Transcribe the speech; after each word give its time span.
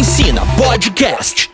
Ensina 0.00 0.40
Podcast. 0.56 1.50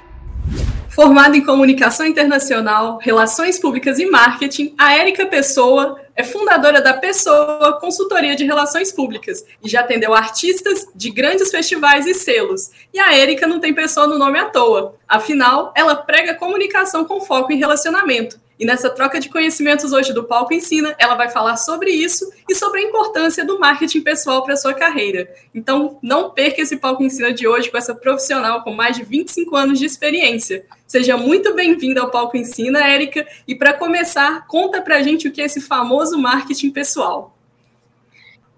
Formada 0.89 1.37
em 1.37 1.45
Comunicação 1.45 2.07
Internacional, 2.07 2.97
Relações 3.03 3.59
Públicas 3.59 3.99
e 3.99 4.07
Marketing, 4.07 4.73
a 4.79 4.95
Érica 4.95 5.27
Pessoa 5.27 6.01
é 6.15 6.23
fundadora 6.23 6.81
da 6.81 6.95
Pessoa 6.95 7.81
Consultoria 7.81 8.37
de 8.37 8.45
Relações 8.45 8.93
Públicas 8.93 9.45
e 9.65 9.69
já 9.69 9.81
atendeu 9.81 10.15
artistas 10.15 10.87
de 10.95 11.11
grandes 11.11 11.51
festivais 11.51 12.07
e 12.07 12.15
selos. 12.15 12.71
E 12.95 13.01
a 13.01 13.17
Érica 13.17 13.49
não 13.49 13.59
tem 13.59 13.75
pessoa 13.75 14.07
no 14.07 14.17
nome 14.17 14.39
à 14.39 14.45
toa. 14.45 14.95
Afinal, 15.09 15.73
ela 15.75 15.97
prega 15.97 16.33
comunicação 16.33 17.05
com 17.05 17.21
foco 17.21 17.53
em 17.53 17.59
relacionamento 17.59 18.39
e 18.59 18.65
nessa 18.65 18.89
troca 18.89 19.21
de 19.21 19.29
conhecimentos 19.29 19.93
hoje 19.93 20.13
do 20.13 20.25
Palco 20.25 20.55
Ensina, 20.55 20.95
ela 20.99 21.15
vai 21.15 21.29
falar 21.29 21.57
sobre 21.57 21.91
isso 21.91 22.31
e 22.49 22.55
sobre 22.55 22.81
a 22.81 22.83
importância 22.83 23.45
do 23.45 23.59
marketing 23.59 24.01
pessoal 24.01 24.43
para 24.43 24.55
a 24.55 24.57
sua 24.57 24.73
carreira. 24.73 25.29
Então, 25.55 25.99
não 26.03 26.31
perca 26.31 26.63
esse 26.63 26.79
Palco 26.79 27.03
Ensina 27.03 27.33
de 27.33 27.47
hoje 27.47 27.71
com 27.71 27.77
essa 27.77 27.95
profissional 27.95 28.63
com 28.63 28.73
mais 28.73 28.97
de 28.97 29.03
25 29.03 29.55
anos 29.55 29.79
de 29.79 29.85
experiência. 29.85 30.65
Seja 30.87 31.17
muito 31.19 31.55
bem-vinda 31.55 32.01
ao 32.01 32.11
Palco 32.11 32.37
Ensina, 32.37 32.83
Érica. 32.83 33.27
E 33.47 33.55
para 33.55 33.75
começar, 33.75 34.47
conta 34.47 34.81
para 34.81 34.97
a 34.97 35.03
gente 35.03 35.29
o 35.29 35.33
que 35.33 35.43
é 35.43 35.45
esse 35.45 35.61
famoso 35.61 36.19
marketing 36.19 36.71
pessoal. 36.71 37.37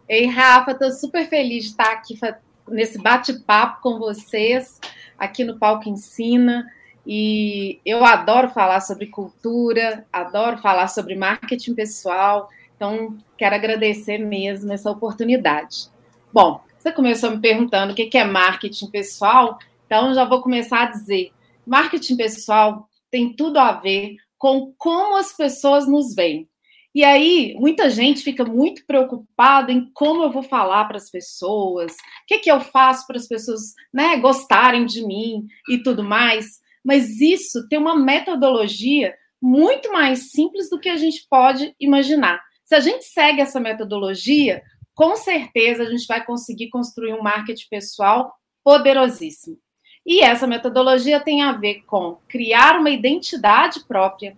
Ei, 0.09 0.27
Rafa, 0.27 0.71
estou 0.73 0.93
super 0.93 1.29
feliz 1.29 1.65
de 1.65 1.71
estar 1.71 1.91
aqui 1.93 2.19
nesse 2.69 2.99
bate-papo 2.99 3.83
com 3.83 3.99
vocês, 3.99 4.81
aqui 5.19 5.43
no 5.43 5.59
Palco 5.59 5.89
Ensina. 5.89 6.67
E 7.11 7.81
eu 7.87 8.05
adoro 8.05 8.51
falar 8.51 8.83
sobre 8.83 9.07
cultura, 9.07 10.07
adoro 10.13 10.59
falar 10.59 10.89
sobre 10.89 11.15
marketing 11.17 11.75
pessoal, 11.75 12.51
então 12.77 13.17
quero 13.39 13.55
agradecer 13.55 14.19
mesmo 14.19 14.71
essa 14.75 14.91
oportunidade. 14.91 15.89
Bom, 16.31 16.61
você 16.79 16.93
começou 16.93 17.31
me 17.31 17.41
perguntando 17.41 17.95
o 17.95 17.97
que 17.97 18.19
é 18.19 18.25
marketing 18.25 18.91
pessoal, 18.91 19.59
então 19.87 20.13
já 20.13 20.27
vou 20.27 20.43
começar 20.43 20.83
a 20.83 20.91
dizer: 20.91 21.33
marketing 21.67 22.19
pessoal 22.19 22.87
tem 23.11 23.33
tudo 23.33 23.59
a 23.59 23.73
ver 23.73 24.17
com 24.37 24.75
como 24.77 25.17
as 25.17 25.35
pessoas 25.35 25.89
nos 25.89 26.15
veem. 26.15 26.47
E 26.95 27.03
aí, 27.05 27.55
muita 27.59 27.89
gente 27.89 28.23
fica 28.23 28.45
muito 28.45 28.85
preocupada 28.85 29.73
em 29.73 29.91
como 29.95 30.25
eu 30.25 30.31
vou 30.31 30.43
falar 30.43 30.85
para 30.85 30.99
as 30.99 31.11
pessoas, 31.11 31.93
o 31.93 31.97
que, 32.27 32.39
que 32.41 32.51
eu 32.51 32.61
faço 32.61 33.07
para 33.07 33.17
as 33.17 33.27
pessoas 33.27 33.73
né, 33.95 34.19
gostarem 34.19 34.85
de 34.85 35.07
mim 35.07 35.47
e 35.71 35.83
tudo 35.83 36.05
mais 36.05 36.68
mas 36.85 37.21
isso 37.21 37.69
tem 37.69 37.79
uma 37.79 37.97
metodologia 37.97 39.15
muito 39.41 39.93
mais 39.93 40.31
simples 40.31 40.69
do 40.69 40.79
que 40.79 40.89
a 40.89 40.97
gente 40.97 41.27
pode 41.29 41.75
imaginar. 41.79 42.41
Se 42.65 42.75
a 42.75 42.81
gente 42.81 43.05
segue 43.05 43.41
essa 43.41 43.61
metodologia, 43.61 44.63
com 44.95 45.17
certeza 45.17 45.85
a 45.85 45.91
gente 45.91 46.07
vai 46.07 46.25
conseguir 46.25 46.69
construir 46.71 47.15
um 47.15 47.23
marketing 47.23 47.69
pessoal 47.71 48.35
poderosíssimo. 48.65 49.57
E 50.05 50.21
essa 50.21 50.47
metodologia 50.47 51.21
tem 51.21 51.43
a 51.43 51.53
ver 51.53 51.83
com 51.87 52.19
criar 52.29 52.79
uma 52.79 52.91
identidade 52.91 53.85
própria 53.87 54.37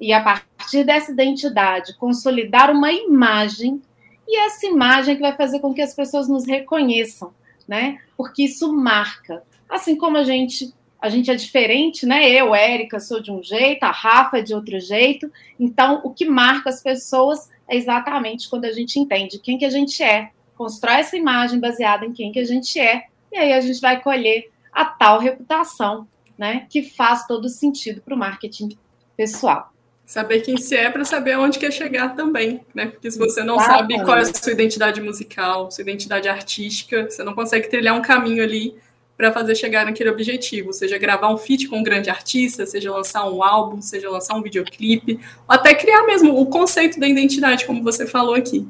e, 0.00 0.12
a 0.12 0.22
partir 0.22 0.82
dessa 0.82 1.12
identidade, 1.12 1.96
consolidar 1.98 2.70
uma 2.70 2.90
imagem, 2.90 3.82
e 4.26 4.38
essa 4.38 4.66
imagem 4.66 5.16
que 5.16 5.20
vai 5.20 5.36
fazer 5.36 5.60
com 5.60 5.74
que 5.74 5.82
as 5.82 5.94
pessoas 5.94 6.26
nos 6.26 6.46
reconheçam, 6.46 7.34
né? 7.68 7.98
Porque 8.16 8.44
isso 8.44 8.72
marca. 8.72 9.42
Assim 9.68 9.96
como 9.96 10.16
a 10.16 10.24
gente 10.24 10.72
a 11.00 11.08
gente 11.08 11.30
é 11.30 11.34
diferente, 11.34 12.04
né? 12.04 12.28
Eu, 12.30 12.54
Érica, 12.54 13.00
sou 13.00 13.20
de 13.20 13.32
um 13.32 13.42
jeito, 13.42 13.82
a 13.84 13.90
Rafa 13.90 14.38
é 14.38 14.42
de 14.42 14.54
outro 14.54 14.78
jeito. 14.78 15.32
Então, 15.58 16.00
o 16.04 16.10
que 16.10 16.26
marca 16.26 16.68
as 16.68 16.82
pessoas 16.82 17.48
é 17.66 17.76
exatamente 17.76 18.48
quando 18.50 18.66
a 18.66 18.72
gente 18.72 18.98
entende 19.00 19.38
quem 19.38 19.56
que 19.56 19.64
a 19.64 19.70
gente 19.70 20.02
é, 20.02 20.30
constrói 20.56 20.96
essa 20.96 21.16
imagem 21.16 21.58
baseada 21.58 22.04
em 22.04 22.12
quem 22.12 22.30
que 22.30 22.38
a 22.38 22.44
gente 22.44 22.78
é, 22.78 23.04
e 23.32 23.38
aí 23.38 23.52
a 23.52 23.60
gente 23.60 23.80
vai 23.80 24.02
colher 24.02 24.50
a 24.70 24.84
tal 24.84 25.18
reputação, 25.18 26.06
né? 26.36 26.66
Que 26.68 26.82
faz 26.82 27.26
todo 27.26 27.48
sentido 27.48 28.02
para 28.02 28.14
o 28.14 28.18
marketing 28.18 28.76
pessoal. 29.16 29.72
Saber 30.04 30.40
quem 30.40 30.56
se 30.56 30.76
é 30.76 30.90
para 30.90 31.04
saber 31.04 31.32
aonde 31.32 31.58
quer 31.58 31.72
chegar 31.72 32.14
também, 32.14 32.60
né? 32.74 32.86
Porque 32.86 33.10
se 33.10 33.18
você 33.18 33.42
não 33.42 33.54
Exatamente. 33.54 33.92
sabe 33.92 34.04
qual 34.04 34.18
é 34.18 34.22
a 34.22 34.24
sua 34.24 34.52
identidade 34.52 35.00
musical, 35.00 35.70
sua 35.70 35.82
identidade 35.82 36.28
artística, 36.28 37.08
você 37.08 37.22
não 37.22 37.32
consegue 37.32 37.68
trilhar 37.68 37.96
um 37.96 38.02
caminho 38.02 38.42
ali 38.42 38.76
para 39.20 39.32
fazer 39.32 39.54
chegar 39.54 39.84
naquele 39.84 40.08
objetivo, 40.08 40.72
seja 40.72 40.96
gravar 40.96 41.28
um 41.28 41.36
feat 41.36 41.68
com 41.68 41.80
um 41.80 41.82
grande 41.82 42.08
artista, 42.08 42.64
seja 42.64 42.90
lançar 42.90 43.30
um 43.30 43.42
álbum, 43.44 43.82
seja 43.82 44.08
lançar 44.08 44.34
um 44.34 44.40
videoclipe, 44.40 45.20
ou 45.46 45.54
até 45.54 45.74
criar 45.74 46.06
mesmo 46.06 46.40
o 46.40 46.46
conceito 46.46 46.98
da 46.98 47.06
identidade, 47.06 47.66
como 47.66 47.82
você 47.82 48.06
falou 48.06 48.34
aqui. 48.34 48.66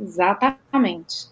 Exatamente. 0.00 1.28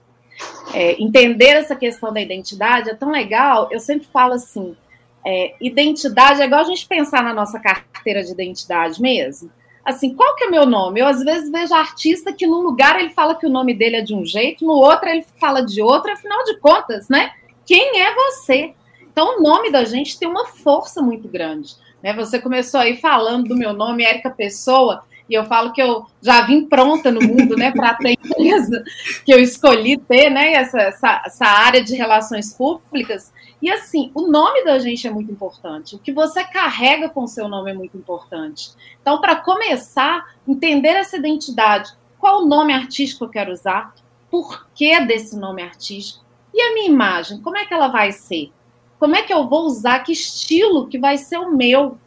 É, 0.75 1.01
entender 1.01 1.51
essa 1.51 1.77
questão 1.77 2.13
da 2.13 2.21
identidade 2.21 2.91
é 2.91 2.95
tão 2.95 3.13
legal. 3.13 3.69
Eu 3.71 3.79
sempre 3.79 4.09
falo 4.13 4.33
assim: 4.33 4.77
é, 5.25 5.55
identidade 5.61 6.43
é 6.43 6.45
igual 6.45 6.63
a 6.63 6.65
gente 6.65 6.85
pensar 6.85 7.23
na 7.23 7.33
nossa 7.33 7.61
carteira 7.61 8.25
de 8.25 8.33
identidade 8.33 9.01
mesmo. 9.01 9.53
Assim, 9.85 10.17
qual 10.17 10.35
que 10.35 10.45
é 10.45 10.51
meu 10.51 10.67
nome? 10.67 10.99
Eu 10.99 11.07
às 11.07 11.23
vezes 11.23 11.49
vejo 11.49 11.73
artista 11.73 12.33
que 12.33 12.47
num 12.47 12.61
lugar 12.61 12.99
ele 12.99 13.11
fala 13.11 13.37
que 13.37 13.47
o 13.47 13.51
nome 13.51 13.73
dele 13.73 13.97
é 13.97 14.03
de 14.03 14.17
um 14.17 14.25
jeito, 14.25 14.67
no 14.67 14.75
outro 14.75 15.09
ele 15.09 15.25
fala 15.41 15.65
de 15.65 15.81
outro, 15.81 16.13
afinal 16.13 16.43
de 16.43 16.59
contas, 16.59 17.09
né? 17.09 17.31
Quem 17.69 18.01
é 18.01 18.15
você. 18.15 18.73
Então, 19.03 19.37
o 19.37 19.43
nome 19.43 19.71
da 19.71 19.85
gente 19.85 20.19
tem 20.19 20.27
uma 20.27 20.47
força 20.47 21.03
muito 21.03 21.29
grande. 21.29 21.77
Né? 22.03 22.15
Você 22.15 22.41
começou 22.41 22.81
aí 22.81 22.97
falando 22.97 23.49
do 23.49 23.57
meu 23.57 23.75
nome, 23.75 24.05
Érica 24.05 24.31
Pessoa, 24.31 25.05
e 25.29 25.35
eu 25.35 25.45
falo 25.45 25.75
que 25.75 25.83
eu 25.83 26.07
já 26.23 26.41
vim 26.47 26.65
pronta 26.65 27.11
no 27.11 27.21
mundo, 27.21 27.55
né, 27.55 27.71
para 27.71 27.93
ter 27.97 28.13
empresa 28.25 28.83
que 29.27 29.31
eu 29.31 29.39
escolhi 29.39 29.99
ter, 29.99 30.31
né, 30.31 30.55
essa, 30.55 30.81
essa, 30.81 31.23
essa, 31.27 31.45
área 31.45 31.85
de 31.85 31.95
relações 31.95 32.55
públicas. 32.55 33.31
E 33.61 33.71
assim, 33.71 34.11
o 34.15 34.23
nome 34.29 34.65
da 34.65 34.79
gente 34.79 35.07
é 35.07 35.11
muito 35.11 35.31
importante. 35.31 35.95
O 35.95 35.99
que 35.99 36.11
você 36.11 36.43
carrega 36.45 37.11
com 37.11 37.25
o 37.25 37.29
seu 37.29 37.47
nome 37.47 37.73
é 37.73 37.75
muito 37.75 37.99
importante. 37.99 38.71
Então, 39.03 39.21
para 39.21 39.37
começar, 39.37 40.25
entender 40.47 40.97
essa 40.97 41.19
identidade, 41.19 41.91
qual 42.19 42.45
o 42.45 42.47
nome 42.47 42.73
artístico 42.73 43.27
eu 43.27 43.29
quero 43.29 43.53
usar, 43.53 43.95
por 44.31 44.67
que 44.75 44.99
desse 45.03 45.37
nome 45.37 45.61
artístico, 45.61 46.25
e 46.53 46.61
a 46.61 46.75
minha 46.75 46.89
imagem, 46.89 47.41
como 47.41 47.57
é 47.57 47.65
que 47.65 47.75
ela 47.75 47.89
vai 47.89 48.13
ser? 48.13 48.51
Como 48.99 49.15
é 49.15 49.23
que 49.23 49.33
eu 49.33 49.49
vou 49.49 49.67
usar? 49.67 50.01
Que 50.01 50.13
estilo 50.13 50.89
que 50.89 50.99
vai 50.99 51.17
ser 51.17 51.39
o 51.39 51.57
meu? 51.57 51.99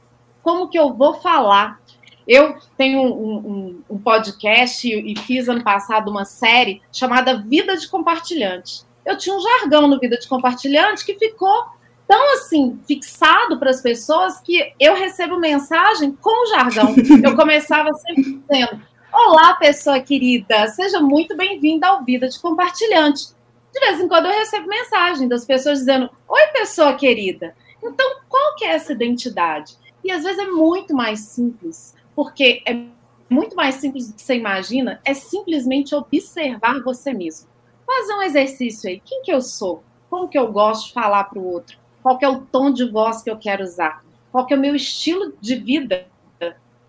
Como 0.43 0.67
que 0.69 0.77
eu 0.77 0.93
vou 0.93 1.13
falar? 1.15 1.79
Eu 2.27 2.57
tenho 2.77 3.01
um, 3.01 3.35
um, 3.37 3.83
um 3.89 3.97
podcast 3.97 4.87
e, 4.87 5.13
e 5.13 5.17
fiz 5.19 5.47
ano 5.47 5.63
passado 5.63 6.09
uma 6.09 6.25
série 6.25 6.81
chamada 6.91 7.41
Vida 7.41 7.77
de 7.77 7.87
Compartilhante. 7.87 8.83
Eu 9.05 9.17
tinha 9.17 9.35
um 9.35 9.41
jargão 9.41 9.87
no 9.87 9.99
Vida 9.99 10.17
de 10.17 10.27
Compartilhante 10.27 11.05
que 11.05 11.15
ficou 11.15 11.65
tão 12.07 12.33
assim 12.33 12.79
fixado 12.85 13.57
para 13.57 13.69
as 13.69 13.81
pessoas 13.81 14.39
que 14.41 14.73
eu 14.79 14.93
recebo 14.95 15.39
mensagem 15.39 16.11
com 16.11 16.43
o 16.43 16.49
jargão. 16.49 16.93
Eu 17.23 17.35
começava 17.35 17.89
sempre 17.93 18.23
dizendo: 18.37 18.81
Olá, 19.11 19.53
pessoa 19.53 19.99
querida, 19.99 20.67
seja 20.67 20.99
muito 20.99 21.35
bem-vinda 21.37 21.87
ao 21.87 22.03
Vida 22.03 22.27
de 22.27 22.39
Compartilhante 22.39 23.27
de 23.73 23.79
vez 23.79 23.99
em 23.99 24.07
quando 24.07 24.25
eu 24.25 24.31
recebo 24.31 24.67
mensagem 24.67 25.27
das 25.27 25.45
pessoas 25.45 25.79
dizendo: 25.79 26.09
Oi, 26.27 26.47
pessoa 26.47 26.93
querida. 26.95 27.55
Então, 27.81 28.21
qual 28.29 28.55
que 28.55 28.65
é 28.65 28.73
essa 28.73 28.93
identidade? 28.93 29.75
E 30.03 30.11
às 30.11 30.23
vezes 30.23 30.39
é 30.39 30.47
muito 30.47 30.95
mais 30.95 31.19
simples, 31.19 31.95
porque 32.15 32.61
é 32.65 32.85
muito 33.29 33.55
mais 33.55 33.75
simples 33.75 34.07
do 34.07 34.15
que 34.15 34.21
você 34.21 34.35
imagina, 34.35 34.99
é 35.05 35.13
simplesmente 35.13 35.95
observar 35.95 36.81
você 36.81 37.13
mesmo. 37.13 37.47
Fazer 37.85 38.13
um 38.13 38.21
exercício 38.21 38.89
aí. 38.89 39.01
Quem 39.03 39.21
que 39.21 39.31
eu 39.31 39.41
sou? 39.41 39.83
Como 40.09 40.27
que 40.27 40.37
eu 40.37 40.51
gosto 40.51 40.87
de 40.87 40.93
falar 40.93 41.23
para 41.25 41.39
o 41.39 41.45
outro? 41.45 41.77
Qual 42.03 42.17
que 42.17 42.25
é 42.25 42.29
o 42.29 42.41
tom 42.41 42.71
de 42.71 42.89
voz 42.89 43.21
que 43.21 43.29
eu 43.29 43.37
quero 43.37 43.63
usar? 43.63 44.03
Qual 44.31 44.45
que 44.45 44.53
é 44.53 44.57
o 44.57 44.59
meu 44.59 44.75
estilo 44.75 45.33
de 45.39 45.55
vida? 45.55 46.05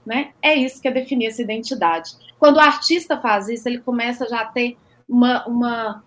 Né? 0.04 0.32
É 0.42 0.54
isso 0.54 0.82
que 0.82 0.88
é 0.88 0.90
definir 0.90 1.28
essa 1.28 1.42
identidade. 1.42 2.16
Quando 2.38 2.56
o 2.56 2.60
artista 2.60 3.20
faz 3.20 3.48
isso, 3.48 3.68
ele 3.68 3.78
começa 3.78 4.28
já 4.28 4.40
a 4.40 4.46
ter 4.46 4.76
uma, 5.08 5.46
uma 5.46 6.04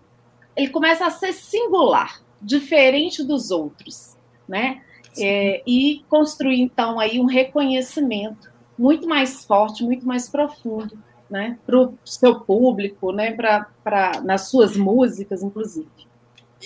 ele 0.56 0.68
começa 0.68 1.06
a 1.06 1.10
ser 1.10 1.32
singular, 1.32 2.22
diferente 2.40 3.22
dos 3.22 3.50
outros, 3.50 4.16
né? 4.48 4.82
É, 5.18 5.62
e 5.66 6.04
construir 6.08 6.60
então 6.60 7.00
aí 7.00 7.18
um 7.18 7.26
reconhecimento 7.26 8.50
muito 8.78 9.08
mais 9.08 9.44
forte, 9.44 9.82
muito 9.82 10.06
mais 10.06 10.28
profundo, 10.28 10.98
né, 11.30 11.58
para 11.64 11.80
o 11.80 11.94
seu 12.04 12.40
público, 12.40 13.10
né, 13.12 13.32
para 13.32 14.20
nas 14.22 14.50
suas 14.50 14.76
músicas, 14.76 15.42
inclusive. 15.42 15.88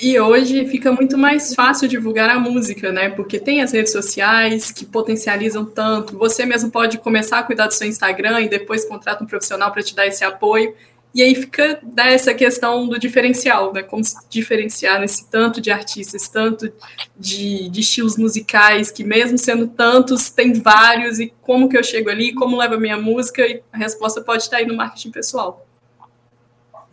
E 0.02 0.18
hoje 0.18 0.66
fica 0.66 0.92
muito 0.92 1.18
mais 1.18 1.54
fácil 1.54 1.88
divulgar 1.88 2.30
a 2.30 2.38
música, 2.38 2.92
né? 2.92 3.10
Porque 3.10 3.40
tem 3.40 3.60
as 3.60 3.72
redes 3.72 3.90
sociais 3.90 4.70
que 4.70 4.86
potencializam 4.86 5.64
tanto. 5.64 6.16
Você 6.16 6.46
mesmo 6.46 6.70
pode 6.70 6.98
começar 6.98 7.40
a 7.40 7.42
cuidar 7.42 7.66
do 7.66 7.74
seu 7.74 7.88
Instagram 7.88 8.40
e 8.40 8.48
depois 8.48 8.84
contrata 8.84 9.24
um 9.24 9.26
profissional 9.26 9.72
para 9.72 9.82
te 9.82 9.94
dar 9.94 10.06
esse 10.06 10.24
apoio. 10.24 10.74
E 11.12 11.22
aí 11.22 11.34
fica 11.34 11.80
dessa 11.82 12.32
questão 12.32 12.88
do 12.88 12.98
diferencial, 12.98 13.72
né? 13.72 13.82
Como 13.82 14.02
se 14.04 14.16
diferenciar 14.28 15.00
nesse 15.00 15.28
tanto 15.28 15.60
de 15.60 15.70
artistas, 15.70 16.28
tanto 16.28 16.72
de, 17.18 17.68
de, 17.68 17.80
estilos 17.80 18.16
musicais, 18.16 18.92
que 18.92 19.02
mesmo 19.02 19.36
sendo 19.36 19.66
tantos, 19.66 20.30
tem 20.30 20.52
vários, 20.52 21.18
e 21.18 21.32
como 21.42 21.68
que 21.68 21.76
eu 21.76 21.82
chego 21.82 22.10
ali, 22.10 22.32
como 22.32 22.56
leva 22.56 22.76
a 22.76 22.80
minha 22.80 22.96
música, 22.96 23.42
e 23.42 23.60
a 23.72 23.78
resposta 23.78 24.20
pode 24.20 24.44
estar 24.44 24.58
aí 24.58 24.66
no 24.66 24.76
marketing 24.76 25.10
pessoal. 25.10 25.66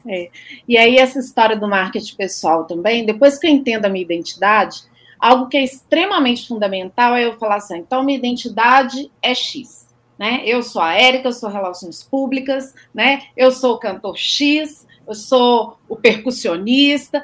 É. 0.07 0.29
E 0.67 0.77
aí, 0.77 0.97
essa 0.97 1.19
história 1.19 1.55
do 1.55 1.67
marketing 1.67 2.15
pessoal 2.15 2.65
também, 2.65 3.05
depois 3.05 3.37
que 3.37 3.45
eu 3.45 3.51
entendo 3.51 3.85
a 3.85 3.89
minha 3.89 4.03
identidade, 4.03 4.81
algo 5.19 5.47
que 5.47 5.57
é 5.57 5.63
extremamente 5.63 6.47
fundamental 6.47 7.15
é 7.15 7.25
eu 7.25 7.37
falar 7.37 7.57
assim, 7.57 7.77
então 7.77 8.03
minha 8.03 8.17
identidade 8.17 9.11
é 9.21 9.35
X, 9.35 9.86
né? 10.17 10.41
Eu 10.45 10.63
sou 10.63 10.81
a 10.81 10.93
Érica, 10.93 11.27
eu 11.27 11.33
sou 11.33 11.49
relações 11.49 12.03
públicas, 12.03 12.73
né? 12.93 13.23
Eu 13.35 13.51
sou 13.51 13.75
o 13.75 13.79
cantor 13.79 14.17
X, 14.17 14.85
eu 15.07 15.13
sou 15.13 15.77
o 15.87 15.95
percussionista, 15.95 17.23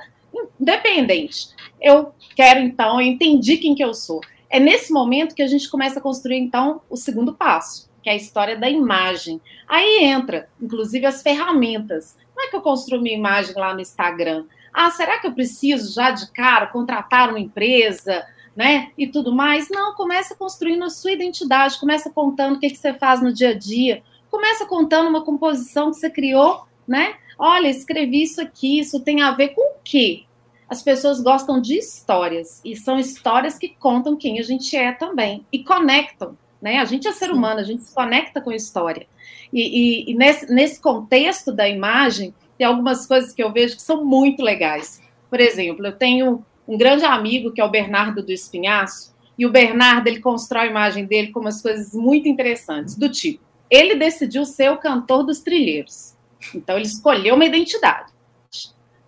independente. 0.60 1.50
Eu 1.82 2.14
quero 2.36 2.60
então, 2.60 3.02
eu 3.02 3.08
entendi 3.08 3.58
quem 3.58 3.76
que 3.76 3.84
eu 3.84 3.94
sou. 3.94 4.22
É 4.50 4.60
nesse 4.60 4.94
momento 4.94 5.36
que 5.36 5.42
a 5.42 5.48
gente 5.48 5.70
começa 5.70 6.00
a 6.00 6.02
construir 6.02 6.38
então 6.38 6.82
o 6.90 6.96
segundo 6.96 7.34
passo, 7.34 7.90
que 8.02 8.10
é 8.10 8.14
a 8.14 8.18
história 8.18 8.56
da 8.56 8.70
imagem. 8.70 9.42
Aí 9.68 10.04
entra, 10.04 10.48
inclusive, 10.62 11.06
as 11.06 11.22
ferramentas. 11.22 12.16
Como 12.34 12.46
é 12.46 12.50
que 12.50 12.56
eu 12.56 12.62
construo 12.62 13.02
minha 13.02 13.18
imagem 13.18 13.56
lá 13.56 13.74
no 13.74 13.82
Instagram? 13.82 14.46
Ah, 14.74 14.90
será 14.90 15.20
que 15.20 15.28
eu 15.28 15.34
preciso 15.34 15.94
já 15.94 16.12
de 16.12 16.32
cara 16.32 16.68
contratar 16.68 17.30
uma 17.30 17.40
empresa, 17.40 18.26
né? 18.56 18.92
E 18.98 19.08
tudo 19.08 19.34
mais? 19.34 19.70
Não, 19.70 19.94
começa 19.96 20.36
construindo 20.36 20.84
a 20.84 20.90
sua 20.90 21.12
identidade, 21.12 21.80
começa 21.80 22.10
contando 22.10 22.56
o 22.56 22.60
que, 22.60 22.70
que 22.70 22.78
você 22.78 22.94
faz 22.94 23.22
no 23.22 23.34
dia 23.34 23.50
a 23.50 23.54
dia, 23.54 24.04
começa 24.30 24.66
contando 24.66 25.10
uma 25.10 25.24
composição 25.24 25.92
que 25.92 25.98
você 25.98 26.10
criou, 26.10 26.66
né? 26.88 27.16
Olha, 27.38 27.68
escrevi 27.68 28.24
isso 28.24 28.42
aqui, 28.42 28.80
isso 28.80 29.00
tem 29.00 29.22
a 29.22 29.32
ver 29.32 29.50
com 29.50 29.62
o 29.62 29.76
quê? 29.84 30.24
As 30.70 30.82
pessoas 30.82 31.22
gostam 31.22 31.60
de 31.62 31.78
histórias, 31.78 32.62
e 32.64 32.76
são 32.76 32.98
histórias 32.98 33.58
que 33.58 33.70
contam 33.70 34.16
quem 34.16 34.40
a 34.40 34.44
gente 34.44 34.76
é 34.76 34.92
também, 34.92 35.46
e 35.52 35.64
conectam, 35.64 36.38
né? 36.62 36.80
A 36.80 36.86
gente 36.86 37.08
é 37.08 37.12
ser 37.12 37.32
humano, 37.32 37.60
a 37.60 37.64
gente 37.64 37.84
se 37.84 37.94
conecta 37.94 38.42
com 38.42 38.50
a 38.50 38.56
história. 38.56 39.08
E, 39.52 39.62
e, 39.62 40.12
e 40.12 40.16
nesse, 40.16 40.52
nesse 40.52 40.82
contexto 40.82 41.52
da 41.52 41.68
imagem, 41.68 42.34
tem 42.58 42.66
algumas 42.66 43.06
coisas 43.06 43.34
que 43.34 43.44
eu 43.44 43.52
vejo 43.52 43.76
que 43.76 43.82
são 43.82 44.04
muito 44.04 44.42
legais. 44.42 45.02
Por 45.30 45.40
exemplo, 45.40 45.86
eu 45.86 45.92
tenho 45.92 46.46
um 46.68 46.78
grande 46.78 47.06
amigo 47.06 47.52
que 47.52 47.62
é 47.62 47.66
o 47.66 47.70
Bernardo 47.70 48.24
do 48.24 48.32
Espinhaço, 48.32 49.14
e 49.38 49.46
o 49.46 49.52
Bernardo 49.52 50.08
ele 50.08 50.20
constrói 50.20 50.64
a 50.64 50.70
imagem 50.70 51.06
dele 51.06 51.32
com 51.32 51.40
umas 51.40 51.62
coisas 51.62 51.94
muito 51.94 52.28
interessantes, 52.28 52.96
do 52.96 53.10
tipo, 53.10 53.44
ele 53.70 53.96
decidiu 53.96 54.46
ser 54.46 54.72
o 54.72 54.78
cantor 54.78 55.24
dos 55.24 55.40
trilheiros. 55.40 56.16
Então 56.54 56.76
ele 56.76 56.86
escolheu 56.86 57.36
uma 57.36 57.46
identidade. 57.46 58.12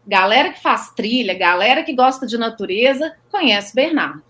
Galera 0.07 0.51
que 0.51 0.61
faz 0.61 0.91
trilha, 0.91 1.33
galera 1.33 1.83
que 1.83 1.93
gosta 1.93 2.25
de 2.25 2.37
natureza, 2.37 3.15
conhece 3.31 3.73
Bernardo. 3.73 4.23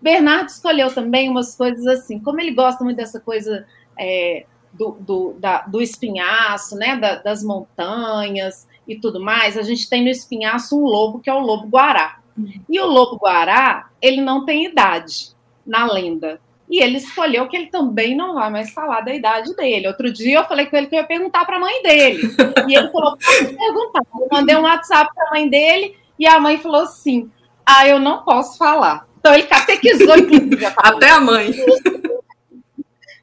Bernardo 0.00 0.48
escolheu 0.48 0.92
também 0.92 1.28
umas 1.28 1.54
coisas 1.54 1.86
assim, 1.86 2.18
como 2.18 2.40
ele 2.40 2.52
gosta 2.52 2.82
muito 2.82 2.96
dessa 2.96 3.20
coisa 3.20 3.66
é, 3.98 4.46
do, 4.72 4.92
do, 5.00 5.34
da, 5.38 5.62
do 5.62 5.80
espinhaço, 5.80 6.76
né, 6.76 6.96
da, 6.96 7.16
das 7.16 7.42
montanhas 7.42 8.66
e 8.88 8.96
tudo 8.96 9.20
mais, 9.20 9.58
a 9.58 9.62
gente 9.62 9.88
tem 9.88 10.02
no 10.02 10.08
espinhaço 10.08 10.78
um 10.78 10.84
lobo 10.84 11.20
que 11.20 11.28
é 11.28 11.34
o 11.34 11.40
lobo 11.40 11.68
guará. 11.68 12.19
E 12.68 12.80
o 12.80 12.86
lobo 12.86 13.16
guará, 13.16 13.88
ele 14.00 14.20
não 14.20 14.44
tem 14.44 14.64
idade 14.64 15.34
na 15.66 15.90
lenda. 15.90 16.40
E 16.70 16.80
ele 16.80 16.98
escolheu 16.98 17.48
que 17.48 17.56
ele 17.56 17.66
também 17.66 18.14
não 18.14 18.34
vai 18.34 18.48
mais 18.48 18.70
falar 18.70 19.00
da 19.00 19.12
idade 19.12 19.54
dele. 19.56 19.88
Outro 19.88 20.12
dia 20.12 20.38
eu 20.38 20.44
falei 20.44 20.66
com 20.66 20.76
ele 20.76 20.86
que 20.86 20.94
eu 20.94 21.00
ia 21.00 21.06
perguntar 21.06 21.44
para 21.44 21.56
a 21.56 21.60
mãe 21.60 21.82
dele. 21.82 22.22
E 22.68 22.76
ele 22.76 22.88
falou: 22.90 23.16
pode 23.16 23.56
perguntar. 23.56 24.02
Eu 24.14 24.28
mandei 24.30 24.56
um 24.56 24.62
WhatsApp 24.62 25.10
para 25.12 25.26
a 25.26 25.30
mãe 25.30 25.48
dele 25.48 25.96
e 26.16 26.28
a 26.28 26.38
mãe 26.38 26.58
falou 26.58 26.82
assim: 26.82 27.28
ah, 27.66 27.88
eu 27.88 27.98
não 27.98 28.22
posso 28.22 28.56
falar. 28.56 29.04
Então 29.18 29.34
ele 29.34 29.44
catequizou, 29.44 30.16
inclusive. 30.16 30.64
Até 30.76 31.10
a 31.10 31.20
mãe 31.20 31.52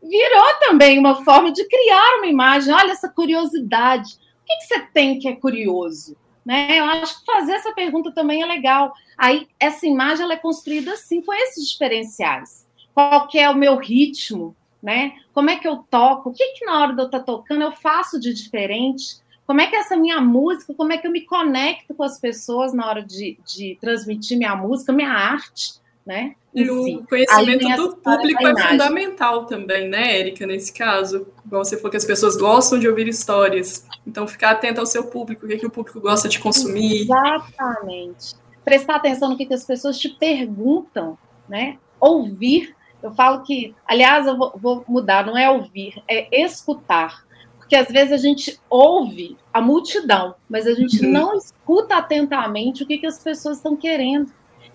virou 0.08 0.60
também 0.60 0.98
uma 0.98 1.24
forma 1.24 1.52
de 1.52 1.66
criar 1.68 2.18
uma 2.18 2.28
imagem. 2.28 2.74
Olha 2.74 2.92
essa 2.92 3.10
curiosidade. 3.10 4.14
O 4.14 4.46
que, 4.46 4.56
que 4.58 4.68
você 4.68 4.80
tem 4.94 5.20
que 5.20 5.28
é 5.28 5.36
curioso? 5.36 6.18
Né? 6.46 6.80
Eu 6.80 6.86
acho 6.86 7.20
que 7.20 7.26
fazer 7.26 7.54
essa 7.54 7.74
pergunta 7.74 8.12
também 8.14 8.42
é 8.42 8.46
legal. 8.46 8.94
Aí 9.18 9.48
essa 9.60 9.86
imagem 9.86 10.24
ela 10.24 10.34
é 10.34 10.38
construída 10.38 10.94
assim 10.94 11.22
com 11.22 11.34
esses 11.34 11.68
diferenciais. 11.70 12.68
Qual 12.94 13.28
é 13.34 13.50
o 13.50 13.56
meu 13.56 13.78
ritmo? 13.78 14.56
Né? 14.82 15.14
Como 15.34 15.50
é 15.50 15.58
que 15.58 15.68
eu 15.68 15.78
toco? 15.90 16.30
O 16.30 16.34
que, 16.34 16.46
que 16.54 16.66
na 16.66 16.82
hora 16.82 16.94
de 16.94 17.02
eu 17.02 17.06
estar 17.06 17.22
tocando 17.22 17.64
eu 17.64 17.72
faço 17.72 18.20
de 18.20 18.34
diferente? 18.34 19.18
Como 19.46 19.60
é 19.60 19.68
que 19.68 19.76
essa 19.76 19.98
minha 19.98 20.22
música, 20.22 20.74
como 20.74 20.94
é 20.94 20.98
que 20.98 21.08
eu 21.08 21.12
me 21.12 21.22
conecto 21.22 21.94
com 21.96 22.04
as 22.04 22.20
pessoas 22.20 22.74
na 22.74 22.88
hora 22.88 23.02
de, 23.02 23.38
de 23.46 23.78
transmitir 23.82 24.38
minha 24.38 24.56
música, 24.56 24.94
minha 24.94 25.12
arte? 25.12 25.80
né? 26.08 26.36
E 26.56 26.68
o 26.70 27.06
conhecimento 27.06 27.76
do 27.76 27.98
público 27.98 28.48
é 28.48 28.70
fundamental 28.70 29.46
também, 29.46 29.90
né, 29.90 30.20
Érica, 30.20 30.48
nesse 30.48 30.72
caso. 30.72 31.28
Igual 31.46 31.66
você 31.66 31.76
falou 31.76 31.92
que 31.92 31.98
as 31.98 32.06
pessoas 32.06 32.38
gostam 32.38 32.80
de 32.80 32.88
ouvir 32.88 33.10
histórias. 33.10 33.86
Então, 34.08 34.26
ficar 34.26 34.52
atento 34.52 34.80
ao 34.80 34.86
seu 34.86 35.04
público, 35.04 35.46
o 35.46 35.50
que, 35.50 35.56
é 35.56 35.58
que 35.58 35.66
o 35.66 35.70
público 35.70 36.00
gosta 36.00 36.30
de 36.30 36.40
consumir. 36.40 37.02
Exatamente. 37.02 38.36
Prestar 38.68 38.96
atenção 38.98 39.30
no 39.30 39.38
que, 39.38 39.46
que 39.46 39.54
as 39.54 39.64
pessoas 39.64 39.98
te 39.98 40.10
perguntam, 40.10 41.18
né? 41.48 41.78
Ouvir. 42.02 42.76
Eu 43.02 43.14
falo 43.14 43.42
que, 43.44 43.74
aliás, 43.86 44.28
eu 44.28 44.38
vou, 44.38 44.52
vou 44.58 44.84
mudar, 44.86 45.26
não 45.26 45.38
é 45.38 45.50
ouvir, 45.50 46.04
é 46.06 46.42
escutar. 46.42 47.26
Porque 47.58 47.78
às 47.78 47.88
vezes 47.88 48.12
a 48.12 48.18
gente 48.18 48.60
ouve 48.70 49.38
a 49.54 49.62
multidão, 49.62 50.36
mas 50.50 50.68
a 50.68 50.74
gente 50.74 51.06
uhum. 51.06 51.12
não 51.14 51.38
escuta 51.38 51.96
atentamente 51.96 52.84
o 52.84 52.86
que, 52.86 52.98
que 52.98 53.08
as 53.08 53.24
pessoas 53.24 53.56
estão 53.56 53.74
querendo. 53.74 54.34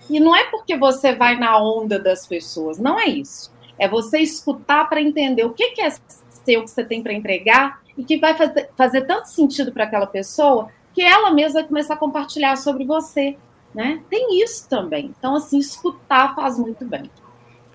E 0.09 0.19
não 0.19 0.35
é 0.35 0.45
porque 0.45 0.75
você 0.75 1.15
vai 1.15 1.39
na 1.39 1.63
onda 1.63 1.99
das 1.99 2.27
pessoas, 2.27 2.79
não 2.79 2.99
é 2.99 3.05
isso. 3.05 3.53
É 3.79 3.87
você 3.87 4.21
escutar 4.21 4.89
para 4.89 5.03
entender 5.03 5.45
o 5.45 5.53
que, 5.53 5.73
que 5.73 5.83
é 5.83 5.91
seu 5.91 6.63
que 6.63 6.71
você 6.71 6.83
tem 6.83 7.03
para 7.03 7.13
entregar 7.13 7.83
e 7.99 8.03
que 8.03 8.17
vai 8.17 8.35
fazer, 8.35 8.71
fazer 8.75 9.03
tanto 9.03 9.27
sentido 9.27 9.71
para 9.71 9.85
aquela 9.85 10.07
pessoa 10.07 10.71
que 10.95 11.03
ela 11.03 11.31
mesma 11.31 11.61
vai 11.61 11.69
começar 11.69 11.95
a 11.95 11.99
compartilhar 11.99 12.57
sobre 12.57 12.87
você. 12.87 13.37
Né? 13.75 14.03
Tem 14.11 14.43
isso 14.43 14.69
também. 14.69 15.15
Então, 15.19 15.35
assim, 15.35 15.59
escutar 15.59 16.35
faz 16.35 16.59
muito 16.59 16.85
bem. 16.85 17.11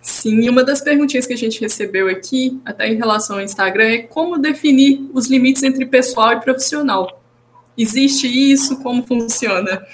Sim, 0.02 0.42
e 0.42 0.50
uma 0.50 0.64
das 0.64 0.80
perguntinhas 0.80 1.26
que 1.26 1.34
a 1.34 1.38
gente 1.38 1.60
recebeu 1.60 2.08
aqui, 2.08 2.62
até 2.64 2.88
em 2.88 2.96
relação 2.96 3.38
ao 3.38 3.42
Instagram, 3.42 3.86
é 3.86 3.98
como 4.00 4.38
definir 4.38 5.10
os 5.14 5.28
limites 5.28 5.64
entre 5.64 5.86
pessoal 5.86 6.34
e 6.34 6.40
profissional. 6.40 7.22
Existe 7.78 8.28
isso? 8.28 8.82
Como 8.82 9.04
funciona? 9.04 9.86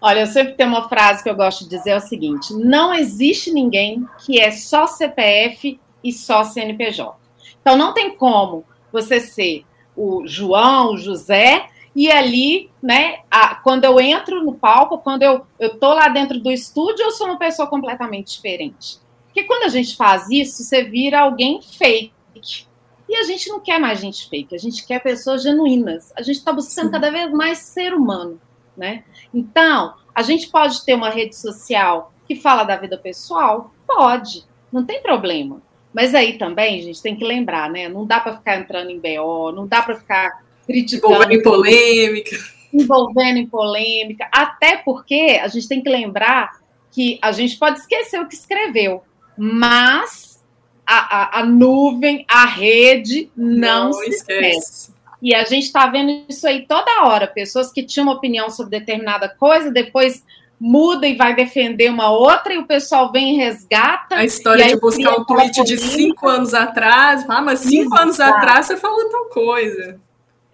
Olha, 0.00 0.20
eu 0.20 0.26
sempre 0.26 0.54
tenho 0.54 0.70
uma 0.70 0.88
frase 0.88 1.22
que 1.22 1.28
eu 1.28 1.34
gosto 1.34 1.64
de 1.64 1.70
dizer 1.70 1.90
é 1.90 1.96
o 1.96 2.00
seguinte: 2.00 2.52
não 2.54 2.94
existe 2.94 3.52
ninguém 3.52 4.06
que 4.24 4.40
é 4.40 4.50
só 4.50 4.86
CPF 4.86 5.78
e 6.02 6.12
só 6.12 6.44
CNPJ. 6.44 7.16
Então 7.60 7.76
não 7.76 7.92
tem 7.92 8.16
como 8.16 8.64
você 8.92 9.20
ser 9.20 9.64
o 9.96 10.26
João, 10.26 10.94
o 10.94 10.98
José 10.98 11.66
e 11.96 12.10
ali, 12.10 12.70
né, 12.80 13.20
a, 13.30 13.56
quando 13.56 13.84
eu 13.84 13.98
entro 13.98 14.44
no 14.44 14.54
palco, 14.54 14.98
quando 14.98 15.22
eu 15.22 15.46
eu 15.58 15.78
tô 15.78 15.92
lá 15.92 16.08
dentro 16.08 16.38
do 16.38 16.52
estúdio, 16.52 17.02
eu 17.02 17.10
sou 17.10 17.26
uma 17.26 17.38
pessoa 17.38 17.68
completamente 17.68 18.34
diferente. 18.36 18.98
Porque 19.26 19.44
quando 19.44 19.64
a 19.64 19.68
gente 19.68 19.96
faz 19.96 20.30
isso, 20.30 20.62
você 20.62 20.84
vira 20.84 21.20
alguém 21.20 21.60
fake. 21.60 22.66
E 23.08 23.16
a 23.16 23.22
gente 23.22 23.48
não 23.48 23.60
quer 23.60 23.80
mais 23.80 24.00
gente 24.00 24.28
fake, 24.28 24.54
a 24.54 24.58
gente 24.58 24.86
quer 24.86 25.02
pessoas 25.02 25.42
genuínas. 25.42 26.12
A 26.16 26.22
gente 26.22 26.36
está 26.36 26.52
buscando 26.52 26.90
cada 26.90 27.10
vez 27.10 27.30
mais 27.32 27.58
ser 27.58 27.94
humano 27.94 28.40
né? 28.76 29.04
Então, 29.32 29.94
a 30.14 30.22
gente 30.22 30.48
pode 30.48 30.84
ter 30.84 30.94
uma 30.94 31.08
rede 31.08 31.34
social 31.34 32.12
que 32.26 32.36
fala 32.36 32.64
da 32.64 32.76
vida 32.76 32.98
pessoal? 32.98 33.72
Pode, 33.86 34.44
não 34.70 34.84
tem 34.84 35.00
problema. 35.00 35.62
Mas 35.92 36.14
aí 36.14 36.36
também, 36.36 36.82
gente, 36.82 37.00
tem 37.00 37.16
que 37.16 37.24
lembrar, 37.24 37.70
né? 37.70 37.88
Não 37.88 38.04
dá 38.04 38.20
para 38.20 38.36
ficar 38.36 38.58
entrando 38.58 38.90
em 38.90 39.00
BO, 39.00 39.52
não 39.52 39.66
dá 39.66 39.82
para 39.82 39.96
ficar 39.96 40.44
criticando. 40.66 41.14
Envolvendo 41.14 41.32
em 41.32 41.42
polêmica. 41.42 42.36
Envolvendo 42.72 43.36
em 43.38 43.46
polêmica. 43.46 44.28
Até 44.32 44.78
porque 44.78 45.40
a 45.42 45.48
gente 45.48 45.68
tem 45.68 45.82
que 45.82 45.88
lembrar 45.88 46.58
que 46.90 47.18
a 47.22 47.32
gente 47.32 47.56
pode 47.58 47.80
esquecer 47.80 48.20
o 48.20 48.26
que 48.26 48.34
escreveu, 48.34 49.02
mas 49.36 50.42
a, 50.86 51.38
a, 51.38 51.40
a 51.40 51.44
nuvem, 51.44 52.24
a 52.28 52.46
rede 52.46 53.30
não, 53.36 53.90
não 53.90 53.92
se 53.92 54.10
esquece. 54.10 54.58
esquece. 54.58 54.96
E 55.20 55.34
a 55.34 55.44
gente 55.44 55.64
está 55.64 55.86
vendo 55.86 56.24
isso 56.28 56.46
aí 56.46 56.66
toda 56.66 57.04
hora. 57.04 57.26
Pessoas 57.26 57.72
que 57.72 57.82
tinham 57.82 58.06
uma 58.06 58.14
opinião 58.14 58.48
sobre 58.50 58.78
determinada 58.78 59.28
coisa, 59.28 59.70
depois 59.70 60.24
muda 60.58 61.06
e 61.06 61.16
vai 61.16 61.34
defender 61.34 61.90
uma 61.90 62.10
outra, 62.10 62.54
e 62.54 62.58
o 62.58 62.66
pessoal 62.66 63.12
vem 63.12 63.34
e 63.34 63.36
resgata. 63.36 64.16
A 64.16 64.24
história 64.24 64.66
de 64.68 64.80
buscar 64.80 65.18
um 65.18 65.24
tweet 65.24 65.64
de 65.64 65.76
cinco 65.76 66.28
anos 66.28 66.54
atrás. 66.54 67.24
Ah, 67.28 67.42
mas 67.42 67.60
cinco 67.60 67.94
Exato. 67.94 68.02
anos 68.02 68.20
atrás 68.20 68.66
você 68.66 68.76
falou 68.76 69.10
tal 69.10 69.26
coisa. 69.26 70.00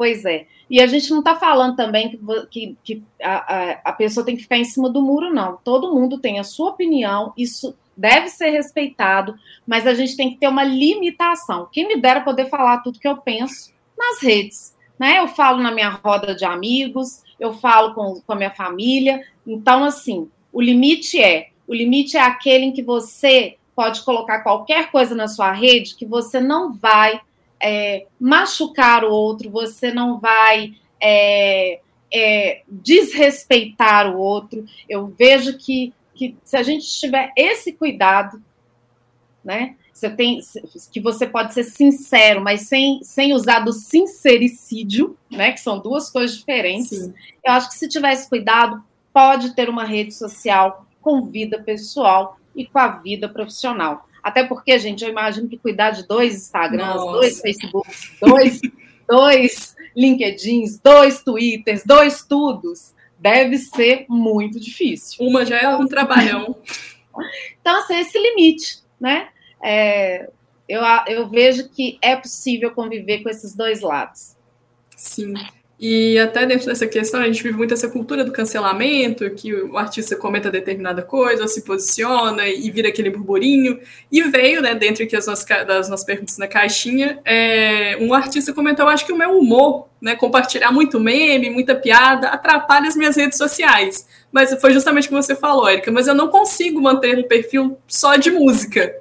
Pois 0.02 0.24
é. 0.24 0.48
E 0.68 0.80
a 0.80 0.86
gente 0.88 1.08
não 1.12 1.20
está 1.20 1.36
falando 1.36 1.76
também 1.76 2.10
que, 2.10 2.18
que, 2.50 2.76
que 2.82 3.02
a, 3.22 3.78
a, 3.84 3.92
pessoa 3.92 4.26
tem 4.26 4.34
que 4.34 4.42
ficar 4.42 4.56
em 4.56 4.64
cima 4.64 4.90
do 4.90 5.00
muro, 5.00 5.32
não. 5.32 5.58
Todo 5.62 5.94
mundo 5.94 6.18
tem 6.18 6.40
a 6.40 6.42
sua 6.42 6.70
opinião, 6.70 7.32
isso 7.38 7.78
deve 7.96 8.28
ser 8.28 8.50
respeitado, 8.50 9.36
mas 9.64 9.86
a 9.86 9.94
gente 9.94 10.16
tem 10.16 10.30
que 10.30 10.38
ter 10.38 10.48
uma 10.48 10.64
limitação. 10.64 11.68
Quem 11.70 11.86
me 11.86 12.00
dera 12.00 12.20
poder 12.20 12.50
falar 12.50 12.78
tudo 12.78 12.98
que 12.98 13.06
eu 13.06 13.18
penso 13.18 13.72
nas 13.96 14.20
redes. 14.20 14.76
Né? 14.98 15.20
Eu 15.20 15.28
falo 15.28 15.62
na 15.62 15.70
minha 15.70 15.90
roda 15.90 16.34
de 16.34 16.44
amigos, 16.44 17.22
eu 17.38 17.52
falo 17.52 17.94
com, 17.94 18.20
com 18.20 18.32
a 18.32 18.36
minha 18.36 18.50
família. 18.50 19.24
Então, 19.46 19.84
assim, 19.84 20.28
o 20.52 20.60
limite 20.60 21.22
é: 21.22 21.50
o 21.64 21.72
limite 21.72 22.16
é 22.16 22.22
aquele 22.22 22.64
em 22.64 22.72
que 22.72 22.82
você 22.82 23.56
pode 23.72 24.02
colocar 24.02 24.40
qualquer 24.40 24.90
coisa 24.90 25.14
na 25.14 25.28
sua 25.28 25.52
rede 25.52 25.94
que 25.94 26.04
você 26.04 26.40
não 26.40 26.72
vai 26.72 27.20
é, 27.62 28.06
machucar 28.18 29.04
o 29.04 29.10
outro, 29.12 29.50
você 29.50 29.92
não 29.92 30.18
vai 30.18 30.74
é, 31.00 31.80
é, 32.12 32.62
desrespeitar 32.68 34.14
o 34.14 34.18
outro. 34.18 34.64
Eu 34.88 35.06
vejo 35.06 35.56
que 35.56 35.92
que 36.14 36.36
se 36.44 36.56
a 36.56 36.62
gente 36.62 36.86
tiver 36.86 37.32
esse 37.36 37.72
cuidado, 37.72 38.42
né? 39.44 39.76
Você 39.92 40.08
tem 40.08 40.40
que 40.90 41.00
você 41.00 41.26
pode 41.26 41.52
ser 41.52 41.64
sincero, 41.64 42.40
mas 42.40 42.62
sem, 42.62 43.00
sem 43.02 43.34
usar 43.34 43.60
do 43.60 43.72
sincericídio, 43.72 45.16
né? 45.30 45.52
Que 45.52 45.60
são 45.60 45.78
duas 45.78 46.10
coisas 46.10 46.36
diferentes. 46.38 46.98
Sim. 46.98 47.14
Eu 47.44 47.52
acho 47.52 47.68
que 47.68 47.74
se 47.74 47.88
tivesse 47.88 48.28
cuidado, 48.28 48.82
pode 49.12 49.54
ter 49.54 49.68
uma 49.68 49.84
rede 49.84 50.14
social 50.14 50.86
com 51.00 51.26
vida 51.26 51.62
pessoal 51.62 52.38
e 52.54 52.66
com 52.66 52.78
a 52.78 52.88
vida 52.88 53.28
profissional. 53.28 54.08
Até 54.22 54.44
porque, 54.44 54.78
gente, 54.78 55.04
eu 55.04 55.10
imagino 55.10 55.48
que 55.48 55.58
cuidar 55.58 55.90
de 55.90 56.06
dois 56.06 56.36
Instagrams, 56.36 56.96
Nossa. 56.96 57.12
dois 57.12 57.40
Facebooks, 57.40 58.12
dois, 58.20 58.60
dois 59.08 59.76
LinkedIns, 59.96 60.78
dois 60.78 61.22
Twitters, 61.22 61.82
dois 61.84 62.24
tudos, 62.24 62.94
deve 63.18 63.58
ser 63.58 64.06
muito 64.08 64.60
difícil. 64.60 65.26
Uma 65.26 65.44
já 65.44 65.58
é 65.58 65.68
um 65.76 65.86
trabalhão. 65.86 66.56
Então, 67.60 67.78
assim, 67.78 67.98
esse 67.98 68.18
limite, 68.18 68.78
né? 68.98 69.28
É, 69.62 70.30
eu, 70.66 70.80
eu 71.08 71.28
vejo 71.28 71.68
que 71.68 71.98
é 72.00 72.16
possível 72.16 72.70
conviver 72.70 73.22
com 73.22 73.28
esses 73.28 73.54
dois 73.54 73.82
lados. 73.82 74.34
Sim. 74.96 75.34
E 75.84 76.16
até 76.16 76.46
dentro 76.46 76.66
dessa 76.66 76.86
questão, 76.86 77.20
a 77.20 77.26
gente 77.26 77.42
vive 77.42 77.56
muito 77.56 77.74
essa 77.74 77.88
cultura 77.88 78.24
do 78.24 78.30
cancelamento, 78.30 79.28
que 79.30 79.52
o 79.52 79.76
artista 79.76 80.14
comenta 80.14 80.48
determinada 80.48 81.02
coisa, 81.02 81.48
se 81.48 81.62
posiciona 81.62 82.46
e 82.46 82.70
vira 82.70 82.88
aquele 82.88 83.10
burburinho. 83.10 83.80
E 84.10 84.22
veio, 84.22 84.62
né, 84.62 84.76
dentro 84.76 85.04
das 85.10 85.26
nossas, 85.26 85.44
das 85.44 85.88
nossas 85.88 86.06
perguntas 86.06 86.38
na 86.38 86.46
caixinha, 86.46 87.18
é, 87.24 87.96
um 88.00 88.14
artista 88.14 88.52
comentou, 88.52 88.86
acho 88.86 89.04
que 89.04 89.12
o 89.12 89.16
meu 89.18 89.36
humor, 89.36 89.88
né, 90.00 90.14
compartilhar 90.14 90.70
muito 90.70 91.00
meme, 91.00 91.50
muita 91.50 91.74
piada, 91.74 92.28
atrapalha 92.28 92.86
as 92.86 92.94
minhas 92.94 93.16
redes 93.16 93.36
sociais. 93.36 94.06
Mas 94.30 94.54
foi 94.60 94.72
justamente 94.72 95.06
o 95.06 95.08
que 95.08 95.16
você 95.16 95.34
falou, 95.34 95.68
Érica, 95.68 95.90
mas 95.90 96.06
eu 96.06 96.14
não 96.14 96.28
consigo 96.28 96.80
manter 96.80 97.18
um 97.18 97.26
perfil 97.26 97.76
só 97.88 98.14
de 98.14 98.30
música. 98.30 98.94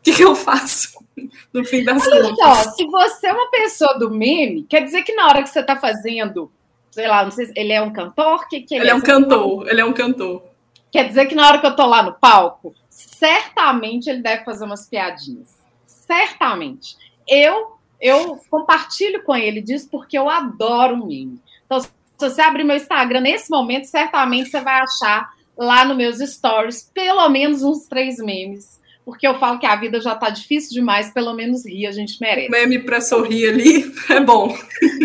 O 0.00 0.02
que, 0.02 0.12
que 0.12 0.24
eu 0.24 0.34
faço? 0.34 0.97
no 1.52 1.64
fim 1.64 1.84
das 1.84 2.06
Olha 2.06 2.30
contas. 2.30 2.56
Só, 2.56 2.70
se 2.72 2.86
você 2.86 3.26
é 3.28 3.32
uma 3.32 3.50
pessoa 3.50 3.98
do 3.98 4.10
meme, 4.10 4.64
quer 4.64 4.82
dizer 4.82 5.02
que 5.02 5.14
na 5.14 5.26
hora 5.26 5.42
que 5.42 5.48
você 5.48 5.60
está 5.60 5.76
fazendo, 5.76 6.50
sei 6.90 7.06
lá, 7.06 7.24
não 7.24 7.30
sei 7.30 7.46
se 7.46 7.52
ele 7.56 7.72
é 7.72 7.80
um 7.80 7.92
cantor, 7.92 8.48
que, 8.48 8.60
que 8.60 8.74
ele, 8.74 8.84
ele 8.84 8.90
é, 8.90 8.92
é 8.92 8.96
um 8.96 9.00
cantor, 9.00 9.68
ele 9.68 9.80
é 9.80 9.84
um 9.84 9.92
cantor. 9.92 10.42
Quer 10.90 11.08
dizer 11.08 11.26
que 11.26 11.34
na 11.34 11.46
hora 11.46 11.58
que 11.58 11.66
eu 11.66 11.76
tô 11.76 11.86
lá 11.86 12.02
no 12.02 12.14
palco, 12.14 12.74
certamente 12.88 14.08
ele 14.08 14.22
deve 14.22 14.44
fazer 14.44 14.64
umas 14.64 14.88
piadinhas. 14.88 15.56
Certamente. 15.86 16.96
Eu 17.26 17.78
eu 18.00 18.40
compartilho 18.48 19.24
com 19.24 19.34
ele 19.34 19.60
disso 19.60 19.88
porque 19.90 20.16
eu 20.16 20.28
adoro 20.28 20.96
meme. 20.96 21.40
Então, 21.66 21.80
se 21.80 21.90
você 22.18 22.40
abrir 22.40 22.64
meu 22.64 22.76
Instagram 22.76 23.20
nesse 23.20 23.50
momento, 23.50 23.86
certamente 23.86 24.50
você 24.50 24.60
vai 24.60 24.80
achar 24.80 25.30
lá 25.56 25.84
nos 25.84 25.96
meus 25.96 26.18
stories 26.18 26.88
pelo 26.94 27.28
menos 27.28 27.62
uns 27.62 27.88
três 27.88 28.18
memes 28.18 28.78
porque 29.08 29.26
eu 29.26 29.38
falo 29.38 29.58
que 29.58 29.64
a 29.64 29.74
vida 29.74 30.02
já 30.02 30.14
tá 30.14 30.28
difícil 30.28 30.74
demais, 30.74 31.10
pelo 31.10 31.32
menos 31.32 31.64
rir 31.64 31.86
a 31.86 31.92
gente 31.92 32.20
merece. 32.20 32.50
Meme 32.50 32.78
para 32.78 33.00
sorrir 33.00 33.48
ali 33.48 33.90
é 34.10 34.20
bom. 34.20 34.54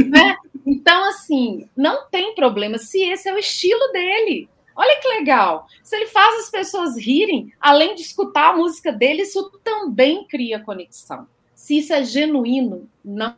Né? 0.10 0.36
Então, 0.67 1.07
assim, 1.07 1.69
não 1.74 2.10
tem 2.10 2.36
problema 2.36 2.77
se 2.77 3.01
esse 3.01 3.29
é 3.29 3.33
o 3.33 3.38
estilo 3.38 3.93
dele. 3.93 4.50
Olha 4.75 5.00
que 5.00 5.07
legal. 5.07 5.67
Se 5.81 5.95
ele 5.95 6.07
faz 6.07 6.38
as 6.41 6.51
pessoas 6.51 6.98
rirem, 6.98 7.53
além 7.62 7.95
de 7.95 8.01
escutar 8.01 8.50
a 8.50 8.57
música 8.57 8.91
dele, 8.91 9.22
isso 9.22 9.50
também 9.63 10.27
cria 10.27 10.60
conexão. 10.60 11.25
Se 11.55 11.77
isso 11.77 11.93
é 11.93 12.03
genuíno, 12.03 12.89
não. 13.05 13.38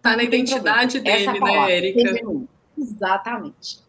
Tá 0.00 0.16
na 0.16 0.22
identidade 0.22 0.98
problema. 0.98 1.26
dele, 1.26 1.40
né, 1.40 1.72
Érica? 1.76 2.00
É 2.00 2.80
Exatamente. 2.80 3.80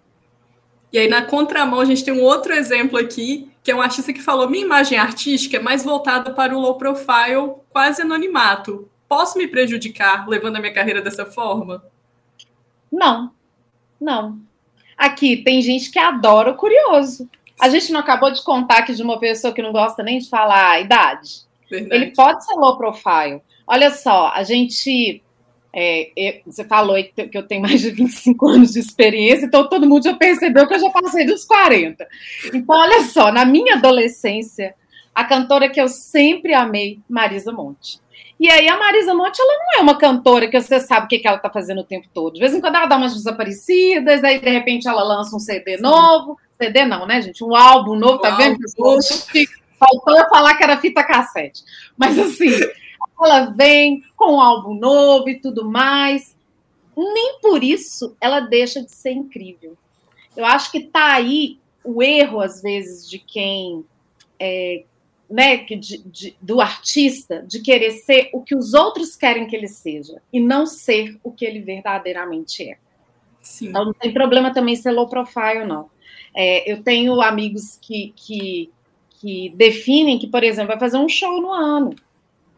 E 0.91 0.97
aí, 0.97 1.07
na 1.07 1.21
contramão, 1.21 1.79
a 1.79 1.85
gente 1.85 2.03
tem 2.03 2.13
um 2.13 2.23
outro 2.23 2.53
exemplo 2.53 2.97
aqui, 2.97 3.51
que 3.63 3.71
é 3.71 3.75
um 3.75 3.81
artista 3.81 4.13
que 4.13 4.21
falou: 4.21 4.49
minha 4.49 4.65
imagem 4.65 4.97
artística 4.97 5.57
é 5.57 5.59
mais 5.59 5.83
voltada 5.83 6.31
para 6.33 6.55
o 6.55 6.59
low 6.59 6.75
profile, 6.75 7.55
quase 7.69 8.01
anonimato. 8.01 8.89
Posso 9.07 9.37
me 9.37 9.47
prejudicar 9.47 10.27
levando 10.27 10.57
a 10.57 10.59
minha 10.59 10.73
carreira 10.73 11.01
dessa 11.01 11.25
forma? 11.25 11.83
Não, 12.91 13.31
não. 13.99 14.39
Aqui 14.97 15.37
tem 15.37 15.61
gente 15.61 15.91
que 15.91 15.99
adora 15.99 16.51
o 16.51 16.55
curioso. 16.55 17.29
A 17.59 17.69
gente 17.69 17.91
não 17.91 17.99
acabou 17.99 18.31
de 18.31 18.43
contar 18.43 18.79
aqui 18.79 18.93
de 18.93 19.03
uma 19.03 19.19
pessoa 19.19 19.53
que 19.53 19.61
não 19.61 19.71
gosta 19.71 20.03
nem 20.03 20.19
de 20.19 20.29
falar 20.29 20.71
a 20.71 20.79
idade. 20.79 21.47
Verdade. 21.69 21.95
Ele 21.95 22.13
pode 22.13 22.45
ser 22.45 22.53
low 22.55 22.77
profile. 22.77 23.41
Olha 23.65 23.91
só, 23.91 24.29
a 24.29 24.43
gente 24.43 25.21
é, 25.79 26.09
eu, 26.17 26.41
você 26.47 26.63
falou 26.63 26.95
que 27.03 27.37
eu 27.37 27.43
tenho 27.43 27.61
mais 27.61 27.79
de 27.79 27.91
25 27.91 28.47
anos 28.49 28.73
de 28.73 28.79
experiência, 28.79 29.45
então 29.45 29.69
todo 29.69 29.87
mundo 29.87 30.05
já 30.05 30.15
percebeu 30.15 30.67
que 30.67 30.73
eu 30.73 30.79
já 30.79 30.89
passei 30.89 31.23
dos 31.23 31.45
40. 31.45 32.07
Então, 32.51 32.75
olha 32.75 33.03
só, 33.03 33.31
na 33.31 33.45
minha 33.45 33.75
adolescência, 33.75 34.73
a 35.13 35.23
cantora 35.23 35.69
que 35.69 35.79
eu 35.79 35.87
sempre 35.87 36.55
amei, 36.55 36.99
Marisa 37.07 37.51
Monte. 37.51 37.99
E 38.39 38.49
aí, 38.49 38.67
a 38.67 38.75
Marisa 38.75 39.13
Monte, 39.13 39.39
ela 39.39 39.53
não 39.53 39.79
é 39.79 39.81
uma 39.83 39.99
cantora 39.99 40.47
que 40.47 40.59
você 40.59 40.79
sabe 40.79 41.05
o 41.05 41.09
que, 41.09 41.19
que 41.19 41.27
ela 41.27 41.37
está 41.37 41.49
fazendo 41.49 41.81
o 41.81 41.83
tempo 41.83 42.07
todo. 42.11 42.33
De 42.33 42.39
vez 42.39 42.55
em 42.55 42.61
quando 42.61 42.75
ela 42.75 42.87
dá 42.87 42.97
umas 42.97 43.13
desaparecidas, 43.13 44.23
aí 44.23 44.39
de 44.39 44.49
repente 44.49 44.87
ela 44.87 45.03
lança 45.03 45.35
um 45.35 45.39
CD 45.39 45.77
novo. 45.77 46.39
CD 46.59 46.85
não, 46.85 47.05
né, 47.05 47.21
gente? 47.21 47.43
Um 47.43 47.55
álbum 47.55 47.95
novo, 47.95 48.17
tá 48.17 48.31
vendo? 48.31 48.57
Faltou 49.79 50.17
eu 50.17 50.27
falar 50.27 50.55
que 50.55 50.63
era 50.63 50.77
fita 50.77 51.03
cassete. 51.03 51.61
Mas 51.95 52.17
assim, 52.17 52.49
ela 53.25 53.45
vem 53.45 54.03
com 54.15 54.35
um 54.35 54.41
álbum 54.41 54.73
novo 54.73 55.29
e 55.29 55.39
tudo 55.39 55.65
mais. 55.65 56.35
Nem 56.95 57.39
por 57.41 57.63
isso 57.63 58.15
ela 58.19 58.39
deixa 58.39 58.81
de 58.81 58.91
ser 58.91 59.11
incrível. 59.11 59.77
Eu 60.35 60.45
acho 60.45 60.71
que 60.71 60.81
tá 60.81 61.13
aí 61.13 61.59
o 61.83 62.03
erro, 62.03 62.39
às 62.41 62.61
vezes, 62.61 63.09
de 63.09 63.17
quem. 63.19 63.85
É, 64.39 64.83
né, 65.29 65.57
de, 65.57 65.97
de, 66.05 66.37
do 66.41 66.61
artista 66.61 67.43
de 67.45 67.59
querer 67.59 67.91
ser 67.91 68.29
o 68.31 68.41
que 68.41 68.55
os 68.55 68.73
outros 68.73 69.15
querem 69.15 69.45
que 69.45 69.55
ele 69.55 69.67
seja 69.67 70.21
e 70.31 70.39
não 70.39 70.65
ser 70.65 71.19
o 71.21 71.31
que 71.31 71.43
ele 71.43 71.59
verdadeiramente 71.59 72.63
é. 72.63 72.77
Sim. 73.41 73.69
Então 73.69 73.85
não 73.85 73.93
tem 73.93 74.13
problema 74.13 74.53
também 74.53 74.75
ser 74.75 74.91
low 74.91 75.07
profile, 75.07 75.65
não. 75.65 75.89
É, 76.33 76.71
eu 76.71 76.83
tenho 76.83 77.19
amigos 77.21 77.77
que, 77.81 78.13
que, 78.15 78.69
que 79.19 79.49
definem 79.55 80.19
que, 80.19 80.27
por 80.27 80.43
exemplo, 80.43 80.69
vai 80.69 80.79
fazer 80.79 80.97
um 80.97 81.09
show 81.09 81.41
no 81.41 81.51
ano. 81.51 81.95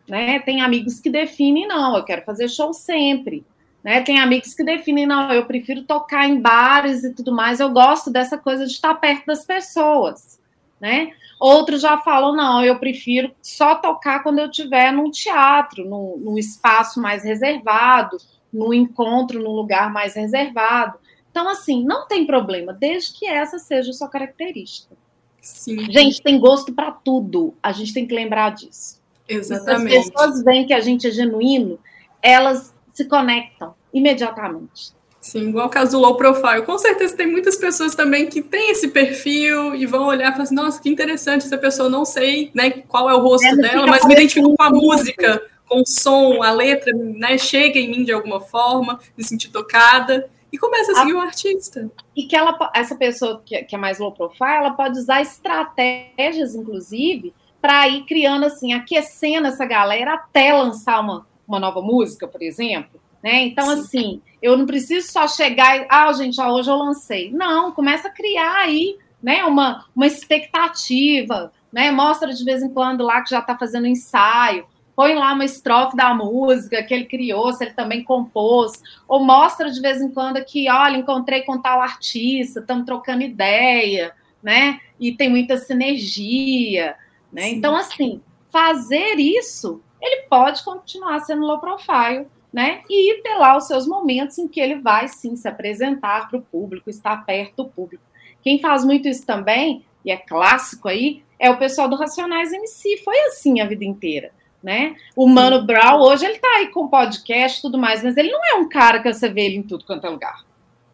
Né? 0.10 0.40
Tem 0.40 0.62
amigos 0.62 1.00
que 1.00 1.10
definem, 1.10 1.68
não, 1.68 1.96
eu 1.96 2.04
quero 2.04 2.24
fazer 2.24 2.50
show 2.50 2.74
sempre. 2.74 3.46
Né? 3.84 4.02
Tem 4.02 4.20
amigos 4.20 4.54
que 4.54 4.64
definem, 4.64 5.06
não, 5.06 5.32
eu 5.32 5.46
prefiro 5.46 5.84
tocar 5.84 6.28
em 6.28 6.42
bares 6.42 7.04
e 7.04 7.14
tudo 7.14 7.34
mais, 7.34 7.60
eu 7.60 7.70
gosto 7.70 8.10
dessa 8.12 8.38
coisa 8.38 8.66
de 8.66 8.72
estar 8.72 8.94
perto 8.96 9.26
das 9.26 9.46
pessoas. 9.46 10.40
Né? 10.82 11.12
Outros 11.40 11.82
já 11.82 11.98
falam, 11.98 12.36
não, 12.36 12.64
eu 12.64 12.80
prefiro 12.80 13.32
só 13.42 13.76
tocar 13.76 14.24
quando 14.24 14.40
eu 14.40 14.50
estiver 14.50 14.92
num 14.92 15.12
teatro, 15.12 15.88
num, 15.88 16.18
num 16.18 16.38
espaço 16.38 17.02
mais 17.02 17.24
reservado, 17.24 18.18
num 18.52 18.74
encontro, 18.74 19.42
num 19.42 19.52
lugar 19.52 19.92
mais 19.92 20.16
reservado. 20.16 20.98
Então, 21.32 21.48
assim, 21.48 21.86
não 21.86 22.08
tem 22.08 22.26
problema, 22.26 22.74
desde 22.74 23.14
que 23.14 23.26
essa 23.26 23.60
seja 23.60 23.92
a 23.92 23.94
sua 23.94 24.10
característica. 24.10 24.98
Sim. 25.42 25.90
Gente, 25.92 26.22
tem 26.22 26.40
gosto 26.40 26.74
para 26.74 26.92
tudo. 26.92 27.54
A 27.64 27.72
gente 27.72 27.94
tem 27.94 28.06
que 28.06 28.14
lembrar 28.14 28.52
disso. 28.52 28.99
Exatamente. 29.30 29.92
Se 29.92 29.98
as 30.00 30.10
pessoas 30.10 30.44
veem 30.44 30.66
que 30.66 30.74
a 30.74 30.82
gente 30.82 31.08
é 31.08 31.12
genuíno, 31.12 31.80
elas 32.22 32.74
se 32.94 33.06
conectam 33.06 33.76
imediatamente. 33.94 34.98
Sim, 35.22 35.50
igual 35.50 35.68
o 35.68 35.70
caso 35.70 35.92
do 35.92 36.00
low 36.00 36.16
profile. 36.16 36.64
Com 36.66 36.78
certeza 36.78 37.16
tem 37.16 37.28
muitas 37.28 37.58
pessoas 37.58 37.94
também 37.94 38.28
que 38.28 38.42
têm 38.42 38.72
esse 38.72 38.88
perfil 38.88 39.76
e 39.76 39.86
vão 39.86 40.08
olhar 40.08 40.30
e 40.30 40.32
falar 40.32 40.44
assim, 40.44 40.56
nossa, 40.56 40.82
que 40.82 40.90
interessante 40.90 41.46
essa 41.46 41.58
pessoa, 41.58 41.90
não 41.90 42.06
sei 42.06 42.50
né, 42.54 42.72
qual 42.72 43.10
é 43.10 43.14
o 43.14 43.20
rosto 43.20 43.46
é, 43.46 43.56
dela, 43.56 43.86
mas 43.86 44.06
me 44.06 44.14
identifico 44.14 44.56
com 44.56 44.64
a 44.64 44.70
música, 44.70 45.42
com 45.68 45.82
o 45.82 45.86
som, 45.86 46.42
a 46.42 46.52
letra, 46.52 46.94
né, 46.94 47.38
chega 47.38 47.78
em 47.78 47.90
mim 47.90 48.04
de 48.04 48.14
alguma 48.14 48.40
forma, 48.40 49.00
me 49.18 49.24
sentir 49.24 49.50
tocada 49.50 50.30
e 50.52 50.58
começa 50.58 50.94
a 50.94 50.96
seguir 50.96 51.14
a... 51.14 51.18
o 51.18 51.20
artista. 51.20 51.92
E 52.16 52.24
que 52.24 52.36
ela, 52.36 52.58
essa 52.74 52.96
pessoa 52.96 53.42
que, 53.46 53.62
que 53.64 53.76
é 53.76 53.78
mais 53.78 54.00
low 54.00 54.14
profile, 54.14 54.56
ela 54.56 54.72
pode 54.72 54.98
usar 54.98 55.22
estratégias, 55.22 56.56
inclusive, 56.56 57.34
para 57.62 57.88
ir 57.88 58.06
criando 58.06 58.46
assim, 58.46 58.74
aquecendo 58.74 59.48
essa 59.48 59.66
galera 59.66 60.14
até 60.16 60.54
lançar 60.54 61.00
uma, 61.02 61.26
uma 61.48 61.60
nova 61.60 61.82
música, 61.82 62.28
por 62.28 62.42
exemplo. 62.42 63.00
Né? 63.24 63.42
Então, 63.42 63.66
Sim. 63.66 63.82
assim, 63.82 64.22
eu 64.42 64.58
não 64.58 64.66
preciso 64.66 65.12
só 65.12 65.28
chegar 65.28 65.78
e, 65.78 65.88
ah, 65.90 66.12
gente, 66.14 66.40
hoje 66.42 66.70
eu 66.70 66.76
lancei. 66.76 67.32
Não, 67.32 67.72
começa 67.72 68.08
a 68.08 68.12
criar 68.12 68.56
aí 68.60 68.98
né, 69.22 69.44
uma, 69.44 69.86
uma 69.96 70.08
expectativa, 70.08 71.52
né? 71.72 71.92
Mostra 71.92 72.34
de 72.34 72.44
vez 72.44 72.64
em 72.64 72.70
quando 72.70 73.04
lá 73.04 73.22
que 73.22 73.30
já 73.30 73.40
está 73.40 73.58
fazendo 73.58 73.88
ensaio, 73.88 74.66
põe 74.96 75.14
lá 75.14 75.34
uma 75.34 75.46
estrofe 75.46 75.96
da 75.96 76.14
música 76.14 76.84
que 76.84 76.94
ele 76.94 77.06
criou, 77.06 77.52
se 77.54 77.64
ele 77.64 77.74
também 77.74 78.04
compôs, 78.04 78.82
ou 79.08 79.24
mostra 79.24 79.70
de 79.70 79.82
vez 79.82 80.02
em 80.02 80.10
quando 80.10 80.44
que, 80.44 80.70
olha, 80.70 80.98
encontrei 80.98 81.42
com 81.42 81.62
tal 81.62 81.82
artista, 81.82 82.60
estamos 82.60 82.86
trocando 82.86 83.24
ideia, 83.24 84.14
né? 84.42 84.80
E 85.00 85.12
tem 85.12 85.30
muita 85.30 85.58
sinergia. 85.58 86.96
Né? 87.32 87.50
Então, 87.50 87.76
assim, 87.76 88.22
fazer 88.52 89.16
isso, 89.16 89.82
ele 90.02 90.24
pode 90.24 90.64
continuar 90.64 91.20
sendo 91.20 91.46
low 91.46 91.60
profile, 91.60 92.28
né? 92.52 92.82
E 92.90 93.22
ter 93.22 93.36
lá 93.36 93.56
os 93.56 93.68
seus 93.68 93.88
momentos 93.88 94.38
em 94.38 94.48
que 94.48 94.60
ele 94.60 94.76
vai 94.76 95.08
sim 95.08 95.36
se 95.36 95.48
apresentar 95.48 96.28
para 96.28 96.40
o 96.40 96.42
público, 96.42 96.90
estar 96.90 97.26
perto 97.26 97.64
do 97.64 97.70
público. 97.70 98.04
Quem 98.42 98.60
faz 98.60 98.84
muito 98.84 99.08
isso 99.08 99.26
também, 99.26 99.86
e 100.04 100.12
é 100.12 100.18
clássico 100.18 100.88
aí, 100.88 101.24
é 101.38 101.50
o 101.50 101.58
pessoal 101.58 101.88
do 101.88 101.96
Racionais 101.96 102.52
MC. 102.52 102.98
Foi 103.04 103.18
assim 103.28 103.62
a 103.62 103.66
vida 103.66 103.86
inteira. 103.86 104.32
Né? 104.62 104.98
O 105.16 105.26
Mano 105.26 105.66
Brown, 105.66 106.02
hoje, 106.02 106.26
ele 106.26 106.38
tá 106.38 106.50
aí 106.58 106.68
com 106.68 106.90
podcast 106.90 107.60
e 107.60 107.62
tudo 107.62 107.78
mais, 107.78 108.04
mas 108.04 108.18
ele 108.18 108.30
não 108.30 108.42
é 108.46 108.56
um 108.56 108.68
cara 108.68 109.00
que 109.00 109.14
você 109.14 109.30
vê 109.30 109.46
ele 109.46 109.56
em 109.56 109.64
tudo 109.64 109.86
quanto 109.86 110.06
é 110.06 110.10
lugar. 110.10 110.44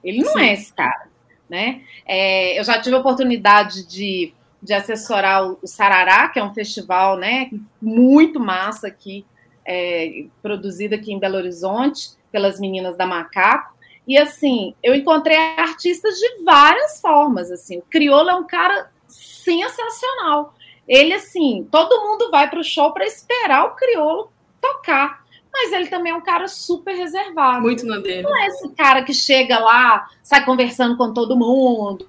Ele 0.04 0.20
não 0.20 0.34
Sim. 0.34 0.42
é 0.42 0.54
esse 0.54 0.72
cara, 0.72 1.08
né? 1.50 1.82
É, 2.06 2.60
eu 2.60 2.64
já 2.64 2.80
tive 2.80 2.96
a 2.96 3.00
oportunidade 3.00 3.88
de, 3.88 4.32
de 4.66 4.74
assessorar 4.74 5.46
o, 5.46 5.60
Sarará, 5.64 6.28
que 6.28 6.40
é 6.40 6.44
um 6.44 6.54
festival, 6.54 7.18
né, 7.18 7.52
muito 7.80 8.40
massa 8.40 8.88
aqui, 8.88 9.24
é, 9.64 10.26
produzido 10.42 10.96
aqui 10.96 11.14
em 11.14 11.20
Belo 11.20 11.38
Horizonte, 11.38 12.10
pelas 12.32 12.60
meninas 12.60 12.98
da 12.98 13.06
Macaco, 13.06 13.76
e 14.08 14.18
assim, 14.18 14.74
eu 14.84 14.96
encontrei 14.96 15.38
artistas 15.38 16.16
de 16.16 16.44
várias 16.44 17.00
formas, 17.00 17.52
assim, 17.52 17.78
o 17.78 17.84
Criolo 17.84 18.30
é 18.30 18.36
um 18.36 18.46
cara 18.46 18.90
sensacional, 19.08 20.56
ele, 20.88 21.14
assim, 21.14 21.68
todo 21.72 22.02
mundo 22.02 22.32
vai 22.32 22.50
para 22.50 22.60
o 22.60 22.64
show 22.64 22.92
para 22.92 23.06
esperar 23.06 23.66
o 23.66 23.76
crioulo 23.76 24.32
tocar. 24.62 25.24
Mas 25.52 25.72
ele 25.72 25.88
também 25.88 26.12
é 26.12 26.16
um 26.16 26.22
cara 26.22 26.48
super 26.48 26.94
reservado. 26.94 27.62
Muito 27.62 27.86
na 27.86 27.98
dele. 27.98 28.24
Não 28.24 28.38
é 28.38 28.48
esse 28.48 28.70
cara 28.76 29.04
que 29.04 29.14
chega 29.14 29.58
lá, 29.58 30.10
sai 30.22 30.44
conversando 30.44 30.98
com 30.98 31.14
todo 31.14 31.38
mundo 31.38 32.08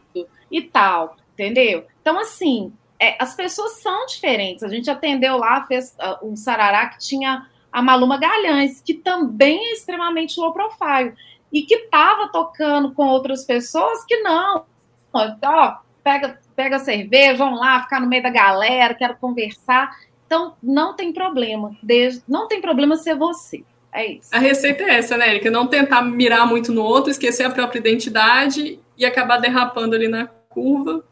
e 0.50 0.62
tal, 0.62 1.16
entendeu? 1.32 1.84
Então, 2.06 2.20
assim, 2.20 2.72
é, 3.00 3.20
as 3.20 3.34
pessoas 3.34 3.82
são 3.82 4.06
diferentes. 4.06 4.62
A 4.62 4.68
gente 4.68 4.88
atendeu 4.88 5.38
lá, 5.38 5.66
fez 5.66 5.92
uh, 5.98 6.24
um 6.24 6.36
sarará 6.36 6.86
que 6.86 7.00
tinha 7.00 7.48
a 7.72 7.82
Maluma 7.82 8.16
Galhães, 8.16 8.80
que 8.80 8.94
também 8.94 9.58
é 9.58 9.72
extremamente 9.72 10.38
low 10.38 10.52
profile. 10.52 11.14
E 11.52 11.62
que 11.62 11.74
estava 11.74 12.28
tocando 12.28 12.94
com 12.94 13.08
outras 13.08 13.44
pessoas 13.44 14.04
que 14.04 14.18
não. 14.18 14.66
Ó, 15.12 15.76
pega, 16.04 16.38
pega 16.54 16.78
cerveja, 16.78 17.38
vão 17.38 17.56
lá, 17.56 17.82
ficar 17.82 18.00
no 18.00 18.06
meio 18.06 18.22
da 18.22 18.30
galera, 18.30 18.94
quero 18.94 19.16
conversar. 19.16 19.90
Então, 20.24 20.54
não 20.62 20.94
tem 20.94 21.12
problema. 21.12 21.76
Desde, 21.82 22.22
não 22.28 22.46
tem 22.46 22.60
problema 22.60 22.96
ser 22.96 23.16
você. 23.16 23.64
É 23.92 24.06
isso. 24.06 24.28
A 24.30 24.38
receita 24.38 24.84
é 24.84 24.98
essa, 24.98 25.16
né, 25.16 25.28
Erika? 25.28 25.50
Não 25.50 25.66
tentar 25.66 26.02
mirar 26.02 26.46
muito 26.46 26.70
no 26.70 26.84
outro, 26.84 27.10
esquecer 27.10 27.42
a 27.42 27.50
própria 27.50 27.80
identidade 27.80 28.78
e 28.96 29.04
acabar 29.04 29.38
derrapando 29.38 29.96
ali 29.96 30.06
na 30.06 30.28
curva 30.48 31.02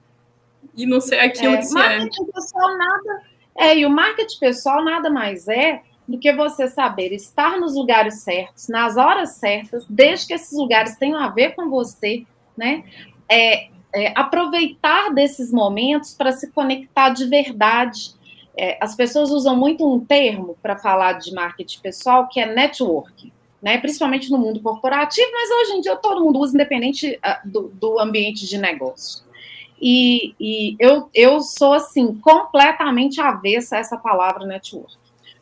e 0.77 0.87
não 0.87 1.01
ser 1.01 1.19
aquilo 1.19 1.55
é, 1.55 1.59
que 1.59 1.65
se 1.65 1.75
marketing 1.75 2.23
é. 2.23 2.33
Pessoal 2.33 2.79
nada, 2.79 3.23
é. 3.57 3.79
E 3.79 3.87
o 3.87 3.91
marketing 3.91 4.39
pessoal 4.39 4.85
nada 4.85 5.11
mais 5.11 5.49
é 5.49 5.83
do 6.07 6.19
que 6.19 6.33
você 6.33 6.69
saber 6.69 7.13
estar 7.13 7.59
nos 7.59 7.75
lugares 7.75 8.23
certos, 8.23 8.69
nas 8.69 8.97
horas 8.97 9.31
certas, 9.31 9.87
desde 9.89 10.27
que 10.27 10.35
esses 10.35 10.57
lugares 10.57 10.97
tenham 10.97 11.19
a 11.19 11.29
ver 11.29 11.55
com 11.55 11.71
você, 11.71 12.25
né? 12.57 12.85
É, 13.29 13.69
é, 13.95 14.13
aproveitar 14.17 15.15
desses 15.15 15.53
momentos 15.53 16.15
para 16.15 16.33
se 16.33 16.51
conectar 16.51 17.11
de 17.11 17.27
verdade. 17.27 18.13
É, 18.57 18.77
as 18.81 18.95
pessoas 18.95 19.31
usam 19.31 19.57
muito 19.57 19.89
um 19.89 20.05
termo 20.05 20.57
para 20.61 20.77
falar 20.77 21.15
de 21.15 21.33
marketing 21.33 21.81
pessoal 21.81 22.29
que 22.29 22.41
é 22.41 22.53
network, 22.53 23.33
né? 23.63 23.79
principalmente 23.79 24.31
no 24.31 24.39
mundo 24.39 24.61
corporativo, 24.61 25.29
mas 25.33 25.51
hoje 25.51 25.79
em 25.79 25.81
dia 25.81 25.97
todo 25.97 26.23
mundo 26.23 26.39
usa, 26.39 26.55
independente 26.55 27.19
uh, 27.25 27.49
do, 27.49 27.69
do, 27.69 27.99
ambiente 27.99 28.47
de 28.47 28.59
negócio. 28.59 29.24
E, 29.87 30.35
e 30.41 30.77
eu, 30.81 31.11
eu 31.13 31.41
sou, 31.43 31.75
assim, 31.75 32.15
completamente 32.15 33.21
avessa 33.21 33.77
a 33.77 33.81
essa 33.81 33.99
palavra 33.99 34.47
network. 34.47 34.97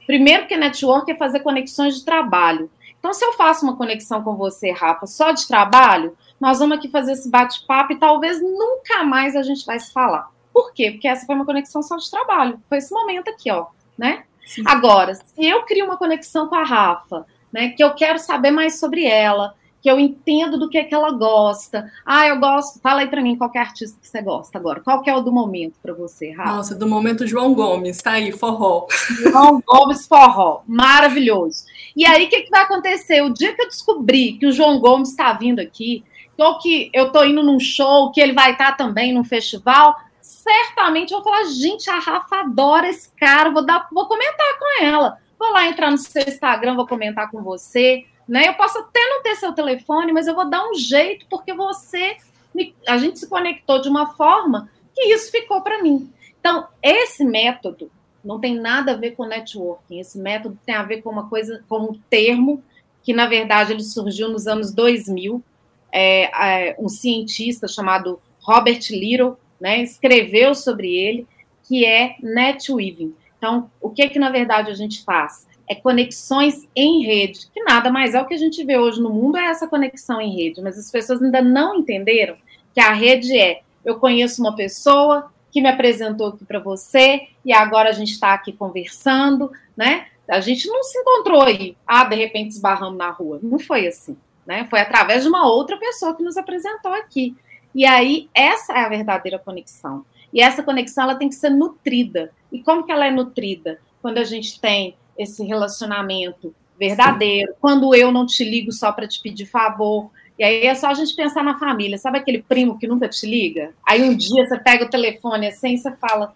Primeiro 0.04 0.48
que 0.48 0.56
network 0.56 1.08
é 1.08 1.14
fazer 1.14 1.40
conexões 1.40 1.94
de 1.94 2.04
trabalho. 2.04 2.68
Então, 2.98 3.14
se 3.14 3.24
eu 3.24 3.34
faço 3.34 3.64
uma 3.64 3.76
conexão 3.76 4.20
com 4.24 4.34
você, 4.34 4.72
Rafa, 4.72 5.06
só 5.06 5.30
de 5.30 5.46
trabalho, 5.46 6.16
nós 6.40 6.58
vamos 6.58 6.76
aqui 6.76 6.88
fazer 6.88 7.12
esse 7.12 7.30
bate-papo 7.30 7.92
e 7.92 8.00
talvez 8.00 8.42
nunca 8.42 9.04
mais 9.04 9.36
a 9.36 9.44
gente 9.44 9.64
vai 9.64 9.78
se 9.78 9.92
falar. 9.92 10.28
Por 10.52 10.72
quê? 10.72 10.90
Porque 10.90 11.06
essa 11.06 11.24
foi 11.24 11.36
uma 11.36 11.46
conexão 11.46 11.80
só 11.80 11.96
de 11.96 12.10
trabalho. 12.10 12.60
Foi 12.68 12.78
esse 12.78 12.92
momento 12.92 13.28
aqui, 13.30 13.48
ó, 13.48 13.66
né? 13.96 14.24
Sim. 14.44 14.64
Agora, 14.66 15.14
se 15.14 15.46
eu 15.46 15.62
crio 15.62 15.84
uma 15.84 15.96
conexão 15.96 16.48
com 16.48 16.56
a 16.56 16.64
Rafa, 16.64 17.24
né, 17.52 17.68
que 17.68 17.84
eu 17.84 17.94
quero 17.94 18.18
saber 18.18 18.50
mais 18.50 18.80
sobre 18.80 19.04
ela, 19.04 19.54
que 19.82 19.90
eu 19.90 19.98
entendo 19.98 20.56
do 20.56 20.70
que 20.70 20.78
é 20.78 20.84
que 20.84 20.94
ela 20.94 21.10
gosta. 21.10 21.90
Ah, 22.06 22.28
eu 22.28 22.38
gosto. 22.38 22.78
Fala 22.80 23.00
aí 23.00 23.08
para 23.08 23.20
mim 23.20 23.36
qual 23.36 23.50
é 23.52 23.58
artista 23.58 23.98
que 24.00 24.06
você 24.06 24.22
gosta 24.22 24.56
agora. 24.56 24.80
Qual 24.80 25.02
que 25.02 25.10
é 25.10 25.14
o 25.14 25.20
do 25.20 25.32
momento 25.32 25.74
para 25.82 25.92
você, 25.92 26.30
Rafa? 26.30 26.52
Nossa, 26.52 26.74
do 26.76 26.86
momento 26.86 27.26
João 27.26 27.52
Gomes, 27.52 28.00
tá 28.00 28.12
aí, 28.12 28.30
forró. 28.30 28.86
João 29.20 29.60
Gomes 29.66 30.06
forró, 30.06 30.62
maravilhoso. 30.68 31.64
E 31.96 32.06
aí 32.06 32.26
o 32.26 32.28
que, 32.28 32.42
que 32.42 32.50
vai 32.50 32.62
acontecer? 32.62 33.22
O 33.22 33.34
dia 33.34 33.54
que 33.56 33.62
eu 33.62 33.68
descobri 33.68 34.34
que 34.34 34.46
o 34.46 34.52
João 34.52 34.78
Gomes 34.78 35.10
está 35.10 35.32
vindo 35.32 35.58
aqui, 35.58 36.04
ou 36.38 36.58
que 36.58 36.88
eu 36.94 37.08
estou 37.08 37.26
indo 37.26 37.42
num 37.42 37.58
show, 37.58 38.12
que 38.12 38.20
ele 38.20 38.32
vai 38.32 38.52
estar 38.52 38.76
também 38.76 39.12
num 39.12 39.24
festival, 39.24 39.96
certamente 40.20 41.12
eu 41.12 41.20
vou 41.22 41.32
falar, 41.32 41.44
gente, 41.44 41.90
a 41.90 41.98
Rafa 41.98 42.36
adora 42.36 42.88
esse 42.88 43.10
cara, 43.16 43.50
vou, 43.50 43.66
dar, 43.66 43.88
vou 43.92 44.06
comentar 44.06 44.58
com 44.60 44.84
ela. 44.84 45.18
Vou 45.36 45.50
lá 45.50 45.66
entrar 45.66 45.90
no 45.90 45.98
seu 45.98 46.22
Instagram, 46.22 46.76
vou 46.76 46.86
comentar 46.86 47.28
com 47.28 47.42
você. 47.42 48.04
Né? 48.28 48.48
Eu 48.48 48.54
posso 48.54 48.78
até 48.78 49.00
não 49.00 49.22
ter 49.22 49.36
seu 49.36 49.52
telefone, 49.52 50.12
mas 50.12 50.26
eu 50.26 50.34
vou 50.34 50.48
dar 50.48 50.68
um 50.68 50.74
jeito, 50.74 51.26
porque 51.28 51.52
você. 51.52 52.16
Me, 52.54 52.74
a 52.86 52.98
gente 52.98 53.18
se 53.18 53.28
conectou 53.28 53.80
de 53.80 53.88
uma 53.88 54.14
forma 54.14 54.70
que 54.94 55.12
isso 55.12 55.30
ficou 55.30 55.62
para 55.62 55.82
mim. 55.82 56.12
Então, 56.38 56.66
esse 56.82 57.24
método 57.24 57.90
não 58.24 58.38
tem 58.38 58.54
nada 58.54 58.92
a 58.92 58.96
ver 58.96 59.12
com 59.12 59.24
networking. 59.24 59.98
Esse 59.98 60.18
método 60.18 60.58
tem 60.64 60.74
a 60.74 60.82
ver 60.82 61.02
com 61.02 61.10
uma 61.10 61.28
coisa, 61.28 61.64
com 61.68 61.78
um 61.78 62.00
termo 62.10 62.62
que, 63.02 63.12
na 63.12 63.26
verdade, 63.26 63.72
ele 63.72 63.82
surgiu 63.82 64.28
nos 64.28 64.46
anos 64.46 64.72
2000, 64.72 65.42
é, 65.90 66.70
é, 66.70 66.76
um 66.78 66.88
cientista 66.88 67.66
chamado 67.66 68.20
Robert 68.40 68.80
Little 68.90 69.36
né, 69.60 69.82
escreveu 69.82 70.54
sobre 70.54 70.94
ele, 70.94 71.26
que 71.66 71.84
é 71.84 72.16
netweaving. 72.20 73.14
Então, 73.38 73.70
o 73.80 73.90
que 73.90 74.02
é 74.02 74.08
que 74.08 74.18
na 74.18 74.30
verdade 74.30 74.70
a 74.70 74.74
gente 74.74 75.04
faz? 75.04 75.46
É 75.68 75.74
conexões 75.74 76.68
em 76.74 77.04
rede, 77.04 77.46
que 77.52 77.62
nada 77.62 77.90
mais 77.90 78.14
é 78.14 78.20
o 78.20 78.26
que 78.26 78.34
a 78.34 78.38
gente 78.38 78.64
vê 78.64 78.78
hoje 78.78 79.00
no 79.00 79.10
mundo, 79.10 79.36
é 79.36 79.46
essa 79.46 79.66
conexão 79.66 80.20
em 80.20 80.34
rede, 80.34 80.60
mas 80.60 80.78
as 80.78 80.90
pessoas 80.90 81.22
ainda 81.22 81.40
não 81.40 81.76
entenderam 81.76 82.36
que 82.74 82.80
a 82.80 82.92
rede 82.92 83.36
é 83.36 83.60
eu 83.84 83.98
conheço 83.98 84.40
uma 84.40 84.54
pessoa 84.54 85.30
que 85.50 85.60
me 85.60 85.68
apresentou 85.68 86.28
aqui 86.28 86.44
para 86.44 86.58
você 86.58 87.28
e 87.44 87.52
agora 87.52 87.90
a 87.90 87.92
gente 87.92 88.12
está 88.12 88.32
aqui 88.32 88.52
conversando, 88.52 89.50
né? 89.76 90.06
A 90.28 90.40
gente 90.40 90.68
não 90.68 90.82
se 90.82 90.98
encontrou 90.98 91.42
aí, 91.42 91.76
ah, 91.86 92.04
de 92.04 92.16
repente 92.16 92.52
esbarramos 92.52 92.96
na 92.96 93.10
rua. 93.10 93.40
Não 93.42 93.58
foi 93.58 93.86
assim 93.86 94.16
né? 94.46 94.66
Foi 94.68 94.80
através 94.80 95.22
de 95.22 95.28
uma 95.28 95.46
outra 95.48 95.76
pessoa 95.76 96.14
que 96.14 96.22
nos 96.22 96.36
apresentou 96.36 96.92
aqui. 96.92 97.36
E 97.74 97.86
aí, 97.86 98.28
essa 98.34 98.72
é 98.74 98.84
a 98.84 98.88
verdadeira 98.88 99.38
conexão. 99.38 100.04
E 100.32 100.40
essa 100.40 100.62
conexão 100.62 101.04
ela 101.04 101.14
tem 101.14 101.28
que 101.28 101.34
ser 101.34 101.50
nutrida. 101.50 102.32
E 102.50 102.62
como 102.62 102.84
que 102.84 102.92
ela 102.92 103.06
é 103.06 103.10
nutrida? 103.10 103.80
Quando 104.00 104.18
a 104.18 104.24
gente 104.24 104.60
tem 104.60 104.96
esse 105.18 105.44
relacionamento 105.44 106.54
verdadeiro, 106.78 107.54
quando 107.60 107.94
eu 107.94 108.10
não 108.10 108.26
te 108.26 108.44
ligo 108.44 108.72
só 108.72 108.90
para 108.90 109.06
te 109.06 109.20
pedir 109.20 109.46
favor. 109.46 110.10
E 110.38 110.42
aí 110.42 110.66
é 110.66 110.74
só 110.74 110.88
a 110.88 110.94
gente 110.94 111.14
pensar 111.14 111.44
na 111.44 111.58
família. 111.58 111.98
Sabe 111.98 112.18
aquele 112.18 112.42
primo 112.42 112.78
que 112.78 112.88
nunca 112.88 113.08
te 113.08 113.26
liga? 113.26 113.72
Aí 113.86 114.02
um 114.02 114.16
dia 114.16 114.46
você 114.46 114.58
pega 114.58 114.84
o 114.84 114.90
telefone 114.90 115.46
assim 115.46 115.74
e 115.74 115.78
você 115.78 115.92
fala: 115.96 116.34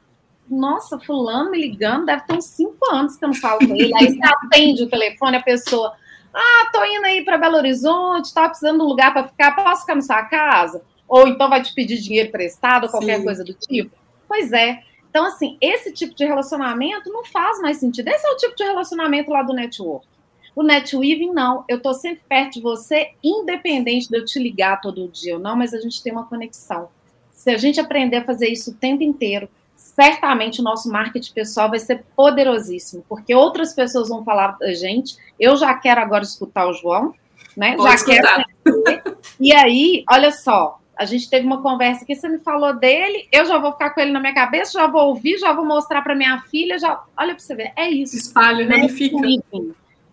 Nossa, 0.49 0.99
fulano 0.99 1.51
me 1.51 1.59
ligando, 1.59 2.07
deve 2.07 2.23
ter 2.23 2.35
uns 2.35 2.45
cinco 2.45 2.79
anos 2.93 3.17
que 3.17 3.25
eu 3.25 3.29
não 3.29 3.35
falo 3.35 3.67
com 3.67 3.75
ele. 3.75 3.93
Aí 3.97 4.09
você 4.09 4.21
atende 4.23 4.83
o 4.85 4.89
telefone, 4.89 5.37
a 5.37 5.43
pessoa. 5.43 5.95
Ah, 6.33 6.71
tô 6.71 6.85
indo 6.85 7.07
aí 7.07 7.25
para 7.25 7.39
Belo 7.39 7.57
Horizonte, 7.57 8.33
tá 8.33 8.47
precisando 8.49 8.79
de 8.79 8.85
um 8.85 8.89
lugar 8.89 9.13
para 9.13 9.27
ficar, 9.27 9.57
posso 9.57 9.81
ficar 9.81 9.95
na 9.95 10.03
sua 10.03 10.23
casa? 10.25 10.83
Ou 11.09 11.27
então 11.27 11.49
vai 11.49 11.63
te 11.63 11.73
pedir 11.73 11.99
dinheiro 11.99 12.29
emprestado, 12.29 12.89
qualquer 12.89 13.19
Sim. 13.19 13.25
coisa 13.25 13.43
do 13.43 13.55
tipo? 13.55 13.91
Pois 14.29 14.53
é. 14.53 14.81
Então, 15.17 15.25
assim, 15.25 15.57
esse 15.63 15.91
tipo 15.95 16.15
de 16.15 16.27
relacionamento 16.27 17.11
não 17.11 17.25
faz 17.25 17.59
mais 17.63 17.79
sentido. 17.79 18.07
Esse 18.09 18.27
é 18.27 18.31
o 18.31 18.37
tipo 18.37 18.55
de 18.55 18.65
relacionamento 18.65 19.31
lá 19.31 19.43
do 19.43 19.55
network. 19.55 20.07
O 20.55 20.63
netweaving, 20.63 21.33
não. 21.33 21.65
Eu 21.67 21.81
tô 21.81 21.95
sempre 21.95 22.21
perto 22.29 22.57
de 22.57 22.61
você, 22.61 23.13
independente 23.25 24.11
de 24.11 24.19
eu 24.19 24.27
te 24.27 24.39
ligar 24.39 24.79
todo 24.79 25.09
dia 25.09 25.37
ou 25.37 25.41
não, 25.41 25.57
mas 25.57 25.73
a 25.73 25.81
gente 25.81 26.03
tem 26.03 26.13
uma 26.13 26.27
conexão. 26.27 26.91
Se 27.33 27.49
a 27.49 27.57
gente 27.57 27.81
aprender 27.81 28.17
a 28.17 28.25
fazer 28.27 28.49
isso 28.49 28.73
o 28.73 28.75
tempo 28.75 29.03
inteiro, 29.03 29.49
certamente 29.75 30.61
o 30.61 30.63
nosso 30.63 30.93
marketing 30.93 31.33
pessoal 31.33 31.71
vai 31.71 31.79
ser 31.79 32.05
poderosíssimo, 32.15 33.03
porque 33.09 33.35
outras 33.35 33.75
pessoas 33.75 34.11
vão 34.11 34.23
falar 34.23 34.59
da 34.59 34.75
gente. 34.75 35.17
Eu 35.41 35.57
já 35.57 35.73
quero 35.73 36.03
agora 36.03 36.25
escutar 36.25 36.69
o 36.69 36.75
João, 36.75 37.15
né? 37.57 37.75
Pode 37.75 37.89
já 37.89 37.95
escutar. 37.95 38.45
quero. 38.63 39.17
E 39.41 39.51
aí, 39.51 40.05
olha 40.11 40.31
só, 40.31 40.79
a 40.97 41.05
gente 41.05 41.29
teve 41.29 41.47
uma 41.47 41.61
conversa 41.61 42.05
que 42.05 42.15
você 42.15 42.29
me 42.29 42.39
falou 42.39 42.75
dele, 42.75 43.29
eu 43.31 43.45
já 43.45 43.59
vou 43.59 43.73
ficar 43.73 43.91
com 43.91 44.01
ele 44.01 44.13
na 44.13 44.21
minha 44.21 44.35
cabeça, 44.35 44.73
já 44.73 44.87
vou 44.87 45.09
ouvir, 45.09 45.39
já 45.39 45.53
vou 45.53 45.65
mostrar 45.65 46.01
para 46.01 46.15
minha 46.15 46.41
filha, 46.51 46.79
já. 46.79 47.03
Olha 47.17 47.35
para 47.35 47.39
você 47.39 47.55
ver, 47.55 47.73
é 47.77 47.89
isso. 47.89 48.17
Espalha, 48.17 48.65
né? 48.65 48.89
Fica. 48.89 49.17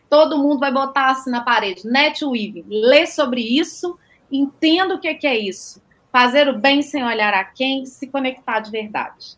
Todo 0.10 0.38
mundo 0.38 0.60
vai 0.60 0.72
botar 0.72 1.12
assim 1.12 1.32
na 1.32 1.41
parede. 1.41 1.88
Netweaving. 1.88 2.65
Lê 2.67 3.08
sobre 3.08 3.41
isso, 3.41 3.98
entenda 4.30 4.96
o 4.96 5.00
que 5.00 5.08
é 5.26 5.38
isso. 5.38 5.82
Fazer 6.12 6.50
o 6.50 6.60
bem 6.60 6.82
sem 6.82 7.04
olhar 7.04 7.34
a 7.34 7.43
quem, 7.43 7.86
se 7.86 8.08
conectar 8.08 8.60
de 8.60 8.69
verdade. 8.69 9.38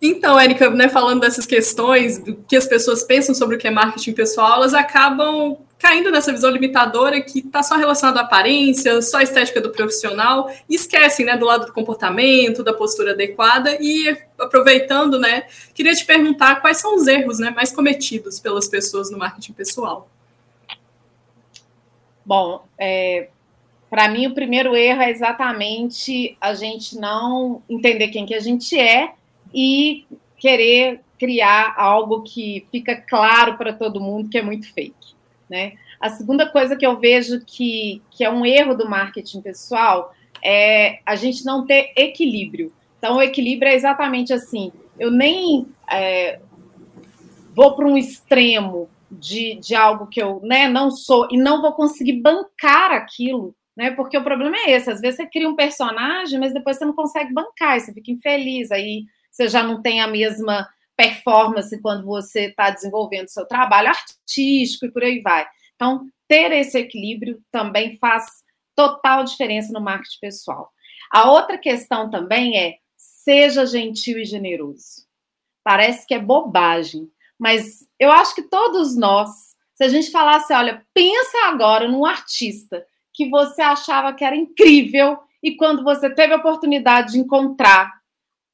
Então, 0.00 0.38
Érica, 0.38 0.70
né, 0.70 0.88
falando 0.88 1.20
dessas 1.20 1.46
questões, 1.46 2.18
do 2.18 2.34
que 2.34 2.56
as 2.56 2.66
pessoas 2.66 3.02
pensam 3.02 3.34
sobre 3.34 3.56
o 3.56 3.58
que 3.58 3.68
é 3.68 3.70
marketing 3.70 4.12
pessoal, 4.12 4.54
elas 4.54 4.74
acabam 4.74 5.56
caindo 5.86 6.10
nessa 6.10 6.32
visão 6.32 6.50
limitadora 6.50 7.20
que 7.20 7.38
está 7.38 7.62
só 7.62 7.76
relacionada 7.76 8.18
à 8.18 8.24
aparência, 8.24 9.00
só 9.00 9.18
à 9.18 9.22
estética 9.22 9.60
do 9.60 9.70
profissional, 9.70 10.50
e 10.68 10.74
esquecem 10.74 11.24
né, 11.24 11.36
do 11.36 11.46
lado 11.46 11.66
do 11.66 11.72
comportamento, 11.72 12.64
da 12.64 12.72
postura 12.72 13.12
adequada. 13.12 13.78
E 13.80 14.18
aproveitando, 14.36 15.16
né, 15.16 15.46
queria 15.72 15.94
te 15.94 16.04
perguntar 16.04 16.60
quais 16.60 16.78
são 16.78 16.96
os 16.96 17.06
erros 17.06 17.38
né, 17.38 17.50
mais 17.50 17.70
cometidos 17.70 18.40
pelas 18.40 18.66
pessoas 18.66 19.12
no 19.12 19.18
marketing 19.18 19.52
pessoal. 19.52 20.08
Bom, 22.24 22.64
é, 22.76 23.28
para 23.88 24.08
mim 24.08 24.26
o 24.26 24.34
primeiro 24.34 24.74
erro 24.74 25.02
é 25.02 25.10
exatamente 25.12 26.36
a 26.40 26.52
gente 26.52 26.98
não 26.98 27.62
entender 27.70 28.08
quem 28.08 28.26
que 28.26 28.34
a 28.34 28.40
gente 28.40 28.76
é 28.76 29.12
e 29.54 30.04
querer 30.36 31.00
criar 31.16 31.74
algo 31.76 32.22
que 32.22 32.66
fica 32.72 32.96
claro 32.96 33.56
para 33.56 33.72
todo 33.72 34.00
mundo 34.00 34.28
que 34.28 34.36
é 34.36 34.42
muito 34.42 34.70
fake, 34.74 35.14
né? 35.48 35.74
A 36.00 36.10
segunda 36.10 36.48
coisa 36.48 36.76
que 36.76 36.86
eu 36.86 36.98
vejo 36.98 37.40
que, 37.44 38.02
que 38.10 38.24
é 38.24 38.30
um 38.30 38.44
erro 38.44 38.74
do 38.74 38.88
marketing 38.88 39.40
pessoal 39.40 40.14
é 40.44 41.00
a 41.04 41.16
gente 41.16 41.44
não 41.44 41.66
ter 41.66 41.92
equilíbrio. 41.96 42.72
Então, 42.98 43.16
o 43.16 43.22
equilíbrio 43.22 43.70
é 43.70 43.74
exatamente 43.74 44.32
assim: 44.32 44.72
eu 44.98 45.10
nem 45.10 45.66
é, 45.90 46.40
vou 47.54 47.74
para 47.74 47.86
um 47.86 47.96
extremo 47.96 48.88
de, 49.10 49.54
de 49.56 49.74
algo 49.74 50.06
que 50.06 50.20
eu 50.20 50.40
né, 50.42 50.68
não 50.68 50.90
sou 50.90 51.28
e 51.30 51.38
não 51.38 51.62
vou 51.62 51.72
conseguir 51.72 52.20
bancar 52.20 52.92
aquilo, 52.92 53.54
né? 53.76 53.90
Porque 53.92 54.16
o 54.16 54.24
problema 54.24 54.56
é 54.56 54.72
esse: 54.72 54.90
às 54.90 55.00
vezes 55.00 55.16
você 55.16 55.26
cria 55.26 55.48
um 55.48 55.56
personagem, 55.56 56.38
mas 56.38 56.52
depois 56.52 56.76
você 56.76 56.84
não 56.84 56.94
consegue 56.94 57.32
bancar, 57.32 57.80
você 57.80 57.92
fica 57.92 58.10
infeliz, 58.10 58.70
aí 58.70 59.04
você 59.30 59.48
já 59.48 59.62
não 59.62 59.82
tem 59.82 60.00
a 60.00 60.06
mesma 60.06 60.66
performance 60.96 61.80
quando 61.80 62.04
você 62.04 62.46
está 62.46 62.70
desenvolvendo 62.70 63.28
seu 63.28 63.46
trabalho 63.46 63.88
artístico 63.88 64.86
e 64.86 64.90
por 64.90 65.04
aí 65.04 65.20
vai. 65.20 65.46
Então, 65.74 66.08
ter 66.26 66.52
esse 66.52 66.78
equilíbrio 66.78 67.40
também 67.50 67.98
faz 67.98 68.24
total 68.74 69.24
diferença 69.24 69.72
no 69.72 69.80
marketing 69.80 70.18
pessoal. 70.20 70.72
A 71.10 71.30
outra 71.30 71.58
questão 71.58 72.10
também 72.10 72.58
é 72.58 72.76
seja 72.96 73.66
gentil 73.66 74.18
e 74.18 74.24
generoso. 74.24 75.06
Parece 75.62 76.06
que 76.06 76.14
é 76.14 76.18
bobagem, 76.18 77.10
mas 77.38 77.86
eu 77.98 78.10
acho 78.10 78.34
que 78.34 78.42
todos 78.42 78.96
nós, 78.96 79.30
se 79.74 79.84
a 79.84 79.88
gente 79.88 80.10
falasse, 80.10 80.52
olha, 80.52 80.84
pensa 80.94 81.46
agora 81.46 81.88
num 81.88 82.04
artista 82.06 82.86
que 83.12 83.28
você 83.28 83.62
achava 83.62 84.12
que 84.12 84.24
era 84.24 84.36
incrível 84.36 85.18
e 85.42 85.56
quando 85.56 85.82
você 85.82 86.08
teve 86.10 86.34
a 86.34 86.38
oportunidade 86.38 87.12
de 87.12 87.18
encontrar, 87.18 87.95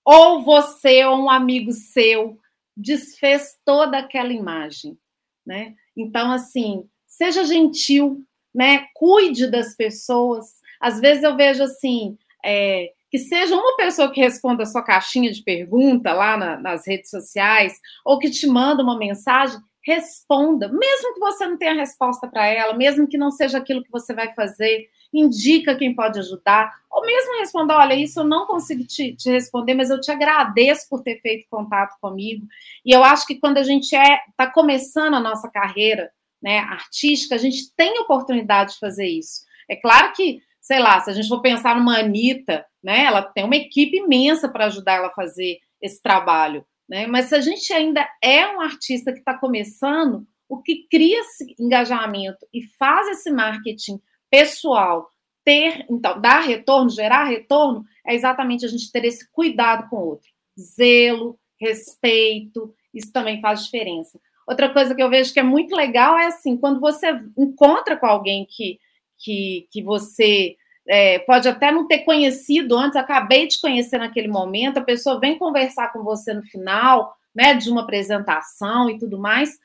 ou 0.04 0.42
você 0.42 1.04
ou 1.04 1.16
um 1.16 1.30
amigo 1.30 1.72
seu 1.72 2.38
desfez 2.76 3.58
toda 3.64 3.98
aquela 3.98 4.32
imagem, 4.32 4.98
né? 5.46 5.74
Então, 5.96 6.32
assim, 6.32 6.88
seja 7.06 7.44
gentil, 7.44 8.24
né? 8.54 8.86
Cuide 8.94 9.50
das 9.50 9.76
pessoas. 9.76 10.60
Às 10.80 11.00
vezes 11.00 11.22
eu 11.22 11.36
vejo 11.36 11.62
assim, 11.62 12.16
é, 12.44 12.92
que 13.10 13.18
seja 13.18 13.54
uma 13.54 13.76
pessoa 13.76 14.10
que 14.10 14.20
responda 14.20 14.62
a 14.62 14.66
sua 14.66 14.82
caixinha 14.82 15.30
de 15.30 15.42
pergunta 15.42 16.12
lá 16.12 16.36
na, 16.36 16.58
nas 16.58 16.86
redes 16.86 17.10
sociais, 17.10 17.78
ou 18.04 18.18
que 18.18 18.30
te 18.30 18.46
manda 18.46 18.82
uma 18.82 18.98
mensagem, 18.98 19.60
responda, 19.84 20.68
mesmo 20.68 21.14
que 21.14 21.20
você 21.20 21.46
não 21.46 21.58
tenha 21.58 21.74
resposta 21.74 22.26
para 22.28 22.46
ela, 22.46 22.74
mesmo 22.74 23.06
que 23.06 23.18
não 23.18 23.30
seja 23.30 23.58
aquilo 23.58 23.82
que 23.82 23.90
você 23.90 24.14
vai 24.14 24.32
fazer, 24.32 24.88
indica 25.12 25.76
quem 25.76 25.94
pode 25.94 26.18
ajudar, 26.18 26.72
ou 26.90 27.04
mesmo 27.04 27.38
responda: 27.38 27.76
olha, 27.76 27.94
isso 27.94 28.20
eu 28.20 28.24
não 28.24 28.46
consigo 28.46 28.84
te, 28.84 29.14
te, 29.14 29.30
responder, 29.30 29.74
mas 29.74 29.90
eu 29.90 30.00
te 30.00 30.10
agradeço 30.10 30.88
por 30.88 31.02
ter 31.02 31.20
feito 31.20 31.48
contato 31.50 31.96
comigo. 32.00 32.46
E 32.84 32.92
eu 32.92 33.02
acho 33.04 33.26
que 33.26 33.36
quando 33.36 33.58
a 33.58 33.62
gente 33.62 33.94
é 33.94 34.20
está 34.28 34.46
começando 34.50 35.14
a 35.14 35.20
nossa 35.20 35.50
carreira 35.50 36.10
né, 36.42 36.58
artística, 36.58 37.34
a 37.34 37.38
gente 37.38 37.72
tem 37.76 37.98
oportunidade 38.00 38.72
de 38.72 38.78
fazer 38.78 39.06
isso. 39.06 39.44
É 39.68 39.76
claro 39.76 40.12
que, 40.12 40.40
sei 40.60 40.80
lá, 40.80 41.00
se 41.00 41.10
a 41.10 41.12
gente 41.12 41.28
for 41.28 41.40
pensar 41.40 41.76
numa 41.76 41.98
Anitta, 41.98 42.66
né, 42.82 43.04
ela 43.04 43.22
tem 43.22 43.44
uma 43.44 43.56
equipe 43.56 43.98
imensa 43.98 44.48
para 44.48 44.66
ajudar 44.66 44.94
ela 44.94 45.08
a 45.08 45.14
fazer 45.14 45.60
esse 45.80 46.02
trabalho. 46.02 46.64
Né? 46.88 47.06
Mas 47.06 47.26
se 47.26 47.34
a 47.34 47.40
gente 47.40 47.72
ainda 47.72 48.06
é 48.20 48.46
um 48.48 48.60
artista 48.60 49.12
que 49.12 49.20
está 49.20 49.34
começando, 49.34 50.26
o 50.48 50.60
que 50.60 50.86
cria 50.90 51.20
esse 51.20 51.54
engajamento 51.58 52.46
e 52.52 52.62
faz 52.78 53.08
esse 53.08 53.30
marketing 53.30 54.00
pessoal 54.32 55.10
ter, 55.44 55.84
então, 55.90 56.18
dar 56.18 56.40
retorno, 56.40 56.88
gerar 56.88 57.24
retorno, 57.24 57.84
é 58.06 58.14
exatamente 58.14 58.64
a 58.64 58.68
gente 58.68 58.90
ter 58.90 59.04
esse 59.04 59.30
cuidado 59.30 59.90
com 59.90 59.96
o 59.96 60.06
outro. 60.06 60.30
Zelo, 60.58 61.38
respeito, 61.60 62.74
isso 62.94 63.12
também 63.12 63.42
faz 63.42 63.64
diferença. 63.64 64.18
Outra 64.48 64.72
coisa 64.72 64.94
que 64.94 65.02
eu 65.02 65.10
vejo 65.10 65.34
que 65.34 65.40
é 65.40 65.42
muito 65.42 65.76
legal 65.76 66.18
é 66.18 66.26
assim, 66.26 66.56
quando 66.56 66.80
você 66.80 67.08
encontra 67.36 67.94
com 67.94 68.06
alguém 68.06 68.46
que, 68.48 68.80
que, 69.18 69.68
que 69.70 69.82
você 69.82 70.56
é, 70.88 71.18
pode 71.20 71.46
até 71.46 71.70
não 71.70 71.86
ter 71.86 71.98
conhecido 71.98 72.76
antes, 72.76 72.96
acabei 72.96 73.46
de 73.46 73.60
conhecer 73.60 73.98
naquele 73.98 74.28
momento, 74.28 74.78
a 74.78 74.84
pessoa 74.84 75.20
vem 75.20 75.38
conversar 75.38 75.92
com 75.92 76.02
você 76.02 76.32
no 76.32 76.42
final, 76.42 77.14
né, 77.34 77.54
de 77.54 77.70
uma 77.70 77.82
apresentação 77.82 78.88
e 78.88 78.98
tudo 78.98 79.18
mais, 79.18 79.58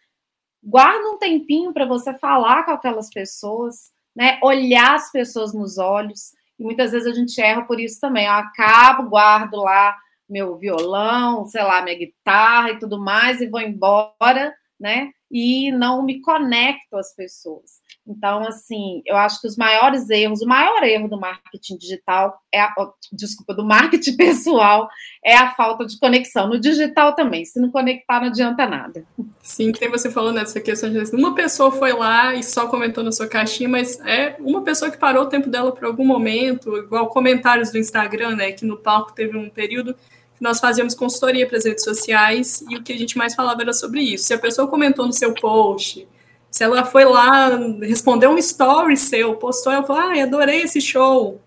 guarda 0.62 1.10
um 1.10 1.18
tempinho 1.18 1.74
para 1.74 1.86
você 1.86 2.14
falar 2.20 2.64
com 2.64 2.72
aquelas 2.72 3.10
pessoas, 3.10 3.92
né, 4.18 4.40
olhar 4.42 4.96
as 4.96 5.12
pessoas 5.12 5.54
nos 5.54 5.78
olhos, 5.78 6.34
e 6.60 6.64
muitas 6.64 6.92
vezes 6.92 7.08
a 7.08 7.14
gente 7.14 7.40
erra 7.40 7.62
por 7.62 7.80
isso 7.80 8.02
também, 8.02 8.26
eu 8.26 8.34
acabo, 8.34 9.10
guardo 9.10 9.58
lá 9.58 9.96
meu 10.28 10.58
violão, 10.58 11.46
sei 11.46 11.64
lá, 11.64 11.82
minha 11.82 11.98
guitarra 11.98 12.72
e 12.72 12.80
tudo 12.80 13.00
mais, 13.00 13.40
e 13.40 13.48
vou 13.48 13.62
embora, 13.62 14.54
né, 14.80 15.12
e 15.32 15.72
não 15.72 16.04
me 16.04 16.22
conecto 16.22 16.96
às 16.98 17.14
pessoas. 17.14 17.86
Então, 18.08 18.40
assim, 18.48 19.02
eu 19.06 19.18
acho 19.18 19.42
que 19.42 19.48
os 19.48 19.58
maiores 19.58 20.10
erros, 20.10 20.42
o 20.42 20.48
maior 20.48 20.82
erro 20.84 21.10
do 21.10 21.20
marketing 21.20 21.78
digital 21.78 22.40
é 22.54 22.62
a, 22.62 22.74
desculpa, 23.12 23.54
do 23.54 23.66
marketing 23.66 24.16
pessoal 24.18 24.88
é 25.24 25.36
a 25.36 25.54
falta 25.54 25.86
de 25.86 26.00
conexão. 26.00 26.48
No 26.48 26.58
digital 26.58 27.14
também, 27.14 27.44
se 27.44 27.60
não 27.60 27.70
conectar, 27.70 28.22
não 28.22 28.28
adianta 28.28 28.66
nada. 28.66 29.06
Sim, 29.42 29.74
que 29.74 29.90
você 29.90 30.10
falou 30.10 30.32
nessa 30.32 30.62
questão 30.62 30.90
de 30.90 31.16
uma 31.16 31.36
pessoa 31.36 31.70
foi 31.70 31.92
lá 31.92 32.34
e 32.34 32.44
só 32.44 32.68
comentou 32.68 33.04
na 33.04 33.12
sua 33.12 33.28
caixinha, 33.28 33.68
mas 33.68 34.00
é 34.06 34.38
uma 34.40 34.62
pessoa 34.62 34.90
que 34.90 34.98
parou 34.98 35.24
o 35.24 35.30
tempo 35.30 35.50
dela 35.50 35.74
por 35.74 35.84
algum 35.84 36.06
momento, 36.06 36.78
igual 36.78 37.08
comentários 37.08 37.72
do 37.72 37.78
Instagram, 37.78 38.38
né? 38.38 38.54
Que 38.54 38.66
no 38.66 38.78
palco 38.78 39.14
teve 39.14 39.38
um 39.38 39.50
período 39.50 39.94
nós 40.40 40.60
fazíamos 40.60 40.94
consultoria 40.94 41.48
para 41.48 41.58
as 41.58 41.66
redes 41.66 41.84
sociais 41.84 42.64
e 42.70 42.78
o 42.78 42.84
que 42.84 42.94
a 42.94 42.98
gente 42.98 43.18
mais 43.18 43.34
falava 43.36 43.62
era 43.62 43.74
sobre 43.74 44.02
isso. 44.02 44.26
Se 44.26 44.34
a 44.34 44.40
pessoa 44.40 44.68
comentou 44.68 45.06
no 45.06 45.14
seu 45.14 45.34
post 45.34 46.08
se 46.50 46.64
ela 46.64 46.84
foi 46.86 47.06
lá, 47.06 47.50
respondeu 47.82 48.32
um 48.32 48.38
story 48.38 48.98
seu, 48.98 49.36
postou, 49.36 49.72
ela 49.72 49.84
falou, 49.84 50.02
ah, 50.02 50.24
adorei 50.24 50.62
esse 50.62 50.82
show. 50.82 51.40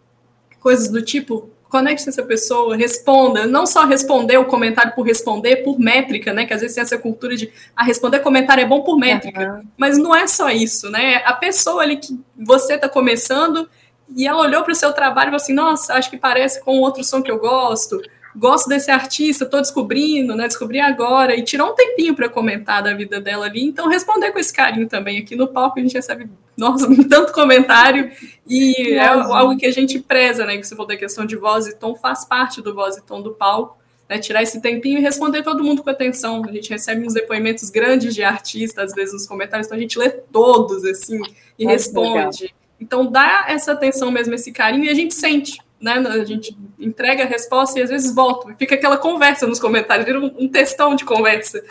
Coisas 0.60 0.88
do 0.88 1.02
tipo, 1.02 1.50
conecte 1.68 2.08
essa 2.08 2.22
pessoa, 2.22 2.76
responda. 2.76 3.46
Não 3.46 3.66
só 3.66 3.86
responder 3.86 4.36
o 4.36 4.44
comentário 4.44 4.92
por 4.94 5.06
responder, 5.06 5.64
por 5.64 5.78
métrica, 5.78 6.32
né? 6.32 6.44
Que 6.44 6.52
às 6.52 6.60
vezes 6.60 6.74
tem 6.74 6.82
essa 6.82 6.98
cultura 6.98 7.34
de 7.36 7.50
ah, 7.74 7.82
responder 7.82 8.20
comentário 8.20 8.62
é 8.62 8.66
bom 8.66 8.82
por 8.82 8.98
métrica. 8.98 9.54
Uhum. 9.54 9.68
Mas 9.76 9.96
não 9.96 10.14
é 10.14 10.26
só 10.26 10.50
isso, 10.50 10.90
né? 10.90 11.22
A 11.24 11.32
pessoa 11.32 11.82
ali 11.82 11.96
que 11.96 12.16
você 12.36 12.74
está 12.74 12.88
começando 12.88 13.68
e 14.14 14.26
ela 14.26 14.42
olhou 14.42 14.62
para 14.62 14.72
o 14.72 14.76
seu 14.76 14.92
trabalho 14.92 15.28
e 15.28 15.30
falou 15.30 15.42
assim: 15.42 15.54
nossa, 15.54 15.94
acho 15.94 16.10
que 16.10 16.18
parece 16.18 16.62
com 16.62 16.78
outro 16.78 17.02
som 17.02 17.22
que 17.22 17.30
eu 17.30 17.38
gosto 17.38 18.00
gosto 18.34 18.68
desse 18.68 18.90
artista, 18.90 19.44
estou 19.44 19.60
descobrindo, 19.60 20.34
né? 20.34 20.46
Descobri 20.46 20.80
agora, 20.80 21.34
e 21.34 21.42
tirou 21.42 21.70
um 21.70 21.74
tempinho 21.74 22.14
para 22.14 22.28
comentar 22.28 22.82
da 22.82 22.94
vida 22.94 23.20
dela 23.20 23.46
ali, 23.46 23.64
então 23.64 23.88
responder 23.88 24.30
com 24.30 24.38
esse 24.38 24.52
carinho 24.52 24.88
também. 24.88 25.18
Aqui 25.18 25.34
no 25.34 25.48
palco 25.48 25.78
a 25.78 25.82
gente 25.82 25.94
recebe, 25.94 26.28
nossa, 26.56 26.86
tanto 27.08 27.32
comentário, 27.32 28.10
e 28.46 28.92
é 28.92 29.06
algo 29.06 29.56
que 29.56 29.66
a 29.66 29.72
gente 29.72 29.98
preza, 29.98 30.46
né? 30.46 30.56
Que 30.56 30.64
você 30.64 30.74
falou 30.74 30.88
da 30.88 30.96
questão 30.96 31.26
de 31.26 31.36
voz 31.36 31.66
e 31.66 31.76
tom, 31.76 31.94
faz 31.94 32.24
parte 32.24 32.62
do 32.62 32.74
voz 32.74 32.96
e 32.96 33.02
tom 33.02 33.20
do 33.20 33.32
palco. 33.32 33.78
Né, 34.08 34.18
tirar 34.18 34.42
esse 34.42 34.60
tempinho 34.60 34.98
e 34.98 35.00
responder 35.00 35.44
todo 35.44 35.62
mundo 35.62 35.84
com 35.84 35.90
atenção. 35.90 36.42
A 36.44 36.50
gente 36.50 36.68
recebe 36.68 37.06
uns 37.06 37.14
depoimentos 37.14 37.70
grandes 37.70 38.12
de 38.12 38.24
artistas, 38.24 38.86
às 38.86 38.92
vezes, 38.92 39.12
nos 39.14 39.24
comentários, 39.24 39.68
então 39.68 39.78
a 39.78 39.80
gente 39.80 39.96
lê 39.96 40.10
todos, 40.10 40.84
assim, 40.84 41.20
e 41.56 41.62
Nossa, 41.64 41.76
responde. 41.76 42.42
Legal. 42.42 42.56
Então, 42.80 43.06
dá 43.06 43.44
essa 43.46 43.70
atenção 43.70 44.10
mesmo, 44.10 44.34
esse 44.34 44.50
carinho, 44.50 44.86
e 44.86 44.88
a 44.88 44.94
gente 44.94 45.14
sente 45.14 45.60
né? 45.80 45.92
A 45.94 46.24
gente 46.24 46.56
entrega 46.78 47.24
a 47.24 47.26
resposta 47.26 47.78
e 47.78 47.82
às 47.82 47.90
vezes 47.90 48.14
volta. 48.14 48.54
Fica 48.54 48.74
aquela 48.74 48.98
conversa 48.98 49.46
nos 49.46 49.58
comentários, 49.58 50.06
vira 50.06 50.20
um, 50.20 50.32
um 50.38 50.48
textão 50.48 50.94
de 50.94 51.04
conversa 51.04 51.62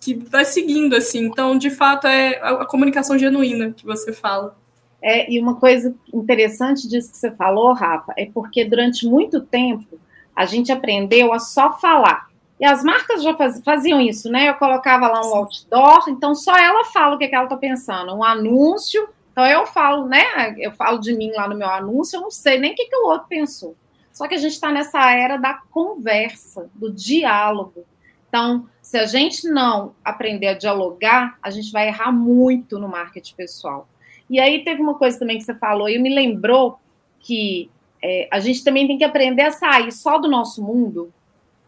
que 0.00 0.14
vai 0.14 0.44
seguindo 0.44 0.96
assim. 0.96 1.26
Então, 1.26 1.58
de 1.58 1.70
fato, 1.70 2.06
é 2.06 2.38
a, 2.40 2.62
a 2.62 2.66
comunicação 2.66 3.18
genuína 3.18 3.72
que 3.72 3.84
você 3.84 4.12
fala. 4.12 4.56
É, 5.00 5.30
e 5.30 5.40
uma 5.40 5.56
coisa 5.56 5.94
interessante 6.12 6.88
disso 6.88 7.12
que 7.12 7.18
você 7.18 7.30
falou, 7.30 7.72
Rafa, 7.72 8.12
é 8.16 8.26
porque 8.26 8.64
durante 8.64 9.06
muito 9.06 9.40
tempo 9.40 9.98
a 10.34 10.44
gente 10.44 10.72
aprendeu 10.72 11.32
a 11.32 11.38
só 11.38 11.78
falar. 11.78 12.28
E 12.60 12.64
as 12.64 12.82
marcas 12.82 13.22
já 13.22 13.36
faz, 13.36 13.62
faziam 13.64 14.00
isso, 14.00 14.28
né? 14.30 14.48
Eu 14.48 14.54
colocava 14.54 15.06
lá 15.06 15.20
um 15.20 15.34
outdoor, 15.34 16.08
então 16.08 16.34
só 16.34 16.56
ela 16.56 16.84
fala 16.86 17.14
o 17.14 17.18
que, 17.18 17.24
é 17.24 17.28
que 17.28 17.34
ela 17.34 17.44
está 17.44 17.56
pensando. 17.56 18.12
Um 18.14 18.24
anúncio, 18.24 19.08
então 19.38 19.46
eu 19.46 19.66
falo, 19.66 20.08
né? 20.08 20.56
Eu 20.58 20.72
falo 20.72 20.98
de 20.98 21.14
mim 21.14 21.30
lá 21.30 21.48
no 21.48 21.56
meu 21.56 21.68
anúncio, 21.68 22.16
eu 22.16 22.22
não 22.22 22.30
sei 22.30 22.58
nem 22.58 22.72
o 22.72 22.74
que, 22.74 22.86
que 22.86 22.96
o 22.96 23.06
outro 23.06 23.28
pensou. 23.28 23.76
Só 24.12 24.26
que 24.26 24.34
a 24.34 24.38
gente 24.38 24.54
está 24.54 24.72
nessa 24.72 25.12
era 25.12 25.36
da 25.36 25.54
conversa, 25.70 26.68
do 26.74 26.92
diálogo. 26.92 27.84
Então, 28.28 28.68
se 28.82 28.98
a 28.98 29.06
gente 29.06 29.48
não 29.48 29.94
aprender 30.04 30.48
a 30.48 30.54
dialogar, 30.54 31.38
a 31.40 31.50
gente 31.50 31.70
vai 31.70 31.86
errar 31.86 32.10
muito 32.10 32.80
no 32.80 32.88
marketing 32.88 33.36
pessoal. 33.36 33.88
E 34.28 34.40
aí 34.40 34.64
teve 34.64 34.82
uma 34.82 34.94
coisa 34.94 35.16
também 35.16 35.38
que 35.38 35.44
você 35.44 35.54
falou, 35.54 35.88
e 35.88 36.00
me 36.00 36.12
lembrou 36.12 36.80
que 37.20 37.70
é, 38.02 38.26
a 38.32 38.40
gente 38.40 38.64
também 38.64 38.88
tem 38.88 38.98
que 38.98 39.04
aprender 39.04 39.42
a 39.42 39.52
sair 39.52 39.92
só 39.92 40.18
do 40.18 40.26
nosso 40.26 40.60
mundo 40.60 41.12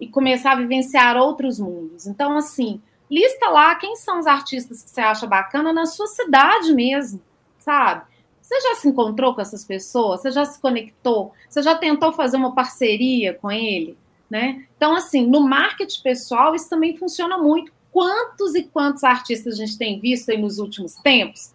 e 0.00 0.08
começar 0.08 0.52
a 0.52 0.56
vivenciar 0.56 1.16
outros 1.16 1.60
mundos. 1.60 2.08
Então, 2.08 2.36
assim, 2.36 2.82
lista 3.08 3.48
lá 3.48 3.76
quem 3.76 3.94
são 3.94 4.18
os 4.18 4.26
artistas 4.26 4.82
que 4.82 4.90
você 4.90 5.00
acha 5.00 5.24
bacana 5.24 5.72
na 5.72 5.86
sua 5.86 6.08
cidade 6.08 6.74
mesmo, 6.74 7.29
sabe? 7.60 8.04
Você 8.42 8.60
já 8.60 8.74
se 8.74 8.88
encontrou 8.88 9.34
com 9.34 9.40
essas 9.40 9.64
pessoas? 9.64 10.22
Você 10.22 10.32
já 10.32 10.44
se 10.44 10.60
conectou? 10.60 11.32
Você 11.48 11.62
já 11.62 11.76
tentou 11.76 12.12
fazer 12.12 12.36
uma 12.36 12.52
parceria 12.52 13.34
com 13.34 13.50
ele? 13.50 13.96
Né? 14.28 14.64
Então, 14.76 14.96
assim, 14.96 15.26
no 15.26 15.40
marketing 15.40 16.02
pessoal, 16.02 16.54
isso 16.54 16.68
também 16.68 16.96
funciona 16.96 17.38
muito. 17.38 17.72
Quantos 17.92 18.54
e 18.54 18.64
quantos 18.64 19.04
artistas 19.04 19.54
a 19.54 19.56
gente 19.56 19.78
tem 19.78 20.00
visto 20.00 20.36
nos 20.38 20.58
últimos 20.58 20.94
tempos, 20.94 21.52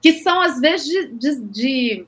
que 0.00 0.22
são, 0.22 0.40
às 0.40 0.60
vezes, 0.60 0.86
de, 0.86 1.06
de, 1.08 1.40
de, 1.40 2.06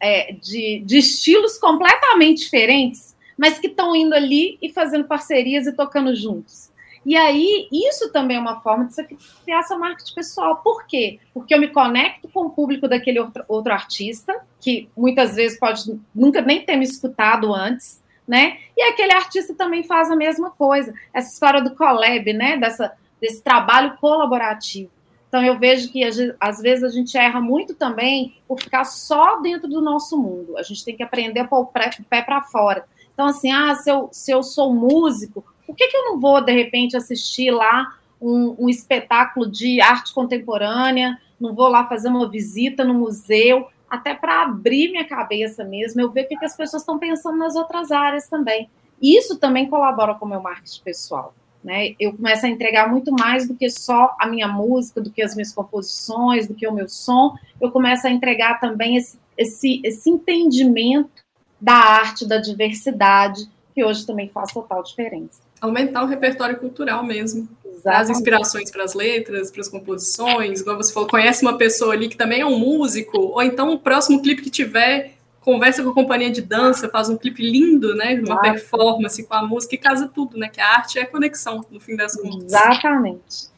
é, 0.00 0.32
de, 0.32 0.82
de 0.84 0.98
estilos 0.98 1.58
completamente 1.58 2.44
diferentes, 2.44 3.16
mas 3.36 3.58
que 3.58 3.66
estão 3.66 3.94
indo 3.94 4.14
ali 4.14 4.56
e 4.62 4.72
fazendo 4.72 5.04
parcerias 5.04 5.66
e 5.66 5.72
tocando 5.72 6.14
juntos. 6.14 6.70
E 7.06 7.16
aí, 7.16 7.68
isso 7.70 8.10
também 8.10 8.36
é 8.36 8.40
uma 8.40 8.60
forma 8.62 8.86
de 8.86 8.92
você 8.92 9.06
criar 9.44 9.62
seu 9.62 9.78
marketing 9.78 10.12
pessoal. 10.12 10.56
Por 10.56 10.84
quê? 10.86 11.20
Porque 11.32 11.54
eu 11.54 11.60
me 11.60 11.68
conecto 11.68 12.28
com 12.28 12.46
o 12.46 12.50
público 12.50 12.88
daquele 12.88 13.20
outro, 13.20 13.44
outro 13.46 13.72
artista, 13.72 14.34
que 14.60 14.88
muitas 14.96 15.36
vezes 15.36 15.56
pode 15.56 16.00
nunca 16.12 16.40
nem 16.40 16.64
ter 16.64 16.74
me 16.74 16.84
escutado 16.84 17.54
antes, 17.54 18.02
né? 18.26 18.58
E 18.76 18.82
aquele 18.82 19.12
artista 19.12 19.54
também 19.54 19.84
faz 19.84 20.10
a 20.10 20.16
mesma 20.16 20.50
coisa. 20.50 20.92
Essa 21.14 21.32
história 21.32 21.62
do 21.62 21.76
collab, 21.76 22.32
né? 22.32 22.56
Dessa, 22.56 22.92
desse 23.20 23.40
trabalho 23.40 23.96
colaborativo. 23.98 24.90
Então, 25.28 25.44
eu 25.44 25.56
vejo 25.56 25.92
que 25.92 26.02
às 26.40 26.60
vezes 26.60 26.82
a 26.82 26.88
gente 26.88 27.16
erra 27.16 27.40
muito 27.40 27.74
também 27.74 28.34
por 28.48 28.60
ficar 28.60 28.84
só 28.84 29.40
dentro 29.40 29.68
do 29.68 29.80
nosso 29.80 30.18
mundo. 30.18 30.58
A 30.58 30.62
gente 30.64 30.84
tem 30.84 30.96
que 30.96 31.04
aprender 31.04 31.38
a 31.38 31.46
pôr 31.46 31.60
o 31.60 31.66
pé 31.66 32.22
para 32.22 32.42
fora. 32.42 32.84
Então, 33.14 33.26
assim, 33.26 33.52
ah, 33.52 33.76
se 33.76 33.88
eu, 33.88 34.08
se 34.10 34.32
eu 34.32 34.42
sou 34.42 34.74
músico, 34.74 35.44
por 35.66 35.74
que, 35.74 35.88
que 35.88 35.96
eu 35.96 36.04
não 36.04 36.20
vou, 36.20 36.40
de 36.40 36.52
repente, 36.52 36.96
assistir 36.96 37.50
lá 37.50 37.94
um, 38.20 38.54
um 38.58 38.68
espetáculo 38.68 39.50
de 39.50 39.80
arte 39.80 40.14
contemporânea? 40.14 41.18
Não 41.40 41.54
vou 41.54 41.68
lá 41.68 41.86
fazer 41.86 42.08
uma 42.08 42.28
visita 42.28 42.84
no 42.84 42.94
museu? 42.94 43.66
até 43.88 44.14
para 44.14 44.42
abrir 44.42 44.90
minha 44.90 45.04
cabeça 45.04 45.64
mesmo, 45.64 46.00
eu 46.00 46.10
ver 46.10 46.24
o 46.24 46.28
que, 46.28 46.36
que 46.36 46.44
as 46.44 46.56
pessoas 46.56 46.82
estão 46.82 46.98
pensando 46.98 47.38
nas 47.38 47.54
outras 47.54 47.90
áreas 47.90 48.28
também. 48.28 48.68
Isso 49.00 49.38
também 49.38 49.68
colabora 49.68 50.14
com 50.14 50.26
o 50.26 50.28
meu 50.28 50.40
marketing 50.40 50.82
pessoal. 50.82 51.34
Né? 51.62 51.94
Eu 51.98 52.12
começo 52.14 52.46
a 52.46 52.48
entregar 52.48 52.88
muito 52.88 53.12
mais 53.12 53.48
do 53.48 53.54
que 53.54 53.68
só 53.70 54.14
a 54.20 54.26
minha 54.26 54.48
música, 54.48 55.00
do 55.00 55.10
que 55.10 55.22
as 55.22 55.34
minhas 55.34 55.52
composições, 55.52 56.46
do 56.46 56.54
que 56.54 56.66
o 56.66 56.72
meu 56.72 56.88
som. 56.88 57.36
Eu 57.60 57.70
começo 57.70 58.06
a 58.06 58.10
entregar 58.10 58.60
também 58.60 58.96
esse, 58.96 59.18
esse, 59.36 59.80
esse 59.84 60.08
entendimento 60.08 61.24
da 61.60 61.74
arte, 61.74 62.26
da 62.26 62.38
diversidade, 62.38 63.48
que 63.74 63.84
hoje 63.84 64.06
também 64.06 64.28
faz 64.28 64.52
total 64.52 64.82
diferença 64.82 65.45
aumentar 65.60 66.02
o 66.02 66.06
repertório 66.06 66.56
cultural 66.56 67.04
mesmo. 67.04 67.48
As 67.84 68.10
inspirações 68.10 68.70
para 68.70 68.82
as 68.82 68.94
letras, 68.94 69.50
para 69.50 69.60
as 69.60 69.68
composições, 69.68 70.60
igual 70.60 70.76
você 70.76 70.92
falou, 70.92 71.08
conhece 71.08 71.42
uma 71.42 71.56
pessoa 71.56 71.92
ali 71.92 72.08
que 72.08 72.16
também 72.16 72.40
é 72.40 72.46
um 72.46 72.58
músico, 72.58 73.16
ou 73.16 73.42
então 73.42 73.72
o 73.72 73.78
próximo 73.78 74.20
clipe 74.20 74.42
que 74.42 74.50
tiver, 74.50 75.14
conversa 75.40 75.84
com 75.84 75.90
a 75.90 75.94
companhia 75.94 76.30
de 76.30 76.42
dança, 76.42 76.88
faz 76.88 77.08
um 77.08 77.16
clipe 77.16 77.48
lindo, 77.48 77.94
né? 77.94 78.14
Uma 78.14 78.38
claro. 78.38 78.40
performance 78.42 79.22
com 79.22 79.34
a 79.34 79.46
música 79.46 79.76
e 79.76 79.78
casa 79.78 80.10
tudo, 80.12 80.36
né? 80.36 80.48
Que 80.48 80.60
a 80.60 80.68
arte 80.68 80.98
é 80.98 81.02
a 81.02 81.06
conexão, 81.06 81.64
no 81.70 81.78
fim 81.78 81.94
das 81.94 82.16
contas. 82.16 82.52
Exatamente. 82.52 83.56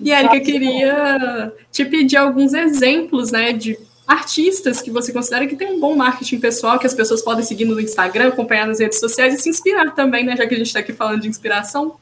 E 0.00 0.10
Érica, 0.10 0.40
queria 0.40 1.52
te 1.70 1.84
pedir 1.84 2.16
alguns 2.16 2.52
exemplos, 2.52 3.30
né, 3.32 3.52
de 3.52 3.78
artistas 4.06 4.80
que 4.80 4.90
você 4.90 5.12
considera 5.12 5.46
que 5.46 5.56
tem 5.56 5.72
um 5.72 5.80
bom 5.80 5.96
marketing 5.96 6.38
pessoal, 6.38 6.78
que 6.78 6.86
as 6.86 6.94
pessoas 6.94 7.22
podem 7.22 7.44
seguir 7.44 7.64
no 7.64 7.80
Instagram, 7.80 8.28
acompanhar 8.28 8.66
nas 8.66 8.78
redes 8.78 9.00
sociais 9.00 9.34
e 9.34 9.38
se 9.38 9.48
inspirar 9.48 9.94
também, 9.94 10.24
né? 10.24 10.36
Já 10.36 10.46
que 10.46 10.54
a 10.54 10.58
gente 10.58 10.68
está 10.68 10.80
aqui 10.80 10.92
falando 10.92 11.22
de 11.22 11.28
inspiração. 11.28 11.96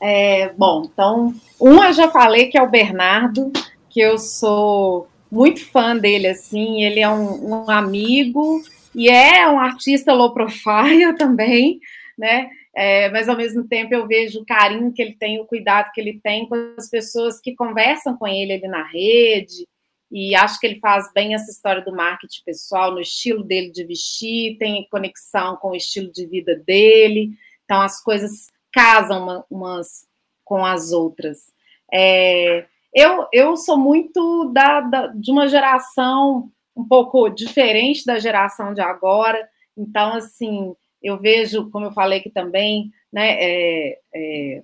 É, 0.00 0.52
bom, 0.54 0.88
então, 0.92 1.32
um 1.60 1.82
eu 1.84 1.92
já 1.92 2.10
falei 2.10 2.46
que 2.46 2.58
é 2.58 2.62
o 2.62 2.70
Bernardo, 2.70 3.52
que 3.88 4.00
eu 4.00 4.18
sou 4.18 5.06
muito 5.30 5.64
fã 5.70 5.96
dele, 5.96 6.26
assim, 6.26 6.82
ele 6.82 6.98
é 6.98 7.08
um, 7.08 7.50
um 7.50 7.70
amigo 7.70 8.60
e 8.94 9.08
é 9.08 9.48
um 9.48 9.60
artista 9.60 10.12
low 10.12 10.34
profile 10.34 11.14
também, 11.16 11.78
né? 12.18 12.50
É, 12.74 13.10
mas 13.10 13.28
ao 13.28 13.36
mesmo 13.36 13.68
tempo 13.68 13.94
eu 13.94 14.06
vejo 14.06 14.40
o 14.40 14.46
carinho 14.46 14.92
que 14.92 15.00
ele 15.00 15.14
tem, 15.14 15.40
o 15.40 15.44
cuidado 15.44 15.92
que 15.92 16.00
ele 16.00 16.18
tem 16.22 16.48
com 16.48 16.74
as 16.76 16.88
pessoas 16.88 17.38
que 17.38 17.54
conversam 17.54 18.16
com 18.16 18.26
ele 18.26 18.54
ali 18.54 18.66
na 18.66 18.82
rede, 18.82 19.68
e 20.12 20.34
acho 20.34 20.60
que 20.60 20.66
ele 20.66 20.78
faz 20.78 21.10
bem 21.14 21.34
essa 21.34 21.50
história 21.50 21.82
do 21.82 21.90
marketing 21.90 22.42
pessoal, 22.44 22.92
no 22.92 23.00
estilo 23.00 23.42
dele 23.42 23.72
de 23.72 23.82
vestir, 23.82 24.58
tem 24.58 24.86
conexão 24.90 25.56
com 25.56 25.70
o 25.70 25.74
estilo 25.74 26.12
de 26.12 26.26
vida 26.26 26.54
dele, 26.66 27.30
então 27.64 27.80
as 27.80 28.02
coisas 28.02 28.52
casam 28.70 29.22
uma, 29.22 29.46
umas 29.50 30.06
com 30.44 30.64
as 30.64 30.92
outras. 30.92 31.50
É, 31.90 32.66
eu, 32.92 33.26
eu 33.32 33.56
sou 33.56 33.78
muito 33.78 34.50
da, 34.52 34.82
da, 34.82 35.06
de 35.06 35.30
uma 35.30 35.48
geração 35.48 36.50
um 36.76 36.86
pouco 36.86 37.30
diferente 37.30 38.04
da 38.04 38.18
geração 38.18 38.74
de 38.74 38.82
agora, 38.82 39.48
então, 39.76 40.14
assim, 40.14 40.74
eu 41.02 41.18
vejo, 41.18 41.70
como 41.70 41.86
eu 41.86 41.92
falei 41.92 42.18
aqui 42.18 42.30
também, 42.30 42.90
né, 43.12 43.36
é, 43.40 43.98
é, 44.14 44.62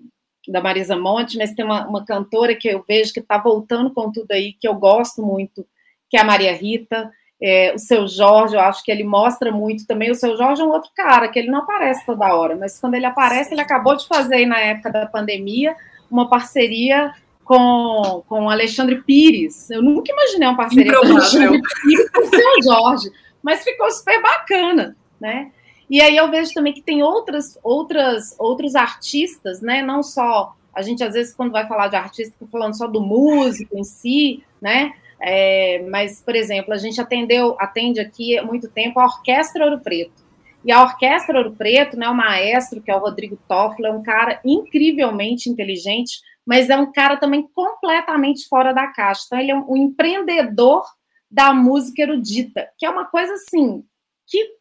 da 0.48 0.60
Marisa 0.60 0.96
Monte, 0.96 1.36
mas 1.36 1.52
tem 1.52 1.64
uma, 1.64 1.86
uma 1.86 2.04
cantora 2.04 2.54
que 2.54 2.68
eu 2.68 2.84
vejo 2.86 3.12
que 3.12 3.20
está 3.20 3.38
voltando 3.38 3.92
com 3.92 4.10
tudo 4.10 4.30
aí, 4.32 4.52
que 4.52 4.66
eu 4.66 4.74
gosto 4.74 5.22
muito, 5.22 5.66
que 6.08 6.16
é 6.16 6.20
a 6.20 6.24
Maria 6.24 6.52
Rita. 6.54 7.10
É, 7.40 7.72
o 7.72 7.78
seu 7.78 8.08
Jorge, 8.08 8.56
eu 8.56 8.60
acho 8.60 8.82
que 8.82 8.90
ele 8.90 9.04
mostra 9.04 9.52
muito 9.52 9.86
também. 9.86 10.10
O 10.10 10.14
seu 10.14 10.36
Jorge 10.36 10.60
é 10.60 10.64
um 10.64 10.70
outro 10.70 10.90
cara, 10.94 11.28
que 11.28 11.38
ele 11.38 11.50
não 11.50 11.60
aparece 11.60 12.04
toda 12.04 12.34
hora, 12.34 12.56
mas 12.56 12.80
quando 12.80 12.94
ele 12.94 13.06
aparece, 13.06 13.54
ele 13.54 13.60
acabou 13.60 13.96
de 13.96 14.08
fazer 14.08 14.44
na 14.46 14.58
época 14.58 14.90
da 14.90 15.06
pandemia 15.06 15.76
uma 16.10 16.28
parceria 16.28 17.12
com, 17.44 18.24
com 18.28 18.50
Alexandre 18.50 19.02
Pires. 19.02 19.70
Eu 19.70 19.82
nunca 19.82 20.12
imaginei 20.12 20.48
uma 20.48 20.56
parceria 20.56 20.92
com 20.92 21.06
Alexandre 21.06 21.60
Pires 21.82 22.10
com 22.10 22.20
o 22.20 22.28
seu 22.28 22.62
Jorge, 22.62 23.10
mas 23.42 23.62
ficou 23.62 23.90
super 23.90 24.20
bacana, 24.20 24.96
né? 25.20 25.52
E 25.90 26.00
aí 26.00 26.16
eu 26.16 26.30
vejo 26.30 26.52
também 26.52 26.72
que 26.72 26.82
tem 26.82 27.02
outras, 27.02 27.58
outras, 27.62 28.34
outros 28.38 28.74
artistas, 28.74 29.60
né? 29.60 29.82
Não 29.82 30.02
só 30.02 30.54
a 30.74 30.82
gente 30.82 31.02
às 31.02 31.14
vezes 31.14 31.34
quando 31.34 31.50
vai 31.50 31.66
falar 31.66 31.88
de 31.88 31.96
artista, 31.96 32.34
está 32.34 32.46
falando 32.46 32.76
só 32.76 32.86
do 32.86 33.00
músico 33.00 33.76
em 33.76 33.84
si, 33.84 34.44
né? 34.60 34.92
É, 35.20 35.82
mas, 35.90 36.22
por 36.22 36.36
exemplo, 36.36 36.72
a 36.72 36.76
gente 36.76 37.00
atendeu, 37.00 37.56
atende 37.58 37.98
aqui 37.98 38.38
há 38.38 38.44
muito 38.44 38.68
tempo 38.68 39.00
a 39.00 39.06
Orquestra 39.06 39.64
Ouro 39.64 39.80
Preto. 39.80 40.26
E 40.64 40.70
a 40.70 40.82
Orquestra 40.82 41.38
Ouro 41.38 41.52
Preto, 41.52 41.96
né, 41.96 42.08
o 42.08 42.14
maestro, 42.14 42.80
que 42.80 42.90
é 42.90 42.94
o 42.94 43.00
Rodrigo 43.00 43.38
Toffler, 43.48 43.90
é 43.90 43.94
um 43.94 44.02
cara 44.02 44.40
incrivelmente 44.44 45.48
inteligente, 45.50 46.20
mas 46.46 46.70
é 46.70 46.76
um 46.76 46.92
cara 46.92 47.16
também 47.16 47.48
completamente 47.54 48.46
fora 48.48 48.72
da 48.72 48.86
caixa. 48.88 49.22
Então, 49.26 49.38
ele 49.40 49.50
é 49.50 49.56
um 49.56 49.76
empreendedor 49.76 50.84
da 51.30 51.52
música 51.52 52.02
erudita, 52.02 52.68
que 52.78 52.86
é 52.86 52.90
uma 52.90 53.04
coisa 53.04 53.32
assim 53.34 53.84
que 54.26 54.57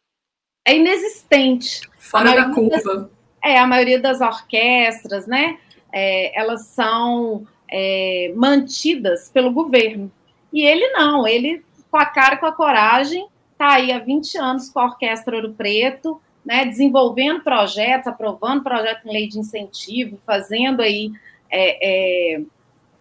é 0.68 0.76
inexistente. 0.76 1.80
Fora 1.98 2.34
da 2.34 2.54
curva. 2.54 3.10
É, 3.42 3.58
a 3.58 3.66
maioria 3.66 4.00
das 4.00 4.20
orquestras, 4.20 5.26
né? 5.26 5.58
É, 5.92 6.38
elas 6.38 6.66
são 6.66 7.46
é, 7.70 8.32
mantidas 8.36 9.30
pelo 9.30 9.50
governo. 9.50 10.10
E 10.52 10.62
ele 10.62 10.88
não, 10.88 11.26
ele, 11.26 11.64
com 11.90 11.96
a 11.96 12.06
cara 12.06 12.34
e 12.34 12.38
com 12.38 12.46
a 12.46 12.52
coragem, 12.52 13.26
está 13.52 13.74
aí 13.74 13.92
há 13.92 13.98
20 13.98 14.38
anos 14.38 14.70
com 14.70 14.80
a 14.80 14.86
Orquestra 14.86 15.36
Ouro 15.36 15.54
Preto, 15.54 16.20
né, 16.44 16.64
desenvolvendo 16.64 17.42
projetos, 17.42 18.06
aprovando 18.06 18.62
projetos 18.62 19.04
em 19.04 19.12
lei 19.12 19.28
de 19.28 19.38
incentivo, 19.38 20.18
fazendo 20.24 20.80
aí 20.80 21.10
é, 21.50 22.34
é, 22.36 22.40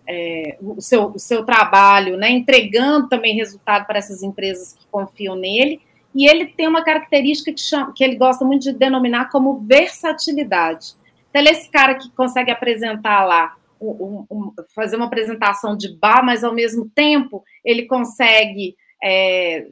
é, 0.07 0.57
o, 0.61 0.81
seu, 0.81 1.07
o 1.07 1.19
seu 1.19 1.45
trabalho, 1.45 2.17
né, 2.17 2.29
entregando 2.29 3.07
também 3.07 3.35
resultado 3.35 3.85
para 3.85 3.99
essas 3.99 4.23
empresas 4.23 4.73
que 4.73 4.85
confiam 4.91 5.35
nele, 5.35 5.81
e 6.17 6.27
ele 6.27 6.47
tem 6.47 6.67
uma 6.67 6.83
característica 6.83 7.53
que, 7.53 7.61
chama, 7.61 7.93
que 7.93 8.03
ele 8.03 8.15
gosta 8.15 8.43
muito 8.43 8.63
de 8.63 8.73
denominar 8.73 9.29
como 9.29 9.59
versatilidade. 9.59 10.95
Então, 11.29 11.39
ele 11.39 11.49
é 11.49 11.51
esse 11.51 11.69
cara 11.69 11.93
que 11.93 12.09
consegue 12.09 12.49
apresentar 12.49 13.23
lá, 13.23 13.55
um, 13.79 14.25
um, 14.31 14.53
fazer 14.73 14.95
uma 14.95 15.05
apresentação 15.05 15.77
de 15.77 15.95
bar, 15.95 16.25
mas 16.25 16.43
ao 16.43 16.55
mesmo 16.55 16.89
tempo 16.89 17.43
ele 17.63 17.85
consegue 17.85 18.75
é, 19.03 19.67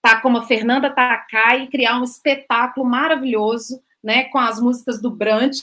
tá 0.00 0.22
como 0.22 0.38
a 0.38 0.46
Fernanda 0.46 0.88
Takai 0.88 1.64
e 1.64 1.68
criar 1.68 2.00
um 2.00 2.04
espetáculo 2.04 2.86
maravilhoso, 2.86 3.82
né, 4.02 4.24
com 4.24 4.38
as 4.38 4.58
músicas 4.58 5.02
do 5.02 5.10
Brant, 5.10 5.58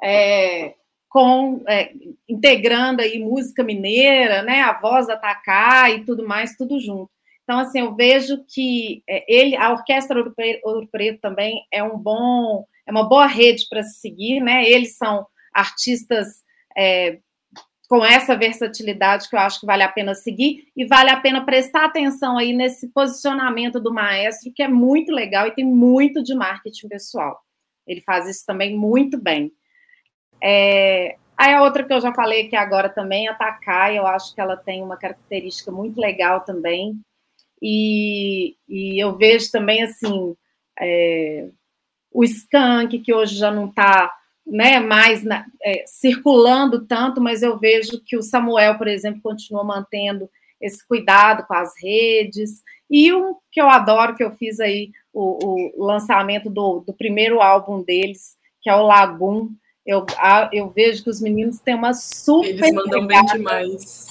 é, 0.00 0.74
com 1.08 1.64
é, 1.66 1.92
integrando 2.28 3.02
aí 3.02 3.18
música 3.18 3.64
mineira, 3.64 4.44
né, 4.44 4.60
a 4.62 4.78
voz 4.78 5.08
da 5.08 5.16
Takai 5.16 5.96
e 5.96 6.04
tudo 6.04 6.28
mais, 6.28 6.56
tudo 6.56 6.78
junto. 6.78 7.10
Então, 7.50 7.58
assim, 7.58 7.80
eu 7.80 7.96
vejo 7.96 8.44
que 8.46 9.02
é, 9.08 9.24
ele, 9.26 9.56
a 9.56 9.72
Orquestra 9.72 10.16
Ouro 10.62 10.86
Preto 10.86 11.20
também 11.20 11.66
é 11.72 11.82
um 11.82 11.98
bom, 11.98 12.64
é 12.86 12.92
uma 12.92 13.08
boa 13.08 13.26
rede 13.26 13.66
para 13.68 13.82
se 13.82 13.98
seguir, 13.98 14.38
né? 14.38 14.64
Eles 14.70 14.96
são 14.96 15.26
artistas 15.52 16.44
é, 16.78 17.18
com 17.88 18.04
essa 18.04 18.36
versatilidade 18.36 19.28
que 19.28 19.34
eu 19.34 19.40
acho 19.40 19.58
que 19.58 19.66
vale 19.66 19.82
a 19.82 19.88
pena 19.88 20.14
seguir 20.14 20.68
e 20.76 20.84
vale 20.84 21.10
a 21.10 21.18
pena 21.18 21.44
prestar 21.44 21.86
atenção 21.86 22.38
aí 22.38 22.52
nesse 22.52 22.92
posicionamento 22.92 23.80
do 23.80 23.92
maestro, 23.92 24.52
que 24.54 24.62
é 24.62 24.68
muito 24.68 25.10
legal 25.10 25.48
e 25.48 25.54
tem 25.56 25.64
muito 25.64 26.22
de 26.22 26.36
marketing 26.36 26.86
pessoal. 26.86 27.36
Ele 27.84 28.00
faz 28.00 28.28
isso 28.28 28.46
também 28.46 28.78
muito 28.78 29.20
bem. 29.20 29.50
É, 30.40 31.16
aí 31.36 31.52
a 31.52 31.64
outra 31.64 31.82
que 31.82 31.92
eu 31.92 32.00
já 32.00 32.14
falei 32.14 32.46
aqui 32.46 32.54
agora 32.54 32.88
também, 32.88 33.26
a 33.26 33.34
Takai, 33.34 33.98
eu 33.98 34.06
acho 34.06 34.32
que 34.36 34.40
ela 34.40 34.56
tem 34.56 34.84
uma 34.84 34.96
característica 34.96 35.72
muito 35.72 36.00
legal 36.00 36.42
também. 36.42 36.96
E, 37.62 38.56
e 38.68 39.02
eu 39.02 39.16
vejo 39.16 39.50
também, 39.50 39.82
assim, 39.82 40.34
é, 40.80 41.48
o 42.12 42.24
Skank, 42.24 42.98
que 43.00 43.12
hoje 43.12 43.36
já 43.36 43.50
não 43.50 43.68
está 43.68 44.12
né, 44.46 44.80
mais 44.80 45.22
na, 45.22 45.44
é, 45.62 45.84
circulando 45.86 46.86
tanto, 46.86 47.20
mas 47.20 47.42
eu 47.42 47.58
vejo 47.58 48.02
que 48.04 48.16
o 48.16 48.22
Samuel, 48.22 48.76
por 48.76 48.88
exemplo, 48.88 49.20
continua 49.22 49.62
mantendo 49.62 50.28
esse 50.60 50.86
cuidado 50.86 51.46
com 51.46 51.54
as 51.54 51.72
redes. 51.80 52.62
E 52.90 53.12
um 53.12 53.36
que 53.50 53.60
eu 53.60 53.68
adoro, 53.68 54.16
que 54.16 54.24
eu 54.24 54.32
fiz 54.32 54.58
aí 54.58 54.90
o, 55.12 55.80
o 55.80 55.86
lançamento 55.86 56.50
do, 56.50 56.80
do, 56.80 56.92
primeiro 56.92 57.40
álbum 57.40 57.82
deles, 57.82 58.36
que 58.60 58.68
é 58.68 58.74
o 58.74 58.82
Lagoon. 58.82 59.50
Eu, 59.86 60.04
a, 60.18 60.50
eu 60.52 60.68
vejo 60.68 61.04
que 61.04 61.10
os 61.10 61.20
meninos 61.20 61.60
têm 61.60 61.74
uma 61.74 61.94
super. 61.94 62.48
Eles 62.48 62.72
mandam 62.72 63.06
bem 63.06 63.24
demais. 63.24 64.08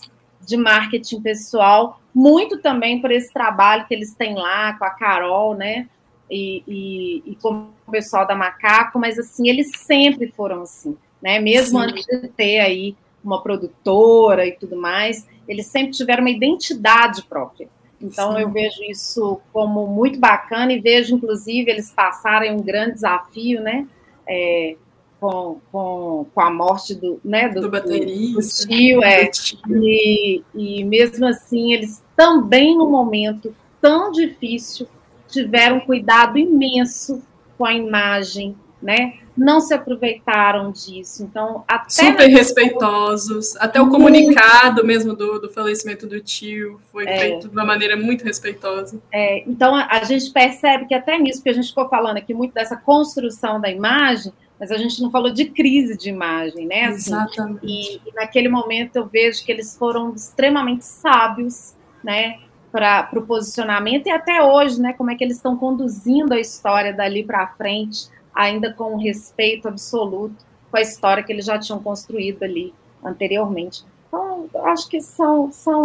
De 0.50 0.58
marketing 0.58 1.22
pessoal, 1.22 2.00
muito 2.14 2.60
também 2.62 3.00
por 3.00 3.12
esse 3.12 3.32
trabalho 3.32 3.86
que 3.88 3.94
eles 3.94 4.14
têm 4.16 4.36
lá 4.36 4.74
com 4.78 4.86
a 4.86 4.90
Carol, 4.90 5.56
né? 5.56 5.88
e, 6.30 6.64
e, 6.68 7.32
e 7.32 7.36
com 7.36 7.70
o 7.88 7.92
pessoal 7.92 8.28
da 8.28 8.36
Macaco, 8.36 9.00
mas 9.00 9.18
assim, 9.18 9.50
eles 9.50 9.72
sempre 9.78 10.28
foram 10.28 10.62
assim, 10.62 10.96
né? 11.22 11.40
Mesmo 11.40 11.80
Sim. 11.80 11.86
antes 11.86 12.06
de 12.06 12.28
ter 12.30 12.60
aí 12.60 12.96
uma 13.24 13.42
produtora 13.42 14.46
e 14.46 14.52
tudo 14.52 14.78
mais, 14.78 15.28
eles 15.48 15.66
sempre 15.68 15.92
tiveram 15.92 16.22
uma 16.22 16.30
identidade 16.30 17.24
própria. 17.24 17.68
Então 18.00 18.34
Sim. 18.34 18.42
eu 18.42 18.50
vejo 18.50 18.84
isso 18.84 19.42
como 19.52 19.88
muito 19.88 20.20
bacana 20.20 20.72
e 20.72 20.80
vejo, 20.80 21.16
inclusive, 21.16 21.70
eles 21.70 21.92
passarem 21.92 22.54
um 22.54 22.62
grande 22.62 22.94
desafio, 22.94 23.62
né? 23.62 23.88
É, 24.28 24.76
com, 25.20 25.60
com, 25.72 26.26
com 26.34 26.42
a 26.42 26.50
morte 26.50 26.96
do, 26.96 27.20
né, 27.24 27.50
do, 27.50 27.62
do 27.62 27.70
baterista, 27.70 28.66
do 28.66 28.68
tio, 28.68 29.04
é, 29.04 29.30
e, 29.70 30.44
e 30.56 30.84
mesmo 30.86 31.26
assim 31.26 31.74
eles 31.74 32.02
também 32.16 32.78
no 32.78 32.90
momento 32.90 33.54
tão 33.82 34.12
difícil 34.12 34.88
tiveram 35.28 35.80
cuidado 35.82 36.38
imenso 36.38 37.22
com 37.58 37.66
a 37.66 37.74
imagem, 37.74 38.56
né? 38.82 39.16
Não 39.38 39.62
se 39.62 39.74
aproveitaram 39.74 40.72
disso. 40.72 41.24
Então, 41.24 41.64
até 41.68 41.90
super 41.90 42.28
respeitosos, 42.28 43.56
até 43.58 43.82
o 43.82 43.90
comunicado 43.90 44.86
mesmo 44.86 45.14
do, 45.14 45.40
do 45.40 45.50
falecimento 45.50 46.08
do 46.08 46.20
tio 46.20 46.80
foi 46.92 47.06
é. 47.06 47.20
feito 47.20 47.48
de 47.48 47.54
uma 47.54 47.66
maneira 47.66 47.96
muito 47.96 48.24
respeitosa. 48.24 49.00
É, 49.12 49.44
então, 49.48 49.76
a, 49.76 49.88
a 49.92 50.04
gente 50.04 50.32
percebe 50.32 50.88
que 50.88 50.94
até 50.94 51.18
nisso 51.18 51.44
que 51.44 51.50
a 51.50 51.54
gente 51.54 51.68
ficou 51.70 51.88
falando 51.88 52.18
aqui 52.18 52.34
muito 52.34 52.54
dessa 52.54 52.76
construção 52.76 53.62
da 53.62 53.70
imagem, 53.70 54.34
mas 54.60 54.72
a 54.72 54.78
gente 54.78 55.02
não 55.02 55.10
falou 55.10 55.32
de 55.32 55.46
crise 55.46 55.98
de 55.98 56.10
imagem, 56.10 56.68
né? 56.68 56.86
Assim, 56.86 57.14
Exatamente. 57.14 57.66
E, 57.66 58.10
e 58.10 58.14
naquele 58.14 58.50
momento 58.50 58.98
eu 58.98 59.06
vejo 59.06 59.44
que 59.46 59.52
eles 59.52 59.78
foram 59.78 60.14
extremamente 60.14 60.86
sábios, 60.86 61.76
né? 62.04 62.40
para 62.72 63.10
o 63.16 63.26
posicionamento 63.26 64.08
e 64.08 64.12
até 64.12 64.44
hoje, 64.44 64.80
né, 64.80 64.94
como 64.94 65.10
é 65.10 65.16
que 65.16 65.24
eles 65.24 65.38
estão 65.38 65.58
conduzindo 65.58 66.34
a 66.34 66.40
história 66.40 66.94
dali 66.94 67.24
para 67.24 67.48
frente, 67.48 68.08
ainda 68.32 68.72
com 68.72 68.96
respeito 68.96 69.68
absoluto 69.68 70.46
com 70.70 70.78
a 70.78 70.82
história 70.82 71.24
que 71.24 71.32
eles 71.32 71.46
já 71.46 71.58
tinham 71.58 71.82
construído 71.82 72.44
ali 72.44 72.74
anteriormente. 73.04 73.84
Então, 74.08 74.48
acho 74.66 74.88
que 74.88 75.02
são, 75.02 75.52
são 75.52 75.84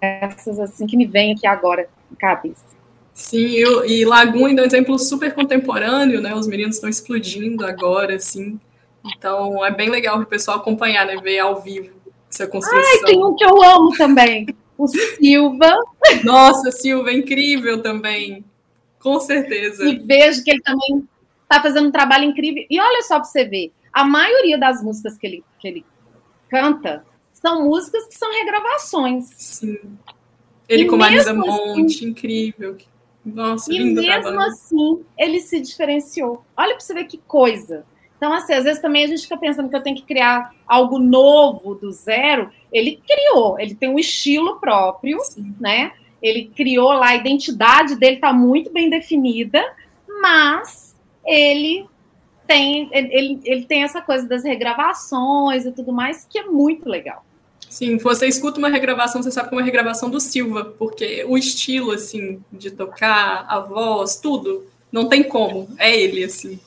essas 0.00 0.58
assim 0.58 0.86
que 0.86 0.96
me 0.96 1.06
vêm 1.06 1.32
aqui 1.32 1.46
agora 1.46 1.88
na 2.10 2.16
cabeça. 2.16 2.64
Sim, 3.14 3.52
eu, 3.52 3.86
e 3.86 4.04
Lagoon 4.04 4.46
ainda 4.46 4.62
é 4.62 4.64
um 4.64 4.66
exemplo 4.66 4.98
super 4.98 5.32
contemporâneo, 5.32 6.20
né? 6.20 6.34
Os 6.34 6.48
meninos 6.48 6.74
estão 6.74 6.90
explodindo 6.90 7.64
agora, 7.64 8.16
assim. 8.16 8.58
Então 9.16 9.64
é 9.64 9.70
bem 9.70 9.88
legal 9.88 10.20
o 10.20 10.26
pessoal 10.26 10.58
acompanhar, 10.58 11.06
né? 11.06 11.16
Ver 11.22 11.38
ao 11.38 11.62
vivo 11.62 11.94
essa 12.28 12.48
construção. 12.48 12.80
Ai, 12.80 13.04
tem 13.06 13.24
um 13.24 13.36
que 13.36 13.44
eu 13.44 13.62
amo 13.62 13.96
também. 13.96 14.46
O 14.76 14.88
Silva. 14.88 15.76
Nossa, 16.24 16.72
Silva, 16.72 17.10
é 17.10 17.14
incrível 17.14 17.80
também. 17.80 18.44
Com 18.98 19.20
certeza. 19.20 19.84
E 19.84 19.96
vejo 19.96 20.42
que 20.42 20.50
ele 20.50 20.62
também 20.62 21.08
está 21.42 21.62
fazendo 21.62 21.88
um 21.88 21.92
trabalho 21.92 22.24
incrível. 22.24 22.64
E 22.68 22.80
olha 22.80 23.02
só 23.02 23.20
para 23.20 23.24
você 23.24 23.44
ver, 23.44 23.70
a 23.92 24.02
maioria 24.02 24.58
das 24.58 24.82
músicas 24.82 25.16
que 25.16 25.26
ele, 25.26 25.44
que 25.60 25.68
ele 25.68 25.84
canta 26.50 27.04
são 27.32 27.64
músicas 27.64 28.08
que 28.08 28.16
são 28.16 28.32
regravações. 28.32 29.26
Sim. 29.36 29.78
Ele 30.68 30.84
e 30.84 30.86
com 30.86 30.96
Marisa 30.96 31.30
assim, 31.30 31.38
Monte, 31.38 32.04
incrível. 32.04 32.76
Nossa, 33.24 33.72
e 33.72 33.78
lindo 33.78 34.02
mesmo 34.02 34.22
trabalho. 34.22 34.40
assim, 34.40 35.04
ele 35.16 35.40
se 35.40 35.60
diferenciou. 35.60 36.44
Olha 36.56 36.74
para 36.74 36.80
você 36.80 36.92
ver 36.92 37.04
que 37.04 37.18
coisa. 37.18 37.86
Então, 38.16 38.32
assim, 38.32 38.54
às 38.54 38.64
vezes 38.64 38.80
também 38.80 39.04
a 39.04 39.06
gente 39.06 39.22
fica 39.22 39.36
pensando 39.36 39.68
que 39.68 39.76
eu 39.76 39.82
tenho 39.82 39.96
que 39.96 40.02
criar 40.02 40.52
algo 40.66 40.98
novo 40.98 41.74
do 41.74 41.90
zero. 41.90 42.50
Ele 42.72 43.00
criou, 43.06 43.58
ele 43.58 43.74
tem 43.74 43.88
um 43.88 43.98
estilo 43.98 44.58
próprio, 44.60 45.20
Sim. 45.20 45.54
né? 45.60 45.92
Ele 46.22 46.50
criou 46.54 46.92
lá, 46.92 47.08
a 47.08 47.16
identidade 47.16 47.96
dele 47.96 48.16
está 48.16 48.32
muito 48.32 48.72
bem 48.72 48.88
definida, 48.88 49.62
mas 50.22 50.96
ele 51.26 51.86
tem, 52.46 52.88
ele, 52.92 53.40
ele 53.44 53.64
tem 53.64 53.82
essa 53.82 54.00
coisa 54.00 54.26
das 54.26 54.44
regravações 54.44 55.66
e 55.66 55.72
tudo 55.72 55.92
mais, 55.92 56.24
que 56.24 56.38
é 56.38 56.44
muito 56.44 56.88
legal. 56.88 57.24
Sim, 57.74 57.98
você 57.98 58.26
escuta 58.26 58.58
uma 58.58 58.68
regravação, 58.68 59.22
você 59.22 59.32
sabe 59.32 59.48
que 59.48 59.54
é 59.54 59.58
uma 59.58 59.64
regravação 59.64 60.08
do 60.08 60.20
Silva, 60.20 60.64
porque 60.64 61.24
o 61.26 61.36
estilo, 61.36 61.90
assim, 61.90 62.40
de 62.52 62.70
tocar, 62.70 63.44
a 63.48 63.58
voz, 63.58 64.16
tudo, 64.16 64.66
não 64.92 65.08
tem 65.08 65.24
como, 65.24 65.68
é 65.78 65.94
ele, 65.94 66.22
assim 66.22 66.60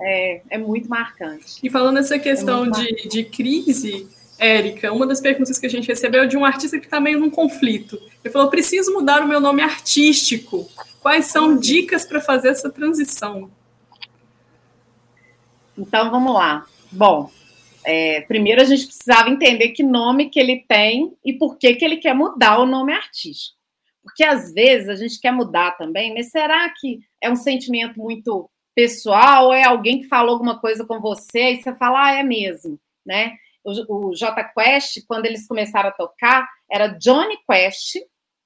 é, 0.00 0.42
é 0.50 0.58
muito 0.58 0.88
marcante. 0.88 1.58
E 1.62 1.68
falando 1.68 1.96
nessa 1.96 2.18
questão 2.18 2.66
é 2.66 2.70
de, 2.70 3.08
de 3.08 3.24
crise, 3.24 4.08
Érica, 4.38 4.92
uma 4.92 5.06
das 5.06 5.20
perguntas 5.20 5.58
que 5.58 5.66
a 5.66 5.70
gente 5.70 5.88
recebeu 5.88 6.22
é 6.22 6.26
de 6.26 6.36
um 6.36 6.44
artista 6.44 6.78
que 6.78 6.86
está 6.86 7.00
meio 7.00 7.18
num 7.18 7.30
conflito. 7.30 8.00
Ele 8.22 8.32
falou: 8.32 8.48
preciso 8.48 8.92
mudar 8.92 9.22
o 9.22 9.28
meu 9.28 9.40
nome 9.40 9.62
artístico. 9.62 10.70
Quais 11.00 11.26
são 11.26 11.50
uhum. 11.50 11.58
dicas 11.58 12.04
para 12.04 12.20
fazer 12.20 12.48
essa 12.48 12.70
transição? 12.70 13.50
Então 15.76 16.10
vamos 16.10 16.32
lá. 16.32 16.66
Bom, 16.90 17.30
é, 17.88 18.20
primeiro 18.20 18.60
a 18.60 18.64
gente 18.64 18.86
precisava 18.86 19.30
entender 19.30 19.70
que 19.70 19.82
nome 19.82 20.28
que 20.28 20.38
ele 20.38 20.62
tem 20.68 21.16
e 21.24 21.32
por 21.32 21.56
que, 21.56 21.74
que 21.74 21.82
ele 21.82 21.96
quer 21.96 22.14
mudar 22.14 22.58
o 22.58 22.66
nome 22.66 22.92
artístico. 22.92 23.56
Porque 24.02 24.22
às 24.22 24.52
vezes 24.52 24.90
a 24.90 24.94
gente 24.94 25.18
quer 25.18 25.32
mudar 25.32 25.70
também, 25.78 26.12
mas 26.12 26.30
será 26.30 26.68
que 26.78 27.00
é 27.18 27.30
um 27.30 27.36
sentimento 27.36 27.98
muito 27.98 28.50
pessoal, 28.74 29.54
é 29.54 29.64
alguém 29.64 30.00
que 30.00 30.06
falou 30.06 30.34
alguma 30.34 30.60
coisa 30.60 30.84
com 30.84 31.00
você 31.00 31.52
e 31.52 31.62
você 31.62 31.74
fala, 31.76 32.08
ah, 32.08 32.12
é 32.12 32.22
mesmo, 32.22 32.78
né? 33.04 33.32
O, 33.64 34.10
o 34.10 34.14
J 34.14 34.44
Quest, 34.44 35.04
quando 35.08 35.24
eles 35.24 35.48
começaram 35.48 35.88
a 35.88 35.92
tocar, 35.92 36.46
era 36.70 36.88
Johnny 36.88 37.38
Quest, 37.50 37.96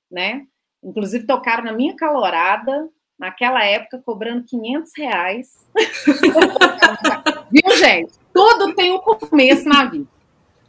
né? 0.08 0.46
Inclusive 0.84 1.26
tocaram 1.26 1.64
na 1.64 1.72
minha 1.72 1.96
calorada, 1.96 2.88
naquela 3.18 3.64
época, 3.64 4.00
cobrando 4.04 4.44
500 4.44 4.92
reais. 4.96 5.68
Viu, 7.50 7.76
gente? 7.76 8.21
Tudo 8.32 8.74
tem 8.74 8.92
um 8.92 8.98
começo 8.98 9.68
na 9.68 9.84
vida. 9.84 10.06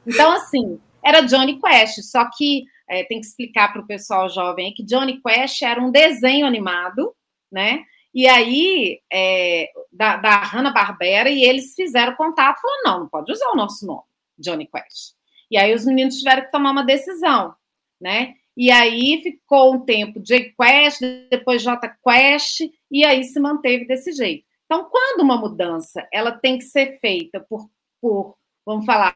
Então, 0.05 0.31
assim, 0.31 0.79
era 1.03 1.21
Johnny 1.21 1.59
Quest, 1.59 2.01
só 2.03 2.29
que 2.35 2.65
é, 2.89 3.03
tem 3.03 3.19
que 3.19 3.27
explicar 3.27 3.71
para 3.71 3.81
o 3.81 3.87
pessoal 3.87 4.29
jovem 4.29 4.73
que 4.73 4.83
Johnny 4.83 5.21
Quest 5.21 5.61
era 5.61 5.81
um 5.81 5.91
desenho 5.91 6.45
animado, 6.45 7.15
né? 7.51 7.83
E 8.13 8.27
aí, 8.27 8.99
é, 9.11 9.69
da, 9.91 10.17
da 10.17 10.43
Hanna-Barbera, 10.43 11.29
e 11.29 11.43
eles 11.43 11.73
fizeram 11.75 12.15
contato, 12.15 12.61
falaram, 12.61 12.83
não, 12.85 12.99
não 13.01 13.09
pode 13.09 13.31
usar 13.31 13.49
o 13.49 13.55
nosso 13.55 13.85
nome, 13.87 14.03
Johnny 14.37 14.67
Quest. 14.67 15.13
E 15.49 15.57
aí 15.57 15.73
os 15.73 15.85
meninos 15.85 16.17
tiveram 16.17 16.43
que 16.43 16.51
tomar 16.51 16.71
uma 16.71 16.83
decisão, 16.83 17.55
né? 17.99 18.35
E 18.55 18.69
aí 18.69 19.19
ficou 19.23 19.73
um 19.73 19.79
tempo 19.79 20.19
J 20.19 20.53
Quest, 20.59 21.01
depois 21.31 21.63
J 21.63 21.87
Quest, 21.87 22.61
e 22.91 23.03
aí 23.03 23.23
se 23.23 23.39
manteve 23.39 23.85
desse 23.85 24.11
jeito. 24.11 24.45
Então, 24.73 24.89
quando 24.89 25.21
uma 25.21 25.37
mudança 25.37 26.07
ela 26.11 26.31
tem 26.31 26.57
que 26.57 26.63
ser 26.63 26.97
feita 26.99 27.39
por, 27.47 27.69
por 28.01 28.35
vamos 28.65 28.87
falar, 28.87 29.15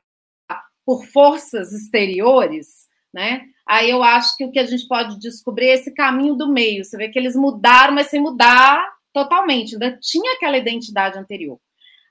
por 0.85 1.03
forças 1.07 1.73
exteriores, 1.73 2.87
né? 3.11 3.41
Aí 3.67 3.89
eu 3.89 4.03
acho 4.03 4.37
que 4.37 4.45
o 4.45 4.51
que 4.51 4.59
a 4.59 4.65
gente 4.67 4.87
pode 4.87 5.17
descobrir 5.17 5.69
é 5.69 5.73
esse 5.73 5.95
caminho 5.95 6.35
do 6.35 6.47
meio. 6.47 6.85
Você 6.85 6.95
vê 6.95 7.09
que 7.09 7.17
eles 7.17 7.35
mudaram, 7.35 7.95
mas 7.95 8.05
sem 8.05 8.21
mudar 8.21 8.87
totalmente. 9.11 9.73
Ainda 9.73 9.97
tinha 9.99 10.35
aquela 10.35 10.59
identidade 10.59 11.17
anterior. 11.17 11.59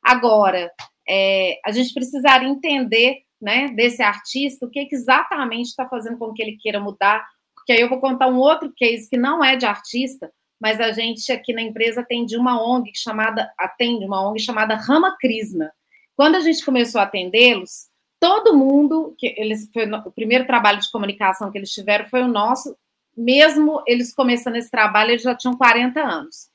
Agora, 0.02 0.68
é, 1.08 1.60
a 1.64 1.70
gente 1.70 1.94
precisaria 1.94 2.48
entender 2.48 3.20
né, 3.40 3.68
desse 3.68 4.02
artista 4.02 4.66
o 4.66 4.70
que, 4.70 4.86
que 4.86 4.96
exatamente 4.96 5.68
está 5.68 5.88
fazendo 5.88 6.18
com 6.18 6.32
que 6.32 6.42
ele 6.42 6.56
queira 6.56 6.80
mudar. 6.80 7.24
Porque 7.54 7.70
aí 7.70 7.80
eu 7.80 7.88
vou 7.88 8.00
contar 8.00 8.26
um 8.26 8.38
outro 8.38 8.72
case 8.76 9.08
que 9.08 9.16
não 9.16 9.44
é 9.44 9.54
de 9.54 9.66
artista, 9.66 10.32
mas 10.60 10.80
a 10.80 10.92
gente 10.92 11.30
aqui 11.30 11.52
na 11.52 11.62
empresa 11.62 12.00
atende 12.00 12.36
uma 12.36 12.62
ONG 12.62 12.92
chamada, 12.94 13.52
atende 13.58 14.04
uma 14.04 14.28
ONG 14.28 14.40
chamada 14.40 14.74
Rama 14.74 15.16
Krishna. 15.18 15.70
Quando 16.14 16.36
a 16.36 16.40
gente 16.40 16.64
começou 16.64 17.00
a 17.00 17.04
atendê-los, 17.04 17.88
todo 18.18 18.56
mundo, 18.56 19.14
que 19.18 19.34
eles 19.36 19.68
foi 19.72 19.90
o 19.90 20.10
primeiro 20.10 20.46
trabalho 20.46 20.80
de 20.80 20.90
comunicação 20.90 21.50
que 21.50 21.58
eles 21.58 21.70
tiveram 21.70 22.06
foi 22.06 22.22
o 22.22 22.28
nosso, 22.28 22.76
mesmo 23.16 23.82
eles 23.86 24.14
começando 24.14 24.56
esse 24.56 24.70
trabalho, 24.70 25.12
eles 25.12 25.22
já 25.22 25.34
tinham 25.34 25.56
40 25.56 26.00
anos 26.00 26.48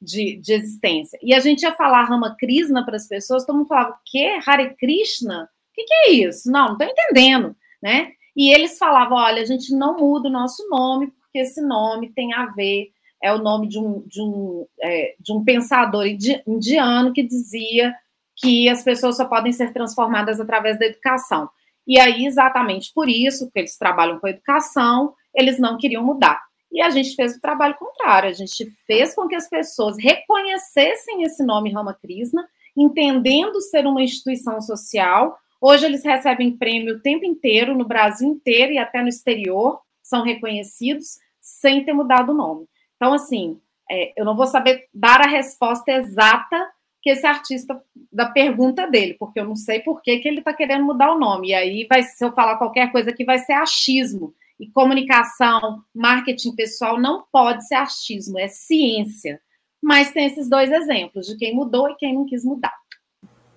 de, 0.00 0.36
de 0.36 0.52
existência. 0.52 1.18
E 1.22 1.32
a 1.34 1.38
gente 1.38 1.62
ia 1.62 1.72
falar 1.72 2.04
Rama 2.04 2.36
Krishna 2.38 2.84
para 2.84 2.96
as 2.96 3.06
pessoas, 3.06 3.46
todo 3.46 3.56
mundo 3.56 3.68
falava, 3.68 3.92
o 3.92 3.98
quê? 4.04 4.38
Hare 4.46 4.74
Krishna? 4.76 5.44
O 5.44 5.74
que, 5.74 5.84
que 5.84 5.94
é 5.94 6.10
isso? 6.10 6.50
Não, 6.50 6.66
não 6.66 6.72
estou 6.72 6.86
entendendo, 6.86 7.56
né? 7.82 8.12
E 8.36 8.52
eles 8.52 8.78
falavam, 8.78 9.16
olha, 9.16 9.42
a 9.42 9.44
gente 9.44 9.74
não 9.74 9.96
muda 9.96 10.28
o 10.28 10.32
nosso 10.32 10.66
nome, 10.68 11.10
porque 11.12 11.38
esse 11.38 11.60
nome 11.62 12.12
tem 12.12 12.32
a 12.34 12.46
ver, 12.46 12.91
é 13.22 13.32
o 13.32 13.38
nome 13.38 13.68
de 13.68 13.78
um, 13.78 14.00
de 14.06 14.20
um, 14.20 14.66
é, 14.82 15.14
de 15.18 15.32
um 15.32 15.44
pensador 15.44 16.04
indiano 16.46 17.12
que 17.12 17.22
dizia 17.22 17.94
que 18.36 18.68
as 18.68 18.82
pessoas 18.82 19.16
só 19.16 19.26
podem 19.26 19.52
ser 19.52 19.72
transformadas 19.72 20.40
através 20.40 20.78
da 20.78 20.86
educação. 20.86 21.48
E 21.86 21.98
aí, 21.98 22.26
exatamente 22.26 22.92
por 22.94 23.08
isso, 23.08 23.50
que 23.52 23.60
eles 23.60 23.78
trabalham 23.78 24.18
com 24.18 24.28
educação, 24.28 25.14
eles 25.34 25.58
não 25.58 25.78
queriam 25.78 26.04
mudar. 26.04 26.40
E 26.70 26.80
a 26.80 26.90
gente 26.90 27.14
fez 27.14 27.36
o 27.36 27.40
trabalho 27.40 27.74
contrário, 27.74 28.30
a 28.30 28.32
gente 28.32 28.72
fez 28.86 29.14
com 29.14 29.28
que 29.28 29.34
as 29.34 29.48
pessoas 29.48 29.96
reconhecessem 29.98 31.22
esse 31.22 31.44
nome 31.44 31.72
Rama 31.72 31.94
Krishna, 31.94 32.48
entendendo 32.76 33.60
ser 33.60 33.86
uma 33.86 34.02
instituição 34.02 34.60
social. 34.60 35.36
Hoje 35.60 35.84
eles 35.84 36.02
recebem 36.02 36.56
prêmio 36.56 36.96
o 36.96 37.00
tempo 37.00 37.24
inteiro, 37.24 37.76
no 37.76 37.84
Brasil 37.84 38.28
inteiro 38.28 38.72
e 38.72 38.78
até 38.78 39.02
no 39.02 39.08
exterior, 39.08 39.80
são 40.02 40.24
reconhecidos, 40.24 41.18
sem 41.40 41.84
ter 41.84 41.92
mudado 41.92 42.32
o 42.32 42.34
nome. 42.34 42.66
Então, 43.02 43.14
assim, 43.14 43.60
é, 43.90 44.12
eu 44.16 44.24
não 44.24 44.36
vou 44.36 44.46
saber 44.46 44.86
dar 44.94 45.20
a 45.20 45.26
resposta 45.26 45.90
exata 45.90 46.70
que 47.02 47.10
esse 47.10 47.26
artista 47.26 47.82
da 48.12 48.26
pergunta 48.26 48.88
dele, 48.88 49.16
porque 49.18 49.40
eu 49.40 49.44
não 49.44 49.56
sei 49.56 49.80
por 49.80 50.00
que, 50.00 50.20
que 50.20 50.28
ele 50.28 50.38
está 50.38 50.54
querendo 50.54 50.84
mudar 50.84 51.12
o 51.12 51.18
nome. 51.18 51.48
E 51.48 51.54
aí, 51.54 51.84
vai, 51.90 52.04
se 52.04 52.24
eu 52.24 52.30
falar 52.30 52.58
qualquer 52.58 52.92
coisa 52.92 53.10
aqui, 53.10 53.24
vai 53.24 53.40
ser 53.40 53.54
achismo. 53.54 54.32
E 54.60 54.70
comunicação, 54.70 55.82
marketing 55.92 56.54
pessoal 56.54 56.96
não 56.96 57.24
pode 57.32 57.66
ser 57.66 57.74
achismo, 57.74 58.38
é 58.38 58.46
ciência. 58.46 59.40
Mas 59.82 60.12
tem 60.12 60.26
esses 60.26 60.48
dois 60.48 60.70
exemplos 60.70 61.26
de 61.26 61.36
quem 61.36 61.52
mudou 61.52 61.90
e 61.90 61.96
quem 61.96 62.14
não 62.14 62.24
quis 62.24 62.44
mudar. 62.44 62.72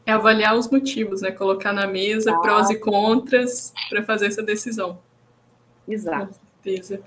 É 0.07 0.11
avaliar 0.11 0.55
os 0.55 0.67
motivos, 0.67 1.21
né? 1.21 1.31
Colocar 1.31 1.71
na 1.71 1.85
mesa 1.85 2.33
ah. 2.33 2.39
prós 2.39 2.71
e 2.71 2.79
contras 2.79 3.71
para 3.91 4.01
fazer 4.01 4.25
essa 4.25 4.41
decisão. 4.41 4.97
Exato. 5.87 6.33
Com 6.33 6.63
certeza. 6.63 7.03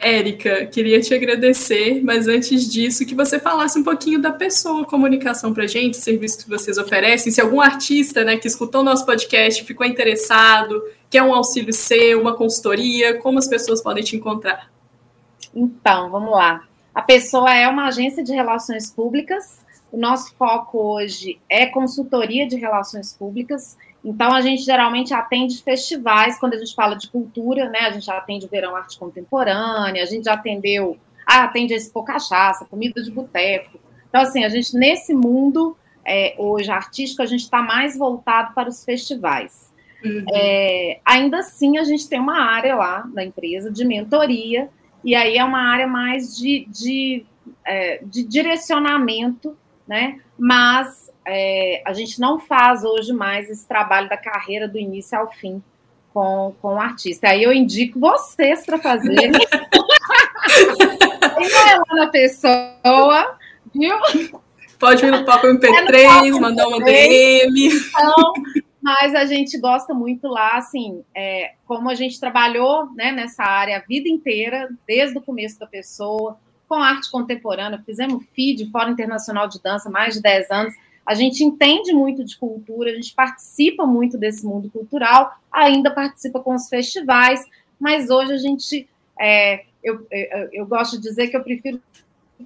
Érica, 0.00 0.64
queria 0.66 1.00
te 1.00 1.12
agradecer, 1.12 2.02
mas 2.02 2.26
antes 2.26 2.66
disso, 2.66 3.04
que 3.04 3.14
você 3.14 3.38
falasse 3.38 3.78
um 3.78 3.84
pouquinho 3.84 4.20
da 4.20 4.32
pessoa 4.32 4.86
comunicação 4.86 5.52
para 5.52 5.66
gente, 5.66 5.98
serviço 5.98 6.38
que 6.38 6.48
vocês 6.48 6.78
oferecem. 6.78 7.30
Se 7.30 7.40
algum 7.40 7.60
artista 7.60 8.24
né, 8.24 8.38
que 8.38 8.48
escutou 8.48 8.80
o 8.80 8.84
nosso 8.84 9.04
podcast 9.04 9.62
ficou 9.64 9.86
interessado, 9.86 10.82
quer 11.10 11.22
um 11.22 11.34
auxílio 11.34 11.72
seu, 11.72 12.20
uma 12.20 12.34
consultoria, 12.34 13.18
como 13.18 13.38
as 13.38 13.46
pessoas 13.46 13.82
podem 13.82 14.02
te 14.02 14.16
encontrar? 14.16 14.70
Então, 15.54 16.10
vamos 16.10 16.30
lá. 16.30 16.64
A 16.94 17.02
pessoa 17.02 17.54
é 17.54 17.68
uma 17.68 17.88
agência 17.88 18.24
de 18.24 18.32
relações 18.32 18.90
públicas. 18.90 19.60
O 19.92 19.98
nosso 19.98 20.34
foco 20.34 20.78
hoje 20.78 21.38
é 21.48 21.66
consultoria 21.66 22.48
de 22.48 22.56
relações 22.56 23.12
públicas. 23.12 23.76
Então, 24.04 24.32
a 24.32 24.40
gente 24.40 24.62
geralmente 24.62 25.12
atende 25.12 25.62
festivais, 25.62 26.38
quando 26.38 26.54
a 26.54 26.58
gente 26.58 26.74
fala 26.74 26.96
de 26.96 27.08
cultura, 27.10 27.68
né? 27.68 27.80
A 27.80 27.92
gente 27.92 28.06
já 28.06 28.16
atende 28.16 28.46
o 28.46 28.48
Verão 28.48 28.74
Arte 28.74 28.98
Contemporânea, 28.98 30.02
a 30.02 30.06
gente 30.06 30.24
já 30.24 30.34
atendeu, 30.34 30.96
ah, 31.26 31.44
atende 31.44 31.74
a 31.74 31.76
Expo 31.76 32.02
Cachaça, 32.02 32.64
comida 32.64 33.02
de 33.02 33.10
boteco. 33.10 33.78
Então, 34.08 34.22
assim, 34.22 34.42
a 34.42 34.48
gente, 34.48 34.74
nesse 34.74 35.12
mundo, 35.14 35.76
é, 36.04 36.34
hoje, 36.38 36.70
artístico, 36.70 37.22
a 37.22 37.26
gente 37.26 37.42
está 37.42 37.62
mais 37.62 37.96
voltado 37.96 38.54
para 38.54 38.68
os 38.68 38.84
festivais. 38.84 39.70
Uhum. 40.04 40.24
É, 40.32 40.98
ainda 41.04 41.38
assim, 41.38 41.76
a 41.76 41.84
gente 41.84 42.08
tem 42.08 42.18
uma 42.18 42.40
área 42.40 42.74
lá 42.74 43.06
na 43.12 43.22
empresa 43.22 43.70
de 43.70 43.84
mentoria, 43.84 44.70
e 45.04 45.14
aí 45.14 45.36
é 45.36 45.44
uma 45.44 45.60
área 45.60 45.86
mais 45.86 46.36
de, 46.36 46.66
de, 46.68 47.24
é, 47.64 48.00
de 48.02 48.22
direcionamento, 48.22 49.56
né? 49.86 50.20
Mas 50.38 51.10
é, 51.30 51.82
a 51.86 51.92
gente 51.92 52.18
não 52.20 52.40
faz 52.40 52.82
hoje 52.84 53.12
mais 53.12 53.48
esse 53.48 53.66
trabalho 53.66 54.08
da 54.08 54.16
carreira 54.16 54.66
do 54.66 54.78
início 54.78 55.16
ao 55.16 55.30
fim 55.30 55.62
com, 56.12 56.54
com 56.60 56.74
o 56.74 56.78
artista. 56.78 57.28
Aí 57.28 57.42
eu 57.42 57.52
indico 57.52 58.00
vocês 58.00 58.66
para 58.66 58.78
fazerem. 58.78 59.30
vai 61.52 61.78
lá 61.78 61.94
na 61.94 62.08
pessoa, 62.08 63.38
viu? 63.72 63.96
Pode 64.78 65.02
vir 65.02 65.12
no 65.12 65.24
Papo 65.24 65.46
MP3, 65.46 66.36
é 66.36 66.40
mandar 66.40 66.66
uma 66.66 66.82
DM. 66.82 67.68
Então, 67.68 68.32
mas 68.82 69.14
a 69.14 69.26
gente 69.26 69.58
gosta 69.58 69.92
muito 69.92 70.26
lá, 70.26 70.56
assim, 70.56 71.04
é, 71.14 71.52
como 71.66 71.90
a 71.90 71.94
gente 71.94 72.18
trabalhou 72.18 72.90
né, 72.94 73.12
nessa 73.12 73.44
área 73.44 73.76
a 73.76 73.80
vida 73.80 74.08
inteira, 74.08 74.68
desde 74.86 75.18
o 75.18 75.22
começo 75.22 75.58
da 75.58 75.66
pessoa, 75.66 76.38
com 76.66 76.76
arte 76.76 77.10
contemporânea, 77.10 77.82
fizemos 77.84 78.24
FID, 78.34 78.70
Fórum 78.70 78.92
Internacional 78.92 79.48
de 79.48 79.60
Dança, 79.60 79.90
mais 79.90 80.14
de 80.14 80.22
10 80.22 80.50
anos, 80.50 80.74
a 81.06 81.14
gente 81.14 81.42
entende 81.42 81.92
muito 81.92 82.24
de 82.24 82.36
cultura, 82.36 82.90
a 82.90 82.94
gente 82.94 83.14
participa 83.14 83.86
muito 83.86 84.16
desse 84.16 84.44
mundo 84.46 84.70
cultural, 84.70 85.34
ainda 85.50 85.90
participa 85.90 86.40
com 86.40 86.54
os 86.54 86.68
festivais, 86.68 87.44
mas 87.78 88.10
hoje 88.10 88.32
a 88.32 88.36
gente, 88.36 88.88
é, 89.18 89.64
eu, 89.82 90.06
eu, 90.10 90.48
eu 90.52 90.66
gosto 90.66 90.96
de 90.96 91.02
dizer 91.02 91.28
que 91.28 91.36
eu 91.36 91.42
prefiro 91.42 91.80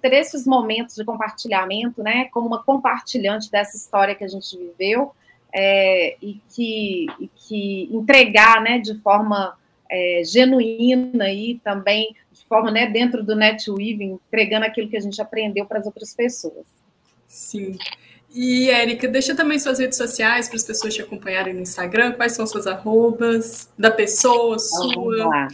ter 0.01 0.13
esses 0.13 0.47
momentos 0.47 0.95
de 0.95 1.05
compartilhamento, 1.05 2.03
né, 2.03 2.27
como 2.27 2.47
uma 2.47 2.63
compartilhante 2.63 3.51
dessa 3.51 3.77
história 3.77 4.15
que 4.15 4.25
a 4.25 4.29
gente 4.29 4.57
viveu, 4.57 5.13
é, 5.53 6.17
e, 6.21 6.41
que, 6.51 7.07
e 7.21 7.29
que 7.29 7.89
entregar, 7.93 8.61
né, 8.61 8.79
de 8.79 8.95
forma 9.01 9.57
é, 9.91 10.23
genuína 10.25 11.31
e 11.31 11.61
também 11.63 12.15
de 12.33 12.45
forma, 12.47 12.71
né, 12.71 12.87
dentro 12.87 13.23
do 13.23 13.37
netweaving, 13.37 14.19
entregando 14.27 14.67
aquilo 14.67 14.89
que 14.89 14.97
a 14.97 15.01
gente 15.01 15.21
aprendeu 15.23 15.65
para 15.65 15.79
as 15.79 15.87
outras 15.87 16.15
pessoas. 16.15 16.67
Sim. 17.29 17.79
E, 18.35 18.69
Érica, 18.69 19.07
deixa 19.07 19.33
também 19.33 19.61
suas 19.61 19.79
redes 19.79 19.97
sociais 19.97 20.49
para 20.49 20.57
as 20.57 20.65
pessoas 20.65 20.93
te 20.93 21.01
acompanharem 21.01 21.55
no 21.55 21.61
Instagram. 21.61 22.13
Quais 22.13 22.33
são 22.33 22.45
suas 22.45 22.67
arrobas? 22.67 23.71
Da 23.79 23.93
pessoa, 23.93 24.59
sua? 24.59 25.47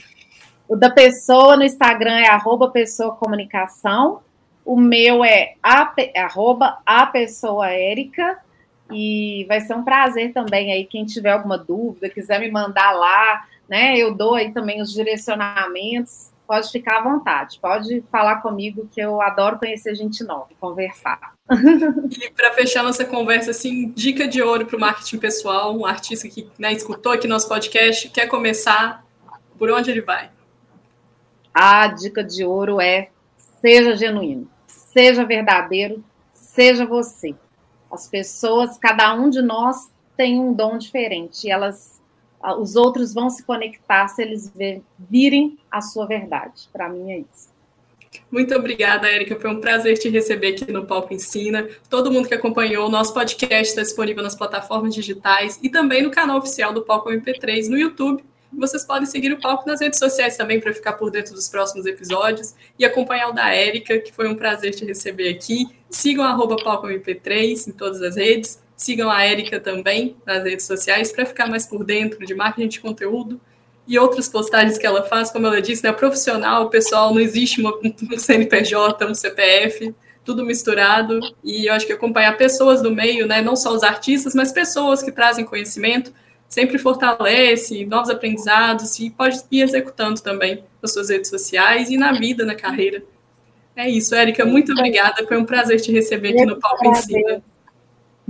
O 0.66 0.74
da 0.74 0.88
pessoa 0.88 1.58
no 1.58 1.62
Instagram 1.62 2.16
é 2.16 2.28
arroba 2.28 2.70
pessoa 2.70 3.14
comunicação. 3.14 4.22
O 4.64 4.80
meu 4.80 5.22
é 5.22 5.56
a, 5.62 5.92
arroba 6.16 6.78
a 6.86 7.04
pessoa 7.04 7.68
Érica. 7.68 8.38
E 8.90 9.44
vai 9.46 9.60
ser 9.60 9.74
um 9.74 9.84
prazer 9.84 10.32
também 10.32 10.72
aí, 10.72 10.86
quem 10.86 11.04
tiver 11.04 11.32
alguma 11.32 11.58
dúvida, 11.58 12.08
quiser 12.08 12.40
me 12.40 12.50
mandar 12.50 12.92
lá, 12.92 13.46
né? 13.68 13.96
Eu 13.96 14.14
dou 14.14 14.34
aí 14.34 14.52
também 14.52 14.80
os 14.80 14.92
direcionamentos 14.92 16.30
pode 16.50 16.68
ficar 16.72 16.98
à 16.98 17.00
vontade, 17.04 17.60
pode 17.62 18.02
falar 18.10 18.42
comigo 18.42 18.88
que 18.92 19.00
eu 19.00 19.22
adoro 19.22 19.56
conhecer 19.56 19.94
gente 19.94 20.24
nova, 20.24 20.48
conversar. 20.58 21.36
E 21.48 22.28
para 22.32 22.52
fechar 22.54 22.82
nossa 22.82 23.04
conversa, 23.04 23.52
assim, 23.52 23.90
dica 23.90 24.26
de 24.26 24.42
ouro 24.42 24.66
para 24.66 24.76
o 24.76 24.80
marketing 24.80 25.18
pessoal, 25.18 25.78
um 25.78 25.86
artista 25.86 26.28
que 26.28 26.50
né, 26.58 26.72
escutou 26.72 27.12
aqui 27.12 27.28
nosso 27.28 27.46
podcast, 27.46 28.08
quer 28.08 28.26
começar, 28.26 29.06
por 29.56 29.70
onde 29.70 29.92
ele 29.92 30.00
vai? 30.00 30.28
A 31.54 31.86
dica 31.86 32.24
de 32.24 32.44
ouro 32.44 32.80
é 32.80 33.10
seja 33.60 33.94
genuíno, 33.94 34.50
seja 34.66 35.24
verdadeiro, 35.24 36.02
seja 36.32 36.84
você. 36.84 37.32
As 37.92 38.08
pessoas, 38.08 38.76
cada 38.76 39.14
um 39.14 39.30
de 39.30 39.40
nós 39.40 39.88
tem 40.16 40.40
um 40.40 40.52
dom 40.52 40.78
diferente, 40.78 41.46
e 41.46 41.50
elas 41.52 41.99
os 42.58 42.76
outros 42.76 43.12
vão 43.12 43.28
se 43.28 43.42
conectar 43.42 44.08
se 44.08 44.22
eles 44.22 44.52
virem 44.98 45.58
a 45.70 45.80
sua 45.80 46.06
verdade. 46.06 46.68
Para 46.72 46.88
mim 46.88 47.12
é 47.12 47.18
isso. 47.18 47.50
Muito 48.30 48.54
obrigada, 48.54 49.08
Érica. 49.08 49.38
Foi 49.38 49.50
um 49.50 49.60
prazer 49.60 49.98
te 49.98 50.08
receber 50.08 50.48
aqui 50.48 50.72
no 50.72 50.86
Palco 50.86 51.12
Ensina. 51.14 51.68
Todo 51.88 52.10
mundo 52.10 52.28
que 52.28 52.34
acompanhou, 52.34 52.86
o 52.86 52.90
nosso 52.90 53.14
podcast 53.14 53.68
está 53.68 53.82
disponível 53.82 54.22
nas 54.22 54.34
plataformas 54.34 54.94
digitais 54.94 55.58
e 55.62 55.68
também 55.68 56.02
no 56.02 56.10
canal 56.10 56.38
oficial 56.38 56.72
do 56.72 56.82
Palco 56.82 57.10
MP3 57.10 57.68
no 57.68 57.78
YouTube. 57.78 58.24
Vocês 58.52 58.84
podem 58.84 59.06
seguir 59.06 59.32
o 59.32 59.40
Palco 59.40 59.68
nas 59.68 59.80
redes 59.80 59.98
sociais 59.98 60.36
também 60.36 60.60
para 60.60 60.74
ficar 60.74 60.94
por 60.94 61.10
dentro 61.10 61.34
dos 61.34 61.48
próximos 61.48 61.86
episódios 61.86 62.54
e 62.76 62.84
acompanhar 62.84 63.28
o 63.28 63.32
da 63.32 63.54
Érica, 63.54 63.98
que 64.00 64.12
foi 64.12 64.28
um 64.28 64.34
prazer 64.34 64.74
te 64.74 64.84
receber 64.84 65.28
aqui. 65.28 65.68
Sigam 65.88 66.24
arroba 66.24 66.56
Palco 66.56 66.88
MP3 66.88 67.68
em 67.68 67.72
todas 67.72 68.02
as 68.02 68.16
redes. 68.16 68.60
Sigam 68.80 69.10
a 69.10 69.22
Érica 69.22 69.60
também 69.60 70.16
nas 70.24 70.42
redes 70.42 70.64
sociais 70.64 71.12
para 71.12 71.26
ficar 71.26 71.46
mais 71.46 71.66
por 71.66 71.84
dentro 71.84 72.24
de 72.24 72.34
marketing 72.34 72.66
de 72.66 72.80
conteúdo 72.80 73.38
e 73.86 73.98
outras 73.98 74.26
postagens 74.26 74.78
que 74.78 74.86
ela 74.86 75.02
faz, 75.02 75.30
como 75.30 75.46
ela 75.46 75.60
disse, 75.60 75.84
né, 75.84 75.92
profissional, 75.92 76.70
pessoal, 76.70 77.12
não 77.12 77.20
existe 77.20 77.60
uma, 77.60 77.74
um 77.76 78.16
CNPJ, 78.16 79.04
um 79.04 79.12
CPF, 79.12 79.94
tudo 80.24 80.46
misturado. 80.46 81.20
E 81.44 81.66
eu 81.66 81.74
acho 81.74 81.86
que 81.86 81.92
acompanhar 81.92 82.38
pessoas 82.38 82.80
do 82.80 82.90
meio, 82.90 83.26
né, 83.26 83.42
não 83.42 83.54
só 83.54 83.70
os 83.74 83.82
artistas, 83.82 84.34
mas 84.34 84.50
pessoas 84.50 85.02
que 85.02 85.12
trazem 85.12 85.44
conhecimento, 85.44 86.10
sempre 86.48 86.78
fortalece 86.78 87.84
novos 87.84 88.08
aprendizados 88.08 88.98
e 88.98 89.10
pode 89.10 89.42
ir 89.50 89.60
executando 89.60 90.22
também 90.22 90.64
nas 90.80 90.94
suas 90.94 91.10
redes 91.10 91.28
sociais 91.28 91.90
e 91.90 91.98
na 91.98 92.12
vida, 92.12 92.46
na 92.46 92.54
carreira. 92.54 93.02
É 93.76 93.90
isso, 93.90 94.14
Érica, 94.14 94.46
muito 94.46 94.72
obrigada. 94.72 95.26
Foi 95.26 95.36
um 95.36 95.44
prazer 95.44 95.78
te 95.82 95.92
receber 95.92 96.30
aqui 96.30 96.46
no 96.46 96.58
Palco 96.58 96.88
Ensina. 96.88 97.42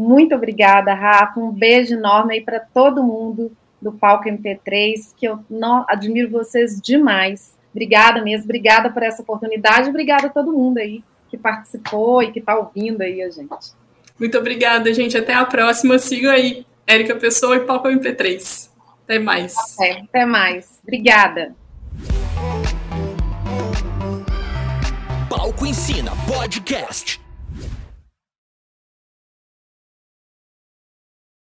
Muito 0.01 0.35
obrigada, 0.35 0.95
Rafa. 0.95 1.39
Um 1.39 1.53
beijo 1.53 1.93
enorme 1.93 2.33
aí 2.33 2.41
para 2.41 2.59
todo 2.59 3.05
mundo 3.05 3.53
do 3.83 3.93
Palco 3.93 4.31
MP3, 4.31 5.15
que 5.15 5.27
eu 5.27 5.45
não, 5.49 5.85
admiro 5.87 6.31
vocês 6.31 6.81
demais. 6.81 7.55
Obrigada 7.71 8.23
mesmo, 8.23 8.45
obrigada 8.45 8.89
por 8.89 9.03
essa 9.03 9.21
oportunidade, 9.21 9.91
obrigada 9.91 10.29
a 10.29 10.31
todo 10.31 10.55
mundo 10.55 10.79
aí 10.79 11.05
que 11.29 11.37
participou 11.37 12.23
e 12.23 12.33
que 12.33 12.39
está 12.39 12.59
ouvindo 12.59 13.03
aí 13.03 13.23
a 13.23 13.29
gente. 13.29 13.75
Muito 14.19 14.39
obrigada, 14.39 14.93
gente. 14.95 15.19
Até 15.19 15.35
a 15.35 15.45
próxima. 15.45 15.99
Sigam 15.99 16.33
aí, 16.33 16.65
Érica 16.87 17.15
Pessoa 17.17 17.57
e 17.57 17.61
Palco 17.61 17.87
MP3. 17.89 18.71
Até 19.05 19.19
mais. 19.19 19.55
Até, 19.75 20.01
até 20.01 20.25
mais. 20.25 20.81
Obrigada. 20.83 21.55
Palco 25.29 25.67
Ensina 25.67 26.13
Podcast. 26.27 27.20